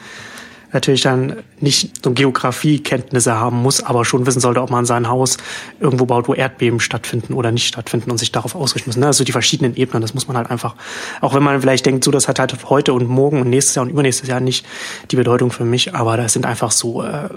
[0.76, 5.38] natürlich dann nicht so Geografiekenntnisse haben muss, aber schon wissen sollte, ob man sein Haus
[5.80, 8.98] irgendwo baut, wo Erdbeben stattfinden oder nicht stattfinden und sich darauf ausrichten muss.
[8.98, 9.08] Ne?
[9.08, 10.76] Also die verschiedenen Ebenen, das muss man halt einfach,
[11.22, 13.84] auch wenn man vielleicht denkt, so das hat halt heute und morgen und nächstes Jahr
[13.84, 14.66] und übernächstes Jahr nicht
[15.12, 17.30] die Bedeutung für mich, aber das sind einfach so, äh,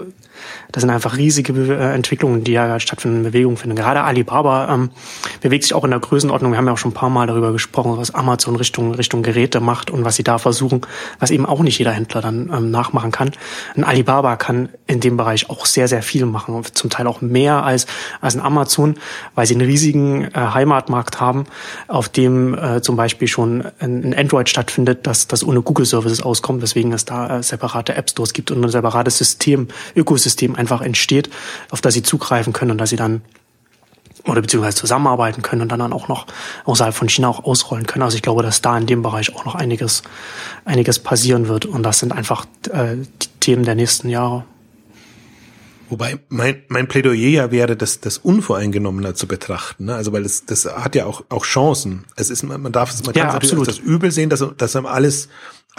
[0.71, 3.75] das sind einfach riesige äh, Entwicklungen, die ja stattfinden, Bewegungen finden.
[3.75, 4.89] Gerade Alibaba ähm,
[5.41, 6.51] bewegt sich auch in der Größenordnung.
[6.51, 9.59] Wir haben ja auch schon ein paar Mal darüber gesprochen, was Amazon Richtung Richtung Geräte
[9.59, 10.81] macht und was sie da versuchen,
[11.19, 13.31] was eben auch nicht jeder Händler dann ähm, nachmachen kann.
[13.75, 17.63] Ein Alibaba kann in dem Bereich auch sehr, sehr viel machen, zum Teil auch mehr
[17.63, 17.87] als,
[18.21, 18.95] als ein Amazon,
[19.35, 21.45] weil sie einen riesigen äh, Heimatmarkt haben,
[21.87, 26.61] auf dem äh, zum Beispiel schon ein, ein Android stattfindet, das, das ohne Google-Services auskommt,
[26.61, 31.29] weswegen es da äh, separate App-Stores gibt und ein separates System, Ökosystem einfach entsteht,
[31.69, 33.21] auf das sie zugreifen können und dass sie dann
[34.25, 36.27] oder beziehungsweise zusammenarbeiten können und dann, dann auch noch
[36.65, 38.03] außerhalb von China auch ausrollen können.
[38.03, 40.03] Also ich glaube, dass da in dem Bereich auch noch einiges,
[40.65, 41.65] einiges passieren wird.
[41.65, 44.43] Und das sind einfach äh, die Themen der nächsten Jahre.
[45.89, 49.85] Wobei mein, mein Plädoyer ja wäre, das, das unvoreingenommener zu betrachten.
[49.85, 49.95] Ne?
[49.95, 52.05] Also weil das, das hat ja auch, auch Chancen.
[52.15, 54.85] Es ist, man darf es, man ja, es natürlich das Übel sehen, dass, dass einem
[54.85, 55.29] alles,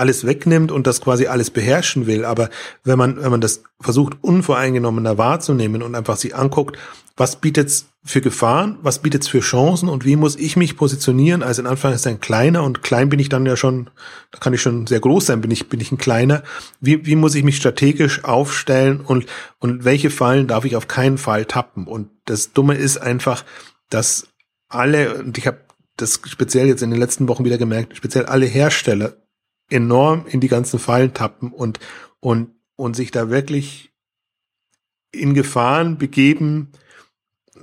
[0.01, 2.25] alles wegnimmt und das quasi alles beherrschen will.
[2.25, 2.51] Aber
[2.83, 6.79] wenn man, wenn man das versucht, unvoreingenommener wahrzunehmen und einfach sich anguckt,
[7.17, 11.43] was bietet's für Gefahren, was bietet's für Chancen und wie muss ich mich positionieren?
[11.43, 13.91] Also in Anführungszeichen kleiner und klein bin ich dann ja schon,
[14.31, 16.43] da kann ich schon sehr groß sein, bin ich, bin ich ein kleiner.
[16.81, 19.27] Wie, wie muss ich mich strategisch aufstellen und,
[19.59, 21.87] und welche Fallen darf ich auf keinen Fall tappen?
[21.87, 23.45] Und das Dumme ist einfach,
[23.91, 24.29] dass
[24.71, 25.59] alle, und ich habe
[25.97, 29.17] das speziell jetzt in den letzten Wochen wieder gemerkt, speziell alle Hersteller
[29.71, 31.79] enorm in die ganzen Fallen tappen und,
[32.21, 33.93] und, und sich da wirklich
[35.13, 36.73] in Gefahren begeben,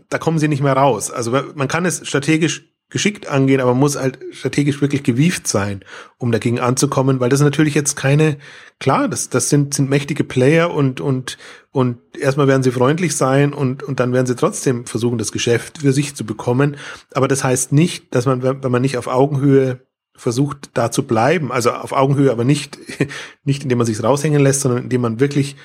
[0.09, 1.11] da kommen sie nicht mehr raus.
[1.11, 5.83] Also man kann es strategisch geschickt angehen, aber man muss halt strategisch wirklich gewieft sein,
[6.17, 8.37] um dagegen anzukommen, weil das natürlich jetzt keine,
[8.79, 11.37] klar, das, das sind, sind mächtige Player und, und,
[11.71, 15.79] und erstmal werden sie freundlich sein und, und dann werden sie trotzdem versuchen, das Geschäft
[15.79, 16.77] für sich zu bekommen.
[17.11, 19.81] Aber das heißt nicht, dass man, wenn man nicht auf Augenhöhe
[20.17, 22.77] versucht, da zu bleiben, also auf Augenhöhe, aber nicht,
[23.45, 25.55] nicht indem man sich raushängen lässt, sondern indem man wirklich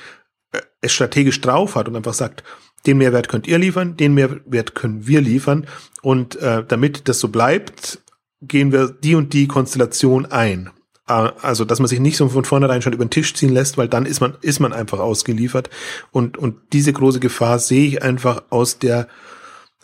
[0.53, 2.45] äh, es strategisch drauf hat und einfach sagt,
[2.87, 5.67] den Mehrwert könnt ihr liefern, den Mehrwert können wir liefern.
[6.03, 8.03] Und äh, damit das so bleibt,
[8.41, 10.71] gehen wir die und die Konstellation ein.
[11.09, 13.79] Äh, also, dass man sich nicht so von vornherein schon über den Tisch ziehen lässt,
[13.79, 15.71] weil dann ist man, ist man einfach ausgeliefert.
[16.11, 19.09] Und, und diese große Gefahr sehe ich einfach aus der,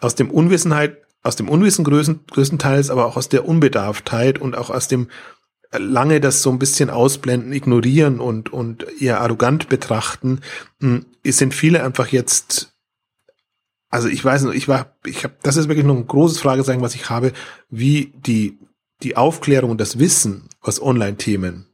[0.01, 4.71] aus dem Unwissenheit, aus dem Unwissen größten, größtenteils, aber auch aus der Unbedarftheit und auch
[4.71, 5.09] aus dem
[5.77, 10.41] lange das so ein bisschen ausblenden, ignorieren und, und eher arrogant betrachten,
[10.81, 12.73] hm, sind viele einfach jetzt
[13.91, 16.83] also ich weiß nicht, ich war, ich habe, das ist wirklich noch ein großes Fragezeichen,
[16.83, 17.33] was ich habe,
[17.71, 18.59] wie die
[19.03, 21.68] die Aufklärung und das Wissen, was Online-Themen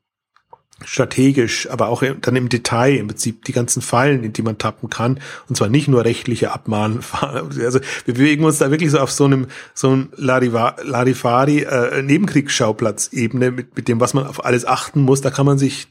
[0.85, 4.91] strategisch, aber auch dann im Detail im Prinzip die ganzen Fallen, in die man tappen
[4.91, 7.01] kann, und zwar nicht nur rechtliche Abmahnen.
[7.23, 13.51] Also wir bewegen uns da wirklich so auf so einem so einem Larifari äh, Nebenkriegsschauplatz-Ebene
[13.51, 15.21] mit mit dem, was man auf alles achten muss.
[15.21, 15.89] Da kann man sich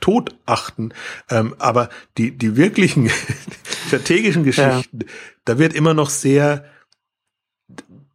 [0.00, 0.90] tot achten.
[1.30, 3.10] Ähm, aber die die wirklichen
[3.86, 5.06] strategischen Geschichten, ja.
[5.44, 6.64] da wird immer noch sehr,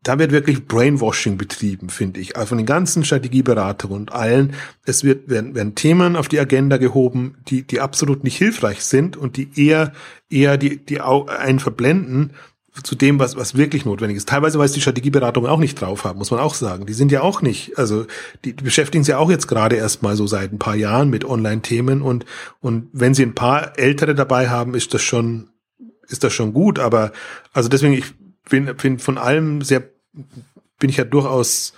[0.03, 2.35] da wird wirklich Brainwashing betrieben, finde ich.
[2.35, 4.53] Also von den ganzen Strategieberatern und allen.
[4.85, 9.17] Es wird, werden, werden Themen auf die Agenda gehoben, die, die absolut nicht hilfreich sind
[9.17, 9.93] und die eher,
[10.29, 12.31] eher die, die einen verblenden
[12.83, 14.27] zu dem, was, was wirklich notwendig ist.
[14.27, 16.85] Teilweise, weil es die Strategieberatungen auch nicht drauf haben, muss man auch sagen.
[16.85, 18.05] Die sind ja auch nicht, also
[18.43, 21.09] die, die beschäftigen sich ja auch jetzt gerade erst mal so seit ein paar Jahren
[21.09, 22.25] mit Online-Themen und,
[22.61, 25.49] und wenn sie ein paar Ältere dabei haben, ist das schon
[26.07, 27.11] ist das schon gut, aber
[27.53, 28.13] also deswegen, ich
[28.49, 29.83] bin, bin von allem sehr,
[30.79, 31.73] bin ich ja durchaus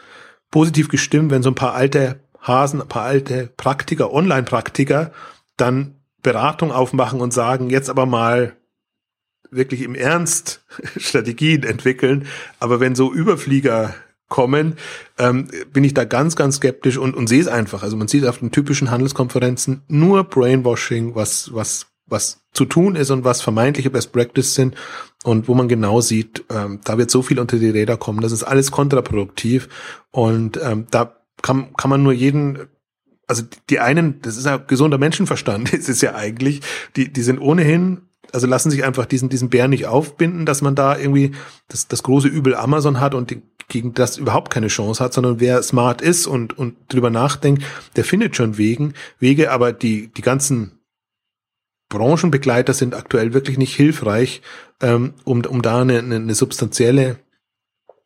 [0.51, 5.11] positiv gestimmt, wenn so ein paar alte Hasen, ein paar alte Praktiker, Online-Praktiker,
[5.57, 8.55] dann Beratung aufmachen und sagen, jetzt aber mal
[9.51, 10.65] wirklich im Ernst
[10.97, 12.27] Strategien entwickeln.
[12.59, 13.95] Aber wenn so Überflieger
[14.27, 14.77] kommen,
[15.17, 17.83] ähm, bin ich da ganz, ganz skeptisch und, und sehe es einfach.
[17.83, 23.11] Also man sieht auf den typischen Handelskonferenzen nur Brainwashing, was, was, was zu tun ist
[23.11, 24.75] und was vermeintliche Best Practice sind
[25.25, 28.31] und wo man genau sieht, ähm, da wird so viel unter die Räder kommen, das
[28.31, 29.67] ist alles kontraproduktiv.
[30.11, 32.59] Und ähm, da kann, kann man nur jeden
[33.27, 36.61] also die einen, das ist ja gesunder Menschenverstand, ist es ja eigentlich,
[36.95, 40.75] die, die sind ohnehin, also lassen sich einfach diesen, diesen Bär nicht aufbinden, dass man
[40.75, 41.31] da irgendwie
[41.67, 45.39] das, das große Übel Amazon hat und die, gegen das überhaupt keine Chance hat, sondern
[45.39, 47.63] wer smart ist und, und drüber nachdenkt,
[47.95, 50.74] der findet schon Wegen, Wege, aber die, die ganzen
[51.89, 54.41] Branchenbegleiter sind aktuell wirklich nicht hilfreich,
[54.81, 57.17] ähm, um, um da eine, eine substanzielle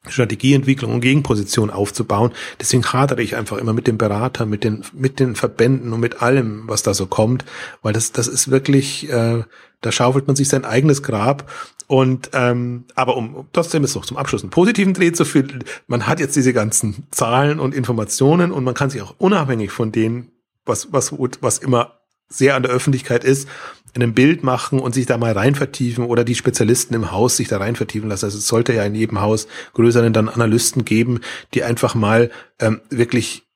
[0.07, 2.31] Strategieentwicklung und Gegenposition aufzubauen.
[2.60, 6.22] Deswegen hadere ich einfach immer mit dem Berater, mit den, mit den Verbänden und mit
[6.22, 7.43] allem, was da so kommt,
[7.81, 9.43] weil das, das ist wirklich, äh,
[9.81, 11.51] da schaufelt man sich sein eigenes Grab.
[11.88, 16.07] Und ähm, aber um, trotzdem ist noch zum Abschluss einen positiven Dreh zu finden, man
[16.07, 20.31] hat jetzt diese ganzen Zahlen und Informationen und man kann sich auch unabhängig von denen,
[20.65, 21.98] was, was, was immer
[22.30, 23.47] sehr an der Öffentlichkeit ist,
[23.93, 27.38] in einem Bild machen und sich da mal rein vertiefen oder die Spezialisten im Haus
[27.38, 28.26] sich da rein vertiefen lassen.
[28.26, 31.22] Also es sollte ja in jedem Haus größeren dann Analysten geben,
[31.53, 32.30] die einfach mal
[32.60, 33.47] ähm, wirklich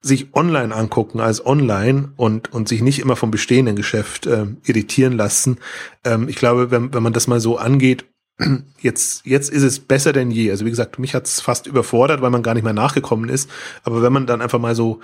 [0.00, 5.12] sich online angucken als online und, und sich nicht immer vom bestehenden Geschäft ähm, irritieren
[5.12, 5.58] lassen.
[6.04, 8.06] Ähm, ich glaube, wenn, wenn man das mal so angeht,
[8.80, 10.50] jetzt, jetzt ist es besser denn je.
[10.50, 13.48] Also wie gesagt, mich hat es fast überfordert, weil man gar nicht mehr nachgekommen ist.
[13.84, 15.00] Aber wenn man dann einfach mal so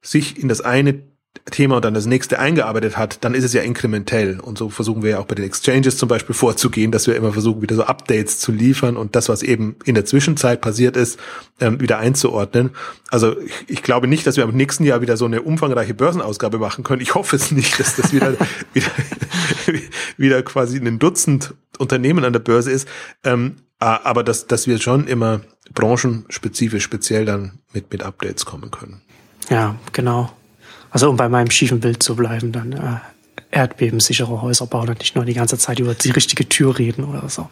[0.00, 1.02] sich in das eine
[1.50, 4.40] Thema und dann das nächste eingearbeitet hat, dann ist es ja inkrementell.
[4.40, 7.32] Und so versuchen wir ja auch bei den Exchanges zum Beispiel vorzugehen, dass wir immer
[7.32, 11.18] versuchen, wieder so Updates zu liefern und das, was eben in der Zwischenzeit passiert ist,
[11.60, 12.70] ähm, wieder einzuordnen.
[13.10, 16.58] Also ich, ich, glaube nicht, dass wir im nächsten Jahr wieder so eine umfangreiche Börsenausgabe
[16.58, 17.00] machen können.
[17.00, 18.34] Ich hoffe es nicht, dass das wieder,
[18.74, 18.90] wieder,
[20.16, 22.88] wieder quasi ein Dutzend Unternehmen an der Börse ist.
[23.24, 25.40] Ähm, aber dass, dass wir schon immer
[25.72, 29.00] branchenspezifisch speziell dann mit, mit Updates kommen können.
[29.48, 30.30] Ja, genau.
[30.90, 32.96] Also um bei meinem schiefen Bild zu bleiben, dann äh,
[33.50, 37.28] erdbebensichere Häuser bauen und nicht nur die ganze Zeit über die richtige Tür reden oder
[37.28, 37.48] so.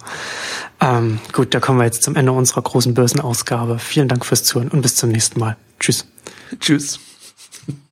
[0.81, 3.79] Ähm, gut, da kommen wir jetzt zum Ende unserer großen Börsenausgabe.
[3.79, 5.57] Vielen Dank fürs Zuhören und bis zum nächsten Mal.
[5.81, 6.07] Tschüss.
[6.61, 7.01] Tschüss.